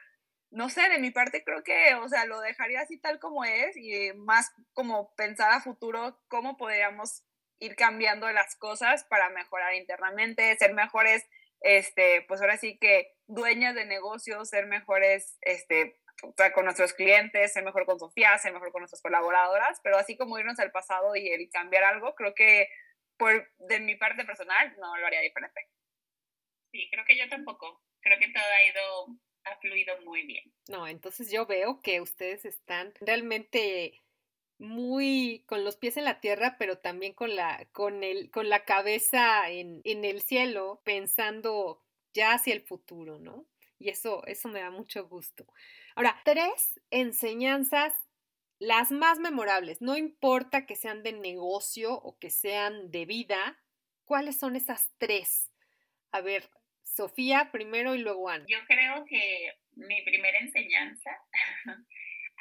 no 0.51 0.69
sé, 0.69 0.89
de 0.89 0.99
mi 0.99 1.11
parte 1.11 1.45
creo 1.45 1.63
que, 1.63 1.95
o 1.95 2.09
sea, 2.09 2.27
lo 2.27 2.41
dejaría 2.41 2.81
así 2.81 2.99
tal 2.99 3.19
como 3.19 3.45
es 3.45 3.77
y 3.77 4.13
más 4.15 4.53
como 4.75 5.15
pensar 5.15 5.53
a 5.53 5.61
futuro 5.61 6.21
cómo 6.29 6.57
podríamos 6.57 7.25
ir 7.61 7.77
cambiando 7.77 8.31
las 8.33 8.57
cosas 8.57 9.05
para 9.05 9.31
mejorar 9.31 9.75
internamente, 9.75 10.57
ser 10.57 10.75
mejores, 10.75 11.29
este, 11.61 12.23
pues 12.23 12.41
ahora 12.41 12.57
sí 12.57 12.79
que 12.79 13.15
dueñas 13.27 13.75
de 13.75 13.85
negocios, 13.85 14.49
ser 14.49 14.67
mejores, 14.67 15.39
este, 15.43 16.01
con 16.55 16.65
nuestros 16.65 16.93
clientes, 16.93 17.53
ser 17.53 17.65
mejor 17.65 17.87
con 17.87 17.99
Sofía, 17.99 18.37
ser 18.39 18.53
mejor 18.53 18.73
con 18.73 18.81
nuestras 18.81 19.03
colaboradoras, 19.03 19.81
pero 19.83 19.97
así 19.97 20.17
como 20.17 20.39
irnos 20.39 20.59
al 20.59 20.73
pasado 20.73 21.17
y 21.17 21.29
el 21.29 21.49
cambiar 21.51 21.85
algo, 21.85 22.15
creo 22.15 22.35
que 22.35 22.69
por, 23.17 23.49
de 23.59 23.81
mi 23.81 23.97
parte 23.97 24.25
personal 24.25 24.75
no 24.79 24.97
lo 24.97 25.07
haría 25.07 25.21
diferente. 25.21 25.69
Sí, 26.73 26.89
creo 26.91 27.05
que 27.05 27.17
yo 27.17 27.29
tampoco. 27.29 27.83
Creo 28.01 28.19
que 28.19 28.29
todo 28.29 28.45
ha 28.45 28.65
ido 28.65 29.21
ha 29.45 29.57
fluido 29.57 30.01
muy 30.03 30.23
bien. 30.27 30.53
No, 30.69 30.87
entonces 30.87 31.31
yo 31.31 31.47
veo 31.47 31.81
que 31.81 32.01
ustedes 32.01 32.45
están 32.45 32.93
realmente 33.01 34.01
muy 34.61 35.43
con 35.47 35.65
los 35.65 35.77
pies 35.77 35.97
en 35.97 36.05
la 36.05 36.21
tierra, 36.21 36.57
pero 36.59 36.79
también 36.79 37.15
con 37.15 37.35
la, 37.35 37.67
con 37.73 38.05
el, 38.05 38.31
con 38.31 38.49
la 38.49 38.65
cabeza 38.65 39.51
en, 39.51 39.81
en 39.85 40.05
el 40.05 40.21
cielo, 40.21 40.83
pensando 40.85 41.83
ya 42.13 42.35
hacia 42.35 42.53
el 42.55 42.61
futuro, 42.61 43.19
¿no? 43.19 43.47
Y 43.79 43.89
eso, 43.89 44.25
eso 44.27 44.49
me 44.49 44.61
da 44.61 44.71
mucho 44.71 45.09
gusto. 45.09 45.47
Ahora, 45.95 46.21
tres 46.25 46.79
enseñanzas, 46.91 47.95
las 48.59 48.93
más 48.93 49.19
memorables, 49.19 49.81
no 49.81 49.97
importa 49.97 50.67
que 50.67 50.77
sean 50.77 51.03
de 51.03 51.15
negocio 51.15 51.95
o 51.95 52.19
que 52.19 52.29
sean 52.29 52.91
de 52.91 53.07
vida, 53.07 53.59
¿cuáles 54.05 54.37
son 54.37 54.57
esas 54.57 54.93
tres? 54.99 55.51
A 56.13 56.21
ver, 56.21 56.51
Sofía 56.83 57.51
primero 57.53 57.95
y 57.95 57.99
luego 57.99 58.29
Ana. 58.29 58.45
Yo 58.47 58.59
creo 58.67 59.05
que 59.07 59.55
mi 59.77 60.03
primera 60.03 60.39
enseñanza 60.41 61.11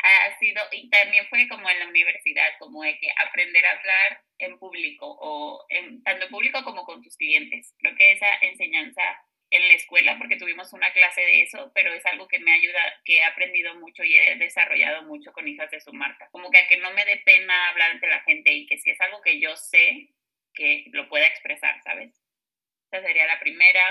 ha 0.01 0.37
sido, 0.39 0.61
y 0.71 0.89
también 0.89 1.27
fue 1.29 1.47
como 1.47 1.69
en 1.69 1.79
la 1.79 1.87
universidad, 1.87 2.47
como 2.57 2.83
de 2.83 2.97
que 2.99 3.09
aprender 3.17 3.65
a 3.65 3.71
hablar 3.71 4.21
en 4.37 4.57
público, 4.57 5.17
o 5.19 5.65
en, 5.69 6.03
tanto 6.03 6.25
en 6.25 6.31
público 6.31 6.63
como 6.63 6.83
con 6.85 7.01
tus 7.03 7.17
clientes. 7.17 7.75
Creo 7.79 7.95
que 7.95 8.11
esa 8.13 8.27
enseñanza 8.41 9.03
en 9.51 9.67
la 9.67 9.73
escuela, 9.73 10.17
porque 10.17 10.37
tuvimos 10.37 10.73
una 10.73 10.91
clase 10.93 11.21
de 11.21 11.41
eso, 11.41 11.71
pero 11.73 11.93
es 11.93 12.05
algo 12.05 12.27
que 12.27 12.39
me 12.39 12.53
ayuda, 12.53 12.79
que 13.03 13.17
he 13.17 13.23
aprendido 13.23 13.75
mucho 13.75 14.03
y 14.03 14.15
he 14.15 14.35
desarrollado 14.35 15.03
mucho 15.03 15.33
con 15.33 15.47
hijas 15.47 15.71
de 15.71 15.81
su 15.81 15.91
marca. 15.91 16.29
Como 16.31 16.51
que 16.51 16.59
a 16.59 16.67
que 16.67 16.77
no 16.77 16.91
me 16.91 17.05
dé 17.05 17.17
pena 17.25 17.69
hablar 17.69 17.91
ante 17.91 18.07
la 18.07 18.21
gente 18.21 18.53
y 18.53 18.67
que 18.67 18.77
si 18.77 18.91
es 18.91 19.01
algo 19.01 19.21
que 19.21 19.39
yo 19.39 19.55
sé, 19.55 20.09
que 20.53 20.85
lo 20.91 21.09
pueda 21.09 21.25
expresar, 21.25 21.81
¿sabes? 21.83 22.13
Esa 22.91 23.05
sería 23.05 23.25
la 23.25 23.39
primera. 23.39 23.81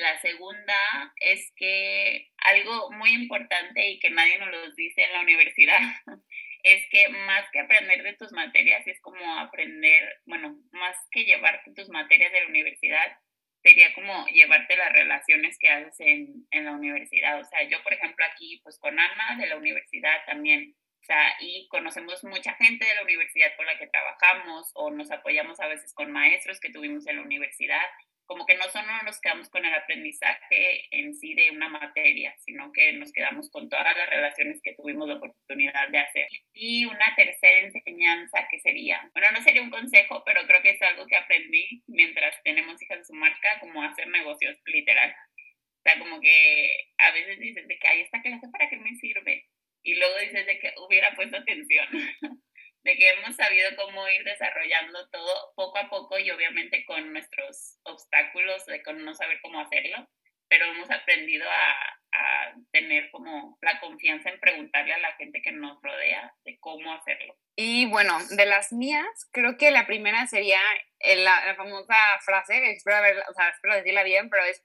La 0.00 0.18
segunda 0.22 1.12
es 1.16 1.52
que 1.56 2.30
algo 2.38 2.90
muy 2.92 3.10
importante 3.10 3.86
y 3.86 3.98
que 3.98 4.08
nadie 4.08 4.38
nos 4.38 4.50
lo 4.50 4.72
dice 4.72 5.04
en 5.04 5.12
la 5.12 5.20
universidad 5.20 5.78
es 6.62 6.88
que 6.90 7.06
más 7.10 7.44
que 7.52 7.60
aprender 7.60 8.02
de 8.02 8.14
tus 8.14 8.32
materias 8.32 8.86
es 8.86 8.98
como 9.02 9.38
aprender, 9.38 10.22
bueno, 10.24 10.56
más 10.72 10.96
que 11.10 11.24
llevarte 11.24 11.74
tus 11.74 11.90
materias 11.90 12.32
de 12.32 12.40
la 12.40 12.48
universidad, 12.48 13.18
sería 13.62 13.92
como 13.92 14.26
llevarte 14.28 14.74
las 14.74 14.90
relaciones 14.90 15.58
que 15.58 15.68
haces 15.68 16.00
en, 16.00 16.46
en 16.50 16.64
la 16.64 16.72
universidad. 16.72 17.38
O 17.38 17.44
sea, 17.44 17.62
yo, 17.64 17.82
por 17.82 17.92
ejemplo, 17.92 18.24
aquí, 18.24 18.58
pues 18.62 18.78
con 18.78 18.98
Ana 18.98 19.36
de 19.38 19.48
la 19.48 19.58
universidad 19.58 20.24
también, 20.24 20.74
o 21.02 21.04
sea, 21.04 21.36
y 21.40 21.68
conocemos 21.68 22.24
mucha 22.24 22.54
gente 22.54 22.86
de 22.86 22.94
la 22.94 23.02
universidad 23.02 23.54
con 23.58 23.66
la 23.66 23.76
que 23.76 23.86
trabajamos 23.88 24.70
o 24.72 24.90
nos 24.90 25.10
apoyamos 25.10 25.60
a 25.60 25.68
veces 25.68 25.92
con 25.92 26.10
maestros 26.10 26.58
que 26.58 26.72
tuvimos 26.72 27.06
en 27.06 27.16
la 27.16 27.22
universidad 27.22 27.84
como 28.30 28.46
que 28.46 28.54
no 28.54 28.62
solo 28.70 28.86
nos 29.02 29.20
quedamos 29.20 29.50
con 29.50 29.64
el 29.64 29.74
aprendizaje 29.74 30.86
en 30.92 31.16
sí 31.16 31.34
de 31.34 31.50
una 31.50 31.68
materia, 31.68 32.32
sino 32.38 32.70
que 32.70 32.92
nos 32.92 33.10
quedamos 33.10 33.50
con 33.50 33.68
todas 33.68 33.96
las 33.96 34.08
relaciones 34.08 34.60
que 34.62 34.72
tuvimos 34.74 35.08
la 35.08 35.16
oportunidad 35.16 35.88
de 35.88 35.98
hacer. 35.98 36.28
Y 36.52 36.84
una 36.84 37.12
tercera 37.16 37.58
enseñanza 37.58 38.46
que 38.48 38.60
sería, 38.60 39.10
bueno, 39.14 39.32
no 39.32 39.42
sería 39.42 39.62
un 39.62 39.70
consejo, 39.70 40.22
pero 40.24 40.46
creo 40.46 40.62
que 40.62 40.70
es 40.70 40.82
algo 40.82 41.08
que 41.08 41.16
aprendí 41.16 41.82
mientras 41.88 42.40
tenemos 42.44 42.80
hijas 42.80 42.98
de 42.98 43.04
su 43.04 43.14
marca, 43.14 43.58
como 43.58 43.82
hacer 43.82 44.06
negocios, 44.06 44.56
literal. 44.64 45.10
O 45.10 45.82
sea, 45.82 45.98
como 45.98 46.20
que 46.20 46.84
a 46.98 47.10
veces 47.10 47.40
dices 47.40 47.66
de 47.66 47.78
que 47.80 47.88
hay 47.88 48.02
esta 48.02 48.22
clase 48.22 48.46
para 48.52 48.70
qué 48.70 48.76
me 48.76 48.94
sirve. 48.94 49.48
Y 49.82 49.96
luego 49.96 50.16
dices 50.20 50.46
de 50.46 50.56
que 50.60 50.72
hubiera 50.86 51.16
puesto 51.16 51.36
atención. 51.36 51.88
de 52.82 52.96
que 52.96 53.10
hemos 53.10 53.36
sabido 53.36 53.70
cómo 53.76 54.08
ir 54.08 54.24
desarrollando 54.24 55.08
todo 55.10 55.52
poco 55.54 55.78
a 55.78 55.88
poco 55.90 56.18
y 56.18 56.30
obviamente 56.30 56.84
con 56.86 57.12
nuestros 57.12 57.78
obstáculos 57.82 58.64
de 58.66 58.82
con 58.82 59.04
no 59.04 59.14
saber 59.14 59.38
cómo 59.42 59.60
hacerlo, 59.60 60.08
pero 60.48 60.66
hemos 60.66 60.90
aprendido 60.90 61.48
a, 61.48 61.70
a, 62.12 62.54
tener 62.72 63.10
como 63.12 63.56
la 63.60 63.78
confianza 63.80 64.30
en 64.30 64.40
preguntarle 64.40 64.94
a 64.94 64.98
la 64.98 65.12
gente 65.12 65.42
que 65.42 65.52
nos 65.52 65.80
rodea 65.80 66.34
de 66.44 66.58
cómo 66.58 66.92
hacerlo. 66.92 67.36
Y 67.54 67.86
bueno, 67.86 68.18
de 68.30 68.46
las 68.46 68.72
mías, 68.72 69.28
creo 69.32 69.56
que 69.56 69.70
la 69.70 69.86
primera 69.86 70.26
sería 70.26 70.60
la, 71.00 71.44
la 71.44 71.54
famosa 71.54 71.94
frase, 72.24 72.72
espero, 72.72 72.96
o 73.28 73.34
sea, 73.34 73.50
espero 73.50 73.76
decirla 73.76 74.02
bien, 74.02 74.28
pero 74.28 74.44
es 74.44 74.62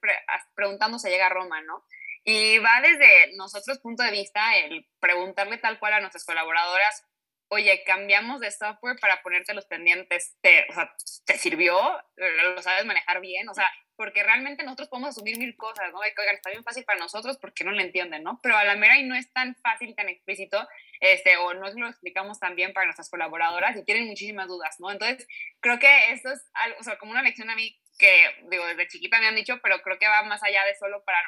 preguntando 0.56 0.98
se 0.98 1.10
llega 1.10 1.28
a 1.28 1.30
Roma, 1.30 1.62
¿no? 1.62 1.84
Y 2.24 2.58
va 2.58 2.82
desde 2.82 3.36
nosotros 3.36 3.80
punto 3.80 4.02
de 4.02 4.10
vista 4.10 4.58
el 4.58 4.88
preguntarle 5.00 5.60
tal 5.60 5.78
cual 5.78 5.94
a 5.94 6.00
nuestras 6.00 6.26
colaboradoras 6.26 7.06
oye, 7.50 7.84
cambiamos 7.86 8.42
de 8.42 8.52
software 8.52 8.98
para 9.00 9.22
ponerte 9.22 9.54
los 9.54 9.66
pendientes, 9.66 10.36
¿te, 10.42 10.66
o 10.70 10.74
sea, 10.74 10.94
¿te 11.26 11.38
sirvió? 11.38 11.78
¿Lo 12.16 12.62
sabes 12.62 12.86
manejar 12.86 13.22
bien? 13.22 13.48
O 13.50 13.54
sea, 13.54 13.72
porque 13.96 14.24
realmente 14.24 14.64
nosotros 14.64 14.90
podemos 14.90 15.12
asumir 15.12 15.38
mil 15.38 15.56
cosas, 15.56 15.92
¿no? 15.94 16.00
que, 16.02 16.22
oigan, 16.22 16.36
está 16.36 16.50
bien 16.50 16.64
fácil 16.64 16.84
para 16.84 17.00
nosotros 17.00 17.38
porque 17.38 17.64
no 17.64 17.72
lo 17.72 17.82
entienden, 17.82 18.24
¿no? 18.24 18.40
Pero 18.44 18.58
a 18.58 18.64
la 18.64 18.76
mera 18.76 18.98
y 18.98 19.04
no 19.04 19.16
es 19.16 19.32
tan 19.32 19.56
fácil, 19.56 19.96
tan 19.96 20.10
explícito, 20.10 20.68
este, 21.00 21.38
o 21.38 21.54
no 21.54 21.72
lo 21.72 21.88
explicamos 21.88 22.40
tan 22.40 22.56
bien 22.56 22.74
para 22.74 22.86
nuestras 22.86 23.10
colaboradoras 23.10 23.78
y 23.78 23.86
tienen 23.86 24.08
muchísimas 24.08 24.48
dudas, 24.48 24.80
¿no? 24.80 24.92
Entonces, 24.92 25.28
creo 25.62 25.80
que 25.80 26.12
esto 26.12 26.32
es 26.32 26.50
algo, 26.54 26.78
o 26.80 26.84
sea, 26.84 26.98
como 26.98 27.12
una 27.12 27.24
lección 27.24 27.50
a 27.50 27.56
mí 27.56 27.80
que, 27.98 28.28
digo, 28.50 28.66
desde 28.66 28.88
chiquita 28.88 29.20
me 29.20 29.28
han 29.28 29.36
dicho, 29.36 29.60
pero 29.64 29.82
creo 29.82 29.98
que 29.98 30.08
va 30.08 30.24
más 30.24 30.44
allá 30.44 30.66
de 30.66 30.76
solo 30.76 31.04
para, 31.06 31.20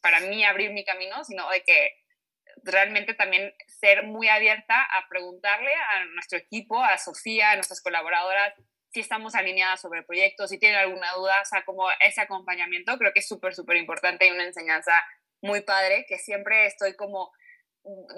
para 0.00 0.20
mí 0.20 0.44
abrir 0.44 0.70
mi 0.70 0.84
camino, 0.84 1.24
sino 1.24 1.48
de 1.50 1.64
que 1.64 2.03
realmente 2.62 3.14
también 3.14 3.54
ser 3.66 4.04
muy 4.04 4.28
abierta 4.28 4.82
a 4.82 5.08
preguntarle 5.08 5.72
a 5.72 6.04
nuestro 6.06 6.38
equipo, 6.38 6.82
a 6.82 6.98
Sofía, 6.98 7.50
a 7.50 7.54
nuestras 7.56 7.80
colaboradoras, 7.80 8.54
si 8.92 9.00
estamos 9.00 9.34
alineadas 9.34 9.80
sobre 9.80 10.00
el 10.00 10.06
proyecto, 10.06 10.46
si 10.46 10.58
tienen 10.58 10.78
alguna 10.78 11.12
duda, 11.14 11.40
o 11.42 11.44
sea, 11.44 11.64
como 11.64 11.86
ese 12.00 12.20
acompañamiento, 12.20 12.96
creo 12.96 13.12
que 13.12 13.20
es 13.20 13.28
súper, 13.28 13.54
súper 13.54 13.76
importante 13.76 14.26
y 14.26 14.30
una 14.30 14.44
enseñanza 14.44 14.92
muy 15.42 15.62
padre 15.62 16.06
que 16.08 16.16
siempre 16.18 16.66
estoy 16.66 16.94
como 16.94 17.32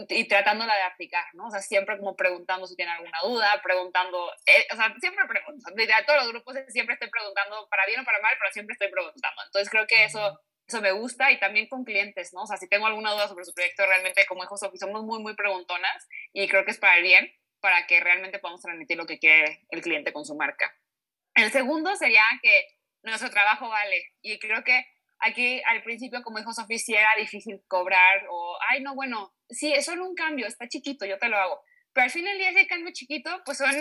y 0.09 0.29
tratándola 0.29 0.75
de 0.77 0.83
aplicar, 0.83 1.25
¿no? 1.33 1.49
O 1.49 1.51
sea, 1.51 1.61
siempre 1.61 1.99
como 1.99 2.15
preguntando 2.15 2.67
si 2.67 2.77
tienen 2.77 2.95
alguna 2.95 3.19
duda, 3.25 3.61
preguntando, 3.65 4.31
eh, 4.47 4.67
o 4.73 4.77
sea, 4.77 4.95
siempre 5.01 5.25
pregunto, 5.27 5.67
a 5.67 6.05
todos 6.05 6.23
los 6.23 6.29
grupos 6.29 6.57
siempre 6.69 6.95
estoy 6.95 7.11
preguntando 7.11 7.67
para 7.69 7.85
bien 7.87 8.01
o 8.01 8.05
para 8.05 8.21
mal, 8.21 8.37
pero 8.39 8.53
siempre 8.53 8.75
estoy 8.75 8.91
preguntando. 8.91 9.43
Entonces 9.45 9.69
creo 9.69 9.87
que 9.87 10.05
eso 10.05 10.41
eso 10.67 10.81
me 10.81 10.93
gusta 10.93 11.31
y 11.31 11.39
también 11.39 11.69
con 11.69 11.85
clientes, 11.85 12.33
¿no? 12.33 12.43
O 12.43 12.47
sea, 12.47 12.57
si 12.57 12.69
tengo 12.69 12.87
alguna 12.87 13.13
duda 13.13 13.29
sobre 13.29 13.45
su 13.45 13.55
proyecto, 13.55 13.87
realmente 13.87 14.27
como 14.27 14.43
hijos 14.43 14.61
somos 14.61 15.05
muy, 15.05 15.23
muy 15.23 15.35
preguntonas 15.35 16.09
y 16.33 16.49
creo 16.49 16.65
que 16.65 16.73
es 16.73 16.79
para 16.79 16.97
el 16.97 17.03
bien, 17.03 17.33
para 17.61 17.87
que 17.87 18.01
realmente 18.01 18.39
podamos 18.39 18.63
transmitir 18.63 18.97
lo 18.97 19.07
que 19.07 19.19
quiere 19.19 19.65
el 19.71 19.81
cliente 19.81 20.13
con 20.13 20.25
su 20.25 20.35
marca. 20.35 20.75
El 21.35 21.53
segundo 21.53 21.95
sería 21.97 22.25
que 22.43 22.67
nuestro 23.03 23.31
trabajo 23.31 23.69
vale 23.69 24.15
y 24.23 24.39
creo 24.39 24.65
que 24.65 24.85
aquí 25.21 25.63
al 25.67 25.83
principio 25.83 26.23
como 26.23 26.39
hijos 26.39 26.59
oficial 26.59 27.01
era 27.01 27.15
difícil 27.17 27.63
cobrar 27.69 28.27
o, 28.29 28.59
ay, 28.69 28.83
no, 28.83 28.95
bueno, 28.95 29.35
sí, 29.49 29.73
eso 29.73 29.93
es 29.93 29.99
un 29.99 30.15
cambio, 30.15 30.47
está 30.47 30.67
chiquito, 30.69 31.07
yo 31.07 31.19
te 31.19 31.29
lo 31.29 31.37
hago 31.37 31.61
pero 31.97 32.05
al 32.05 32.11
fin 32.11 32.27
del 32.27 32.37
día 32.37 32.51
ese 32.51 32.67
cambio 32.67 32.93
chiquito, 32.93 33.31
pues 33.47 33.57
son 33.57 33.73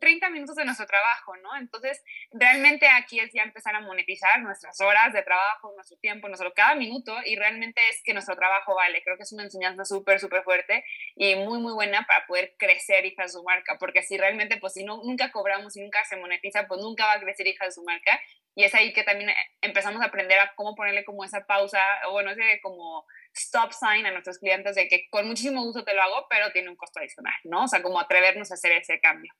30 0.00 0.28
minutos 0.30 0.56
de 0.56 0.64
nuestro 0.64 0.88
trabajo, 0.88 1.36
¿no? 1.36 1.56
Entonces, 1.56 2.02
realmente 2.32 2.88
aquí 2.88 3.20
es 3.20 3.32
ya 3.32 3.44
empezar 3.44 3.76
a 3.76 3.80
monetizar 3.80 4.42
nuestras 4.42 4.80
horas 4.80 5.12
de 5.12 5.22
trabajo, 5.22 5.72
nuestro 5.76 5.96
tiempo, 5.98 6.26
nuestro 6.26 6.52
cada 6.52 6.74
minuto, 6.74 7.16
y 7.24 7.36
realmente 7.36 7.80
es 7.90 8.02
que 8.02 8.12
nuestro 8.12 8.34
trabajo 8.34 8.74
vale. 8.74 9.00
Creo 9.04 9.16
que 9.16 9.22
es 9.22 9.32
una 9.32 9.44
enseñanza 9.44 9.84
súper, 9.84 10.18
súper 10.18 10.42
fuerte 10.42 10.84
y 11.14 11.36
muy, 11.36 11.60
muy 11.60 11.72
buena 11.72 12.04
para 12.08 12.26
poder 12.26 12.56
crecer 12.58 13.06
hija 13.06 13.22
de 13.22 13.28
su 13.28 13.44
marca, 13.44 13.76
porque 13.78 14.02
si 14.02 14.18
realmente, 14.18 14.56
pues 14.56 14.72
si 14.72 14.82
no, 14.82 14.96
nunca 15.04 15.30
cobramos 15.30 15.76
y 15.76 15.80
nunca 15.80 16.04
se 16.06 16.16
monetiza, 16.16 16.66
pues 16.66 16.80
nunca 16.80 17.06
va 17.06 17.12
a 17.12 17.20
crecer 17.20 17.46
hija 17.46 17.66
de 17.66 17.70
su 17.70 17.84
marca. 17.84 18.20
Y 18.56 18.64
es 18.64 18.74
ahí 18.74 18.92
que 18.92 19.04
también 19.04 19.30
empezamos 19.60 20.02
a 20.02 20.06
aprender 20.06 20.40
a 20.40 20.52
cómo 20.56 20.74
ponerle 20.74 21.04
como 21.04 21.22
esa 21.22 21.46
pausa, 21.46 21.78
o 22.08 22.12
bueno, 22.14 22.32
ese 22.32 22.60
como 22.62 23.06
stop 23.34 23.72
sign 23.72 24.06
a 24.06 24.10
nuestros 24.10 24.38
clientes 24.38 24.74
de 24.74 24.88
que 24.88 25.08
con 25.10 25.26
muchísimo 25.26 25.62
gusto 25.62 25.84
te 25.84 25.94
lo 25.94 26.02
hago, 26.02 26.26
pero 26.28 26.52
tiene 26.52 26.68
un 26.68 26.76
costo 26.76 27.00
adicional, 27.00 27.34
¿no? 27.44 27.64
O 27.64 27.68
sea, 27.68 27.82
como 27.82 28.00
atrevernos 28.00 28.50
a 28.50 28.54
hacer 28.54 28.72
ese 28.72 29.00
cambio. 29.00 29.32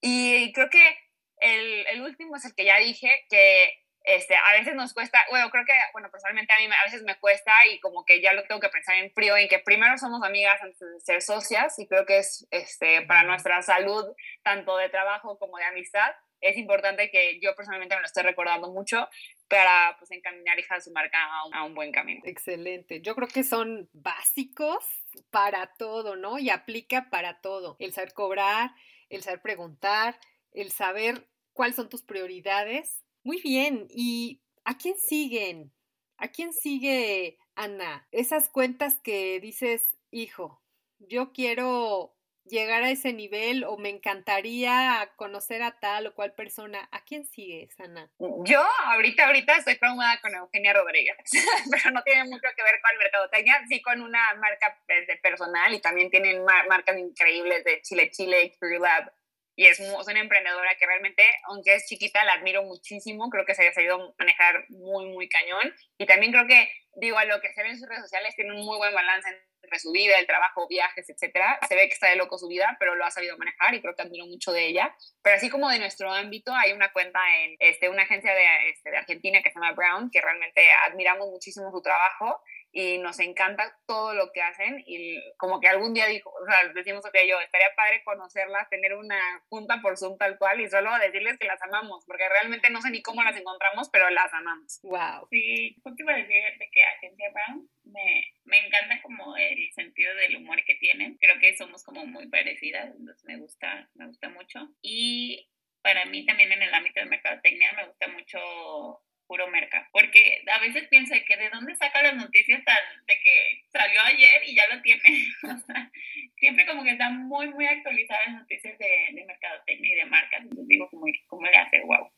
Y 0.00 0.52
creo 0.52 0.70
que 0.70 0.98
el, 1.38 1.86
el 1.86 2.02
último 2.02 2.36
es 2.36 2.44
el 2.44 2.54
que 2.54 2.64
ya 2.64 2.78
dije, 2.78 3.10
que 3.28 3.72
este, 4.02 4.34
a 4.34 4.52
veces 4.52 4.74
nos 4.74 4.94
cuesta, 4.94 5.18
bueno, 5.30 5.50
creo 5.50 5.64
que, 5.66 5.74
bueno, 5.92 6.10
personalmente 6.10 6.52
a 6.52 6.58
mí 6.58 6.66
a 6.66 6.84
veces 6.84 7.02
me 7.02 7.18
cuesta 7.18 7.52
y 7.70 7.80
como 7.80 8.04
que 8.04 8.22
ya 8.22 8.32
lo 8.32 8.44
tengo 8.44 8.60
que 8.60 8.70
pensar 8.70 8.96
en 8.96 9.12
frío, 9.12 9.36
en 9.36 9.48
que 9.48 9.58
primero 9.58 9.98
somos 9.98 10.22
amigas 10.22 10.60
antes 10.62 10.80
de 10.80 11.00
ser 11.00 11.22
socias 11.22 11.78
y 11.78 11.86
creo 11.86 12.06
que 12.06 12.18
es 12.18 12.46
este, 12.50 13.02
para 13.02 13.24
nuestra 13.24 13.62
salud, 13.62 14.06
tanto 14.42 14.76
de 14.78 14.88
trabajo 14.88 15.38
como 15.38 15.58
de 15.58 15.64
amistad, 15.64 16.10
es 16.40 16.56
importante 16.56 17.10
que 17.10 17.38
yo 17.40 17.54
personalmente 17.54 17.94
me 17.94 18.00
lo 18.00 18.06
esté 18.06 18.22
recordando 18.22 18.70
mucho 18.72 19.08
para 19.48 19.96
pues 19.98 20.10
encaminar 20.10 20.58
hija 20.58 20.76
de 20.76 20.80
su 20.80 20.92
marca 20.92 21.18
a 21.52 21.64
un, 21.64 21.74
buen 21.74 21.92
camino. 21.92 22.20
Excelente. 22.24 23.00
Yo 23.02 23.14
creo 23.14 23.28
que 23.28 23.44
son 23.44 23.88
básicos 23.92 24.84
para 25.30 25.74
todo, 25.74 26.16
¿no? 26.16 26.38
Y 26.38 26.50
aplica 26.50 27.10
para 27.10 27.40
todo. 27.40 27.76
El 27.78 27.92
saber 27.92 28.12
cobrar, 28.12 28.70
el 29.08 29.22
saber 29.22 29.42
preguntar, 29.42 30.18
el 30.52 30.70
saber 30.70 31.28
cuáles 31.52 31.76
son 31.76 31.88
tus 31.88 32.02
prioridades. 32.02 33.04
Muy 33.22 33.40
bien. 33.42 33.86
¿Y 33.90 34.42
a 34.64 34.78
quién 34.78 34.98
siguen? 34.98 35.72
¿A 36.16 36.28
quién 36.28 36.52
sigue 36.52 37.38
Ana? 37.54 38.06
Esas 38.12 38.48
cuentas 38.48 39.00
que 39.00 39.40
dices, 39.40 39.82
hijo, 40.10 40.62
yo 40.98 41.32
quiero 41.32 42.14
llegar 42.50 42.82
a 42.82 42.90
ese 42.90 43.12
nivel 43.12 43.64
o 43.64 43.76
me 43.76 43.88
encantaría 43.88 45.10
conocer 45.16 45.62
a 45.62 45.78
tal 45.78 46.08
o 46.08 46.14
cual 46.14 46.34
persona. 46.34 46.88
¿A 46.92 47.04
quién 47.04 47.24
sigues, 47.24 47.78
Ana? 47.80 48.10
Yo 48.44 48.62
ahorita, 48.84 49.26
ahorita 49.26 49.56
estoy 49.56 49.78
traumada 49.78 50.20
con 50.20 50.34
Eugenia 50.34 50.72
Rodríguez, 50.72 51.16
pero 51.70 51.90
no 51.92 52.02
tiene 52.02 52.24
mucho 52.24 52.48
que 52.56 52.62
ver 52.62 52.80
con 52.82 52.92
el 52.92 52.98
mercadotecnia, 52.98 53.62
sí 53.68 53.80
con 53.80 54.02
una 54.02 54.34
marca 54.34 54.78
pues, 54.86 55.06
de 55.06 55.16
personal 55.16 55.72
y 55.72 55.80
también 55.80 56.10
tienen 56.10 56.44
marcas 56.44 56.98
increíbles 56.98 57.64
de 57.64 57.80
Chile 57.82 58.10
Chile, 58.10 58.54
Crew 58.58 58.80
Lab, 58.80 59.12
y 59.56 59.66
es, 59.66 59.78
es, 59.78 60.08
una 60.08 60.20
emprendedora 60.20 60.74
que 60.76 60.86
realmente, 60.86 61.22
aunque 61.44 61.74
es 61.74 61.86
chiquita, 61.86 62.24
la 62.24 62.32
admiro 62.32 62.62
muchísimo, 62.62 63.28
creo 63.28 63.44
que 63.44 63.54
se 63.54 63.68
ha 63.68 63.72
sabido 63.72 64.14
manejar 64.18 64.64
muy, 64.68 65.06
muy 65.06 65.28
cañón, 65.28 65.74
y 65.98 66.06
también 66.06 66.32
creo 66.32 66.46
que, 66.46 66.72
digo, 66.94 67.18
a 67.18 67.24
lo 67.24 67.40
que 67.40 67.52
se 67.52 67.62
ve 67.62 67.70
en 67.70 67.78
sus 67.78 67.88
redes 67.88 68.02
sociales, 68.02 68.34
tiene 68.36 68.52
un 68.52 68.64
muy 68.64 68.78
buen 68.78 68.94
balance 68.94 69.28
entre 69.62 69.78
su 69.78 69.92
vida, 69.92 70.18
el 70.18 70.26
trabajo, 70.26 70.66
viajes, 70.68 71.08
etcétera. 71.08 71.58
Se 71.68 71.74
ve 71.74 71.88
que 71.88 71.94
está 71.94 72.08
de 72.08 72.16
loco 72.16 72.38
su 72.38 72.48
vida, 72.48 72.76
pero 72.78 72.94
lo 72.94 73.04
ha 73.04 73.10
sabido 73.10 73.36
manejar 73.38 73.74
y 73.74 73.80
creo 73.80 73.94
que 73.94 74.02
admiro 74.02 74.26
mucho 74.26 74.52
de 74.52 74.66
ella. 74.66 74.94
Pero 75.22 75.36
así 75.36 75.50
como 75.50 75.68
de 75.68 75.78
nuestro 75.78 76.12
ámbito, 76.12 76.52
hay 76.54 76.72
una 76.72 76.92
cuenta 76.92 77.20
en 77.38 77.56
este, 77.58 77.88
una 77.88 78.02
agencia 78.02 78.34
de, 78.34 78.70
este, 78.70 78.90
de 78.90 78.96
Argentina 78.96 79.42
que 79.42 79.50
se 79.50 79.54
llama 79.54 79.72
Brown, 79.72 80.10
que 80.10 80.20
realmente 80.20 80.68
admiramos 80.88 81.28
muchísimo 81.28 81.70
su 81.70 81.82
trabajo 81.82 82.40
y 82.72 82.98
nos 82.98 83.18
encanta 83.18 83.76
todo 83.86 84.14
lo 84.14 84.30
que 84.32 84.42
hacen 84.42 84.82
y 84.86 85.20
como 85.36 85.60
que 85.60 85.68
algún 85.68 85.92
día 85.92 86.06
dijo, 86.06 86.30
o 86.30 86.46
sea, 86.46 86.68
decimos 86.72 87.04
que 87.12 87.28
yo, 87.28 87.40
estaría 87.40 87.74
padre 87.74 88.02
conocerlas, 88.04 88.68
tener 88.70 88.94
una 88.94 89.18
junta 89.48 89.80
por 89.82 89.98
Zoom 89.98 90.16
tal 90.18 90.38
cual 90.38 90.60
y 90.60 90.68
solo 90.68 90.96
decirles 90.98 91.38
que 91.38 91.46
las 91.46 91.60
amamos, 91.62 92.04
porque 92.06 92.28
realmente 92.28 92.70
no 92.70 92.80
sé 92.80 92.90
ni 92.90 93.02
cómo 93.02 93.22
las 93.22 93.36
encontramos, 93.36 93.90
pero 93.90 94.08
las 94.10 94.32
amamos. 94.32 94.80
Wow. 94.82 95.26
Sí, 95.30 95.76
justo 95.82 96.02
iba 96.02 96.12
a 96.12 96.18
decir 96.18 96.42
de 96.58 96.70
que 96.70 96.82
Agencia 96.84 97.30
Brown 97.32 97.68
me, 97.84 98.34
me 98.44 98.66
encanta 98.66 99.02
como 99.02 99.36
el 99.36 99.72
sentido 99.72 100.14
del 100.14 100.36
humor 100.36 100.62
que 100.64 100.76
tienen, 100.76 101.16
creo 101.16 101.38
que 101.40 101.56
somos 101.56 101.84
como 101.84 102.06
muy 102.06 102.28
parecidas, 102.28 102.94
entonces 102.96 103.24
me 103.24 103.36
gusta, 103.38 103.88
me 103.94 104.06
gusta 104.06 104.28
mucho. 104.28 104.68
Y 104.80 105.50
para 105.82 106.04
mí 106.04 106.24
también 106.24 106.52
en 106.52 106.62
el 106.62 106.74
ámbito 106.74 107.00
de 107.00 107.06
mercadotecnia 107.06 107.72
me 107.72 107.86
gusta 107.86 108.08
mucho 108.08 109.02
puro 109.30 109.46
merca, 109.46 109.88
porque 109.92 110.42
a 110.52 110.58
veces 110.58 110.88
pienso 110.88 111.14
que 111.24 111.36
de 111.36 111.50
dónde 111.50 111.76
saca 111.76 112.02
las 112.02 112.16
noticias 112.16 112.64
tan 112.64 112.76
de 113.06 113.14
que 113.22 113.64
salió 113.70 114.00
ayer 114.02 114.42
y 114.44 114.56
ya 114.56 114.66
lo 114.74 114.82
tiene. 114.82 115.02
o 115.44 115.56
sea, 115.56 115.92
siempre 116.36 116.66
como 116.66 116.82
que 116.82 116.90
están 116.90 117.28
muy, 117.28 117.48
muy 117.50 117.64
actualizadas 117.64 118.26
las 118.26 118.40
noticias 118.40 118.76
de, 118.76 118.88
de 119.12 119.24
mercadotecnia 119.24 119.92
y 119.92 119.98
de 119.98 120.04
marcas. 120.06 120.40
Entonces 120.42 120.66
digo, 120.66 120.90
como, 120.90 121.06
¿cómo 121.28 121.46
le 121.46 121.56
hace? 121.56 121.80
Wow, 121.82 122.10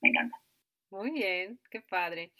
me 0.00 0.08
encanta. 0.08 0.36
Muy 0.90 1.12
bien, 1.12 1.60
qué 1.70 1.82
padre. 1.82 2.32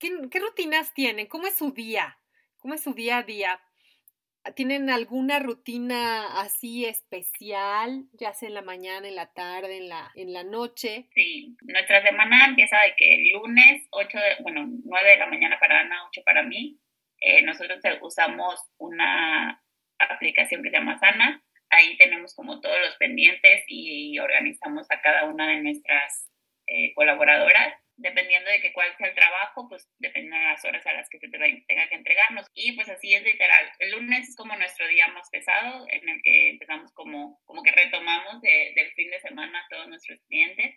¿Qué, 0.00 0.10
¿Qué 0.28 0.40
rutinas 0.40 0.92
tienen? 0.92 1.28
¿Cómo 1.28 1.46
es 1.46 1.56
su 1.56 1.70
día? 1.70 2.18
¿Cómo 2.56 2.74
es 2.74 2.82
su 2.82 2.94
día 2.94 3.18
a 3.18 3.22
día? 3.22 3.60
¿Tienen 4.54 4.90
alguna 4.90 5.38
rutina 5.38 6.40
así 6.40 6.84
especial, 6.84 8.04
ya 8.12 8.32
sea 8.32 8.48
en 8.48 8.54
la 8.54 8.62
mañana, 8.62 9.08
en 9.08 9.16
la 9.16 9.32
tarde, 9.32 9.78
en 9.78 9.88
la, 9.88 10.10
en 10.14 10.32
la 10.32 10.44
noche? 10.44 11.08
Sí, 11.14 11.56
nuestra 11.62 12.02
semana 12.06 12.46
empieza 12.46 12.76
de 12.80 12.94
que 12.96 13.14
el 13.14 13.32
lunes, 13.32 13.86
8 13.90 14.18
de, 14.18 14.42
bueno, 14.42 14.66
9 14.84 15.10
de 15.10 15.16
la 15.16 15.26
mañana 15.26 15.58
para 15.58 15.80
Ana, 15.80 16.06
8 16.08 16.22
para 16.24 16.42
mí. 16.42 16.78
Eh, 17.20 17.42
nosotros 17.42 17.80
usamos 18.02 18.60
una 18.78 19.62
aplicación 19.98 20.62
que 20.62 20.70
se 20.70 20.76
llama 20.76 20.98
Sana. 20.98 21.42
Ahí 21.70 21.96
tenemos 21.96 22.34
como 22.34 22.60
todos 22.60 22.78
los 22.80 22.96
pendientes 22.96 23.64
y 23.68 24.18
organizamos 24.18 24.86
a 24.90 25.00
cada 25.00 25.24
una 25.24 25.48
de 25.48 25.62
nuestras 25.62 26.30
eh, 26.66 26.94
colaboradoras 26.94 27.74
dependiendo 27.96 28.50
de 28.50 28.60
que 28.60 28.72
cuál 28.72 28.94
sea 28.96 29.08
el 29.08 29.14
trabajo, 29.14 29.68
pues 29.68 29.90
dependiendo 29.98 30.36
de 30.36 30.44
las 30.44 30.64
horas 30.64 30.86
a 30.86 30.92
las 30.92 31.08
que 31.08 31.18
se 31.18 31.28
te 31.28 31.38
tenga 31.38 31.88
que 31.88 31.94
entregarnos. 31.94 32.46
Y 32.54 32.72
pues 32.72 32.88
así 32.88 33.14
es 33.14 33.22
literal. 33.22 33.70
El 33.78 33.92
lunes 33.92 34.28
es 34.28 34.36
como 34.36 34.56
nuestro 34.56 34.86
día 34.88 35.08
más 35.08 35.28
pesado, 35.30 35.86
en 35.90 36.08
el 36.08 36.22
que 36.22 36.50
empezamos 36.50 36.92
como, 36.92 37.40
como 37.44 37.62
que 37.62 37.72
retomamos 37.72 38.40
del 38.42 38.92
fin 38.92 39.10
de 39.10 39.20
semana 39.20 39.60
a 39.60 39.68
todos 39.68 39.88
nuestros 39.88 40.20
clientes. 40.28 40.76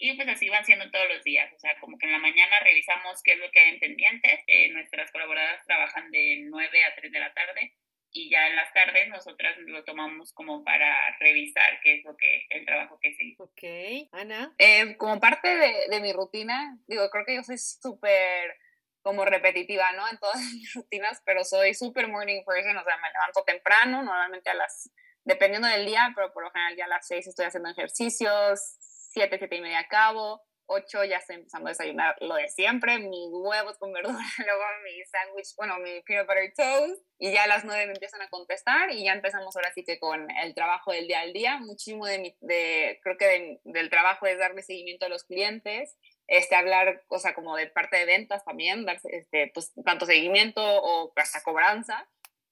Y 0.00 0.14
pues 0.14 0.28
así 0.28 0.48
van 0.48 0.64
siendo 0.64 0.88
todos 0.92 1.08
los 1.08 1.24
días, 1.24 1.52
o 1.52 1.58
sea, 1.58 1.74
como 1.80 1.98
que 1.98 2.06
en 2.06 2.12
la 2.12 2.20
mañana 2.20 2.60
revisamos 2.60 3.20
qué 3.24 3.32
es 3.32 3.38
lo 3.38 3.50
que 3.50 3.58
hay 3.58 3.70
en 3.70 3.80
pendientes. 3.80 4.44
Eh, 4.46 4.68
nuestras 4.70 5.10
colaboradoras 5.10 5.66
trabajan 5.66 6.12
de 6.12 6.44
9 6.44 6.84
a 6.84 6.94
3 6.94 7.10
de 7.10 7.18
la 7.18 7.32
tarde 7.34 7.74
y 8.12 8.30
ya 8.30 8.48
en 8.48 8.56
las 8.56 8.72
tardes 8.72 9.08
nosotras 9.08 9.56
lo 9.58 9.84
tomamos 9.84 10.32
como 10.32 10.64
para 10.64 11.16
revisar 11.18 11.80
qué 11.82 11.98
es 11.98 12.04
lo 12.04 12.16
que 12.16 12.46
el 12.50 12.64
trabajo 12.64 12.98
que 13.00 13.14
se 13.14 13.24
hizo. 13.24 13.44
Ok, 13.44 14.08
Ana. 14.12 14.54
Eh, 14.58 14.96
como 14.96 15.20
parte 15.20 15.48
de, 15.48 15.88
de, 15.90 16.00
mi 16.00 16.12
rutina, 16.12 16.78
digo, 16.86 17.08
creo 17.10 17.24
que 17.24 17.36
yo 17.36 17.42
soy 17.42 17.58
súper 17.58 18.56
como 19.02 19.24
repetitiva, 19.24 19.92
¿no? 19.92 20.08
En 20.08 20.18
todas 20.18 20.36
mis 20.54 20.72
rutinas, 20.74 21.22
pero 21.24 21.44
soy 21.44 21.74
súper 21.74 22.08
morning 22.08 22.42
person, 22.44 22.76
o 22.76 22.84
sea, 22.84 22.96
me 22.98 23.12
levanto 23.12 23.42
temprano, 23.44 24.02
normalmente 24.02 24.50
a 24.50 24.54
las, 24.54 24.90
dependiendo 25.24 25.68
del 25.68 25.86
día, 25.86 26.12
pero 26.14 26.32
por 26.32 26.44
lo 26.44 26.50
general 26.50 26.76
ya 26.76 26.84
a 26.84 26.88
las 26.88 27.06
seis 27.06 27.26
estoy 27.26 27.46
haciendo 27.46 27.70
ejercicios, 27.70 28.76
siete, 28.80 29.38
siete 29.38 29.56
y 29.56 29.60
media 29.60 29.80
acabo, 29.80 30.42
8 30.68 31.04
ya 31.04 31.16
estoy 31.16 31.36
empezando 31.36 31.68
a 31.68 31.70
desayunar 31.70 32.14
lo 32.20 32.36
de 32.36 32.48
siempre, 32.48 32.98
mis 32.98 33.30
huevos 33.30 33.78
con 33.78 33.92
verdura, 33.92 34.18
luego 34.46 34.62
mi 34.84 35.04
sándwich, 35.04 35.54
bueno, 35.56 35.78
mi 35.78 36.00
peanut 36.02 36.26
butter 36.26 36.52
toast, 36.54 37.02
y 37.18 37.32
ya 37.32 37.44
a 37.44 37.46
las 37.48 37.64
9 37.64 37.86
me 37.86 37.92
empiezan 37.92 38.22
a 38.22 38.28
contestar 38.28 38.90
y 38.90 39.04
ya 39.04 39.12
empezamos 39.12 39.56
ahora 39.56 39.72
sí 39.72 39.82
que 39.84 39.98
con 39.98 40.30
el 40.30 40.54
trabajo 40.54 40.92
del 40.92 41.08
día 41.08 41.20
al 41.20 41.32
día. 41.32 41.58
Muchísimo 41.58 42.06
de, 42.06 42.18
mi, 42.18 42.36
de 42.40 43.00
creo 43.02 43.16
que 43.16 43.60
del 43.64 43.90
trabajo 43.90 44.26
es 44.26 44.38
darle 44.38 44.62
seguimiento 44.62 45.06
a 45.06 45.08
los 45.08 45.24
clientes, 45.24 45.96
este, 46.28 46.54
hablar, 46.54 47.02
o 47.08 47.18
sea, 47.18 47.34
como 47.34 47.56
de 47.56 47.66
parte 47.66 47.96
de 47.96 48.04
ventas 48.04 48.44
también, 48.44 48.84
dar 48.84 49.00
este, 49.04 49.50
pues, 49.52 49.72
tanto 49.84 50.06
seguimiento 50.06 50.62
o 50.62 51.12
hasta 51.16 51.42
cobranza. 51.42 52.08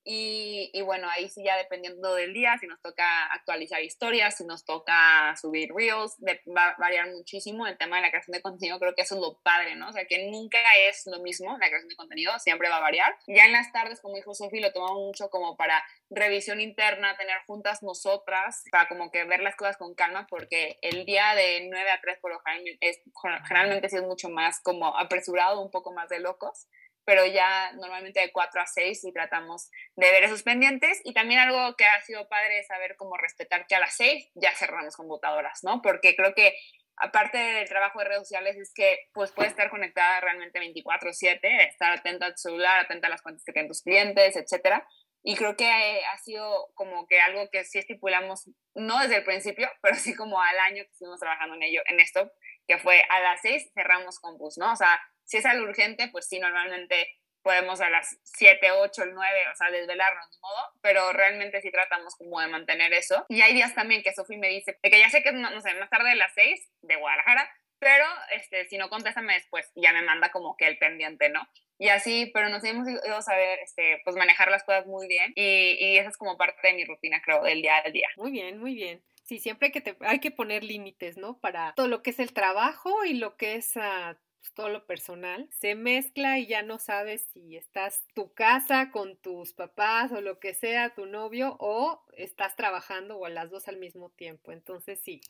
Y, 0.09 0.71
y, 0.73 0.83
bueno, 0.83 1.09
ahí 1.11 1.29
sí 1.29 1.43
ya 1.45 1.57
dependiendo 1.57 2.15
del 2.15 2.33
día, 2.33 2.57
si 2.61 2.69
nos 2.69 2.81
toca 2.81 3.27
actualizar 3.33 3.83
historias, 3.83 4.37
si 4.37 4.45
nos 4.45 4.65
toca 4.65 5.35
subir 5.41 5.73
reels, 5.75 6.17
va 6.57 6.69
a 6.69 6.77
variar 6.79 7.11
muchísimo 7.11 7.67
el 7.67 7.77
tema 7.77 7.97
de 7.97 8.03
la 8.03 8.11
creación 8.11 8.33
de 8.33 8.41
contenido, 8.41 8.79
creo 8.79 8.95
que 8.95 9.03
eso 9.03 9.17
es 9.17 9.21
lo 9.21 9.41
padre, 9.43 9.75
¿no? 9.75 9.89
O 9.89 9.93
sea, 9.93 10.05
que 10.07 10.31
nunca 10.31 10.59
es 10.89 11.03
lo 11.07 11.21
mismo 11.21 11.59
la 11.59 11.67
creación 11.67 11.89
de 11.89 11.97
contenido, 11.97 12.39
siempre 12.39 12.69
va 12.69 12.77
a 12.77 12.81
variar. 12.81 13.17
Ya 13.27 13.47
en 13.47 13.53
las 13.53 13.73
tardes, 13.73 14.01
como 14.01 14.15
dijo 14.15 14.33
Sofi, 14.33 14.61
lo 14.61 14.73
tomamos 14.73 15.03
mucho 15.07 15.29
como 15.29 15.57
para 15.57 15.83
revisión 16.09 16.61
interna, 16.61 17.17
tener 17.17 17.39
juntas 17.45 17.83
nosotras, 17.83 18.63
para 18.71 18.87
como 18.87 19.11
que 19.11 19.25
ver 19.25 19.41
las 19.41 19.57
cosas 19.57 19.77
con 19.77 19.97
calma, 19.97 20.29
porque 20.31 20.79
el 20.83 21.05
día 21.05 21.35
de 21.35 21.67
9 21.69 21.91
a 21.91 22.01
3 22.01 22.19
por 22.21 22.33
lo 22.33 22.39
general 22.39 22.79
es, 22.81 23.01
generalmente 23.49 23.89
sí 23.89 23.97
es 23.97 24.03
mucho 24.03 24.29
más 24.31 24.61
como 24.61 24.97
apresurado, 24.97 25.61
un 25.61 25.73
poco 25.73 25.93
más 25.93 26.09
de 26.09 26.21
locos 26.21 26.69
pero 27.07 27.25
ya 27.25 27.73
normalmente 27.73 28.21
de 28.21 28.33
4 28.33 28.61
a 28.61 28.67
6 28.67 29.05
y 29.05 29.13
tratamos 29.13 29.71
de 29.95 30.11
ver 30.11 30.25
esos 30.25 30.43
pendientes. 30.43 31.01
Y 31.05 31.15
también 31.15 31.41
algo 31.41 31.77
que 31.77 31.87
ha 31.87 32.03
sido 32.03 32.29
padre 32.29 32.59
es 32.59 32.67
saber 32.67 32.97
cómo 32.97 33.17
respetar 33.17 33.67
que 33.67 33.77
a 33.77 33.81
las 33.81 33.95
6 33.97 34.33
ya 34.35 34.53
cerramos 34.53 34.97
computadoras, 34.97 35.61
¿no? 35.63 35.81
Porque 35.83 36.15
creo 36.17 36.35
que 36.35 36.55
aparte 36.97 37.39
del 37.39 37.69
trabajo 37.69 38.01
de 38.01 38.07
redes 38.07 38.23
sociales 38.23 38.57
es 38.57 38.73
que 38.75 38.99
pues 39.13 39.31
puedes 39.33 39.53
estar 39.53 39.71
conectada 39.71 40.21
realmente 40.21 40.59
24/7, 40.59 41.69
estar 41.69 41.93
atenta 41.93 42.27
al 42.27 42.37
celular, 42.37 42.81
atenta 42.81 43.07
a 43.07 43.11
las 43.11 43.23
cuentas 43.23 43.45
que 43.45 43.53
tienen 43.53 43.69
tus 43.69 43.83
clientes, 43.83 44.37
etcétera. 44.37 44.87
y 45.29 45.35
creo 45.35 45.57
que 45.57 45.69
ha 45.69 46.17
sido 46.19 46.69
como 46.75 47.09
que 47.09 47.21
algo 47.21 47.51
que 47.51 47.65
sí 47.65 47.81
estipulamos, 47.81 48.49
no 48.75 49.01
desde 49.01 49.17
el 49.17 49.25
principio, 49.25 49.69
pero 49.83 49.97
sí 49.97 50.15
como 50.15 50.41
al 50.41 50.57
año 50.61 50.85
que 50.85 50.91
estuvimos 50.93 51.19
trabajando 51.19 51.57
en 51.57 51.65
ello, 51.65 51.83
en 51.87 51.99
esto, 51.99 52.31
que 52.67 52.79
fue 52.79 53.03
a 53.09 53.21
las 53.21 53.41
seis 53.41 53.71
cerramos 53.75 54.19
con 54.21 54.39
bus, 54.39 54.59
¿no? 54.59 54.73
O 54.73 54.77
sea, 54.77 55.01
si 55.25 55.39
es 55.39 55.47
algo 55.47 55.65
urgente, 55.65 56.09
pues 56.09 56.29
sí, 56.29 56.39
normalmente 56.39 57.09
podemos 57.47 57.81
a 57.81 57.89
las 57.91 58.19
7, 58.25 58.73
8, 58.73 59.05
9, 59.07 59.41
o 59.53 59.55
sea, 59.55 59.71
desvelarnos 59.71 60.29
de 60.33 60.39
modo, 60.41 60.73
pero 60.83 61.13
realmente 61.13 61.61
sí 61.61 61.71
tratamos 61.71 62.17
como 62.17 62.41
de 62.41 62.49
mantener 62.49 62.93
eso. 62.93 63.25
Y 63.29 63.41
hay 63.41 63.55
días 63.55 63.73
también 63.73 64.03
que 64.03 64.13
Sofi 64.13 64.37
me 64.37 64.49
dice, 64.49 64.77
de 64.83 64.91
que 64.91 64.99
ya 64.99 65.09
sé 65.11 65.23
que, 65.23 65.31
no, 65.31 65.49
no 65.51 65.61
sé, 65.61 65.73
más 65.75 65.89
tarde 65.89 66.09
de 66.09 66.17
las 66.17 66.35
6 66.35 66.69
de 66.83 66.97
Guadalajara, 66.97 67.49
pero 67.79 68.05
este, 68.33 68.65
si 68.65 68.79
no, 68.79 68.89
contéstame 68.89 69.35
después, 69.35 69.71
ya 69.77 69.93
me 69.93 70.03
manda 70.03 70.33
como 70.33 70.57
que 70.57 70.67
el 70.67 70.77
pendiente, 70.79 71.29
¿no? 71.29 71.41
Y 71.79 71.91
así, 71.91 72.33
pero 72.35 72.49
nos 72.49 72.65
hemos 72.65 72.89
ido 72.89 73.17
a 73.17 73.23
saber, 73.23 73.61
este, 73.61 74.01
pues 74.03 74.17
manejar 74.17 74.51
las 74.51 74.65
cosas 74.65 74.87
muy 74.87 75.07
bien 75.07 75.33
y, 75.37 75.77
y 75.79 75.99
esa 75.99 76.09
es 76.09 76.17
como 76.17 76.37
parte 76.37 76.67
de 76.67 76.75
mi 76.75 76.85
rutina, 76.85 77.23
creo, 77.23 77.45
del 77.45 77.63
día 77.63 77.77
al 77.79 77.93
día. 77.93 78.09
Muy 78.17 78.33
bien, 78.33 78.59
muy 78.59 78.75
bien. 78.75 79.05
Sí, 79.27 79.41
siempre 79.41 79.67
hay 79.67 79.73
que, 79.73 79.81
te, 79.81 79.97
hay 80.01 80.21
que 80.21 80.31
poner 80.31 80.63
límites, 80.63 81.17
¿no? 81.17 81.41
Para 81.41 81.75
todo 81.75 81.89
lo 81.89 82.01
que 82.03 82.11
es 82.11 82.21
el 82.21 82.33
trabajo 82.33 83.05
y 83.05 83.15
lo 83.15 83.37
que 83.37 83.57
es 83.57 83.75
uh, 83.75 84.15
todo 84.55 84.69
lo 84.69 84.87
personal. 84.87 85.49
Se 85.51 85.75
mezcla 85.75 86.39
y 86.39 86.47
ya 86.47 86.63
no 86.63 86.79
sabes 86.79 87.27
si 87.33 87.57
estás 87.57 88.05
tu 88.15 88.33
casa 88.35 88.93
con 88.93 89.17
tus 89.17 89.53
papás 89.53 90.13
o 90.13 90.21
lo 90.21 90.39
que 90.39 90.55
sea, 90.55 90.95
tu 90.95 91.07
novio, 91.07 91.57
o 91.59 92.05
estás 92.17 92.55
trabajando 92.55 93.19
o 93.19 93.29
las 93.29 93.51
dos 93.51 93.67
al 93.67 93.79
mismo 93.79 94.11
tiempo. 94.11 94.53
Entonces 94.53 95.01
sí, 95.03 95.21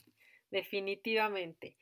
definitivamente. 0.51 1.79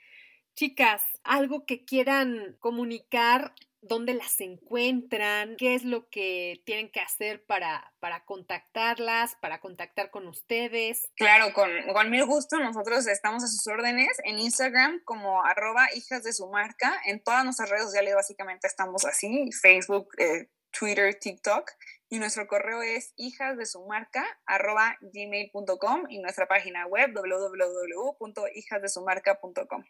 Chicas, 0.54 1.02
algo 1.24 1.66
que 1.66 1.84
quieran 1.84 2.56
comunicar, 2.60 3.54
dónde 3.82 4.14
las 4.14 4.40
encuentran, 4.40 5.56
qué 5.56 5.74
es 5.74 5.84
lo 5.84 6.08
que 6.08 6.62
tienen 6.64 6.90
que 6.90 7.00
hacer 7.00 7.44
para, 7.44 7.92
para 8.00 8.24
contactarlas, 8.24 9.34
para 9.36 9.60
contactar 9.60 10.10
con 10.10 10.26
ustedes. 10.28 11.10
Claro, 11.16 11.52
con, 11.52 11.70
con 11.92 12.10
mil 12.10 12.24
gusto. 12.24 12.58
Nosotros 12.58 13.06
estamos 13.06 13.42
a 13.42 13.48
sus 13.48 13.66
órdenes 13.66 14.16
en 14.24 14.38
Instagram 14.38 15.02
como 15.04 15.44
arroba 15.44 15.88
hijas 15.94 16.22
de 16.22 16.32
su 16.32 16.48
marca. 16.48 17.00
En 17.04 17.22
todas 17.22 17.44
nuestras 17.44 17.68
redes 17.70 17.84
sociales 17.84 18.14
básicamente 18.14 18.66
estamos 18.66 19.04
así, 19.04 19.50
Facebook, 19.60 20.08
eh, 20.18 20.48
Twitter, 20.70 21.18
TikTok. 21.18 21.70
Y 22.10 22.18
nuestro 22.18 22.46
correo 22.46 22.82
es 22.82 23.12
hijas 23.16 23.56
de 23.56 23.64
su 23.66 23.84
marca 23.86 24.24
arroba 24.46 24.96
gmail.com 25.00 26.04
y 26.08 26.20
nuestra 26.20 26.46
página 26.46 26.86
web 26.86 27.12
www.hijasdesumarca.com. 27.12 29.84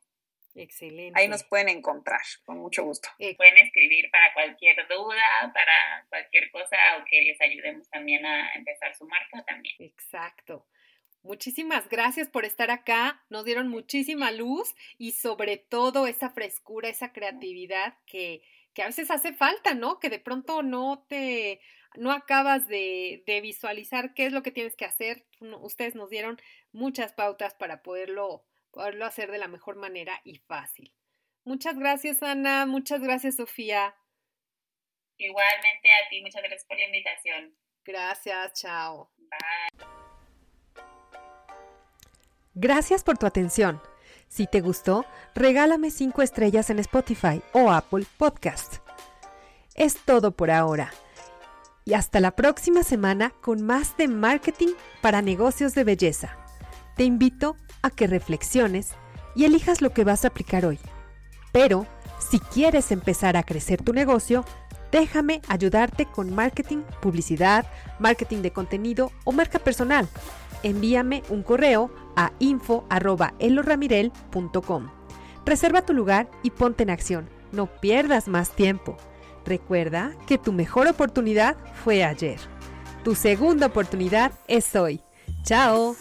Excelente. 0.55 1.19
Ahí 1.19 1.29
nos 1.29 1.43
pueden 1.43 1.69
encontrar, 1.69 2.21
con 2.45 2.59
mucho 2.59 2.85
gusto. 2.85 3.09
Pueden 3.19 3.57
escribir 3.59 4.11
para 4.11 4.33
cualquier 4.33 4.77
duda, 4.89 5.53
para 5.53 6.07
cualquier 6.09 6.51
cosa 6.51 6.77
o 7.01 7.05
que 7.05 7.23
les 7.23 7.41
ayudemos 7.41 7.89
también 7.91 8.25
a 8.25 8.53
empezar 8.55 8.95
su 8.95 9.07
marca 9.07 9.45
también. 9.45 9.75
Exacto. 9.81 10.67
Muchísimas 11.23 11.89
gracias 11.89 12.29
por 12.29 12.45
estar 12.45 12.71
acá. 12.71 13.25
Nos 13.31 13.45
dieron 13.45 13.69
muchísima 13.69 14.31
luz 14.31 14.75
y 14.99 15.13
sobre 15.13 15.57
todo 15.57 16.07
esa 16.07 16.31
frescura, 16.31 16.89
esa 16.89 17.13
creatividad 17.13 17.97
que, 18.07 18.43
que 18.75 18.83
a 18.83 18.87
veces 18.87 19.11
hace 19.11 19.33
falta, 19.33 19.75
¿no? 19.75 19.99
Que 19.99 20.11
de 20.11 20.19
pronto 20.19 20.63
no 20.63 21.05
te, 21.09 21.61
no 21.97 22.13
acabas 22.13 22.69
de, 22.69 23.25
de 23.27 23.41
visualizar 23.41 24.13
qué 24.13 24.27
es 24.27 24.33
lo 24.33 24.43
que 24.43 24.51
tienes 24.51 24.77
que 24.77 24.85
hacer. 24.85 25.25
Ustedes 25.63 25.95
nos 25.95 26.11
dieron 26.11 26.39
muchas 26.73 27.15
pautas 27.15 27.55
para 27.55 27.83
poderlo 27.83 28.45
poderlo 28.75 29.07
hacer 29.07 29.31
de 29.31 29.39
la 29.39 29.49
mejor 29.49 29.77
manera 29.77 30.21
y 30.25 30.39
fácil. 30.41 30.93
Muchas 31.45 31.79
gracias, 31.79 32.23
Ana. 32.23 32.67
Muchas 32.67 33.01
gracias, 33.01 33.37
Sofía. 33.37 33.95
Igualmente 35.17 35.89
a 35.89 36.09
ti. 36.11 36.21
Muchas 36.21 36.43
gracias 36.43 36.65
por 36.67 36.77
la 36.77 36.85
invitación. 36.85 37.57
Gracias. 37.85 38.53
Chao. 38.55 39.11
Bye. 39.17 39.87
Gracias 42.55 43.05
por 43.05 43.17
tu 43.17 43.27
atención. 43.27 43.81
Si 44.29 44.47
te 44.47 44.61
gustó, 44.61 45.05
regálame 45.35 45.91
5 45.91 46.23
estrellas 46.23 46.71
en 46.71 46.79
Spotify 46.81 47.43
o 47.53 47.71
Apple 47.71 48.07
Podcast. 48.17 48.77
Es 49.75 49.97
todo 50.05 50.33
por 50.33 50.51
ahora. 50.51 50.93
Y 51.85 51.95
hasta 51.95 52.19
la 52.21 52.35
próxima 52.35 52.83
semana 52.83 53.31
con 53.43 53.63
más 53.63 53.97
de 53.97 54.09
marketing 54.09 54.75
para 55.03 55.21
negocios 55.21 55.75
de 55.75 55.85
belleza. 55.85 56.39
Te 56.97 57.05
invito 57.05 57.57
a 57.85 57.91
que 57.91 58.07
reflexiones 58.07 58.93
y 59.37 59.45
elijas 59.45 59.83
lo 59.83 59.91
que 59.91 60.05
vas 60.05 60.25
a 60.25 60.29
aplicar 60.29 60.65
hoy. 60.65 60.79
Pero, 61.53 61.87
si 62.19 62.41
quieres 62.41 62.91
empezar 62.91 63.37
a 63.37 63.43
crecer 63.43 63.83
tu 63.83 63.93
negocio, 63.93 64.47
déjame 64.91 65.43
ayudarte 65.49 66.07
con 66.07 66.35
marketing, 66.35 66.79
publicidad, 67.01 67.67
marketing 67.99 68.39
de 68.39 68.53
contenido 68.53 69.13
o 69.25 69.33
marca 69.33 69.59
personal. 69.59 70.09
Envíame 70.63 71.23
un 71.29 71.43
correo 71.43 71.91
a 72.17 72.33
info.eloramirel.com. 72.39 74.89
Reserva 75.45 75.83
tu 75.83 75.93
lugar 75.93 76.31
y 76.43 76.51
ponte 76.51 76.85
en 76.85 76.91
acción. 76.91 77.29
No 77.53 77.67
pierdas 77.67 78.29
más 78.29 78.49
tiempo. 78.51 78.97
Recuerda 79.45 80.13
que 80.27 80.39
tu 80.39 80.55
mejor 80.55 80.89
oportunidad 80.89 81.59
fue 81.85 82.03
ayer. 82.03 82.41
Tu 83.03 83.15
segunda 83.15 83.67
oportunidad 83.67 84.33
es 84.49 84.75
hoy. 84.75 85.03
¡Chao! 85.43 85.95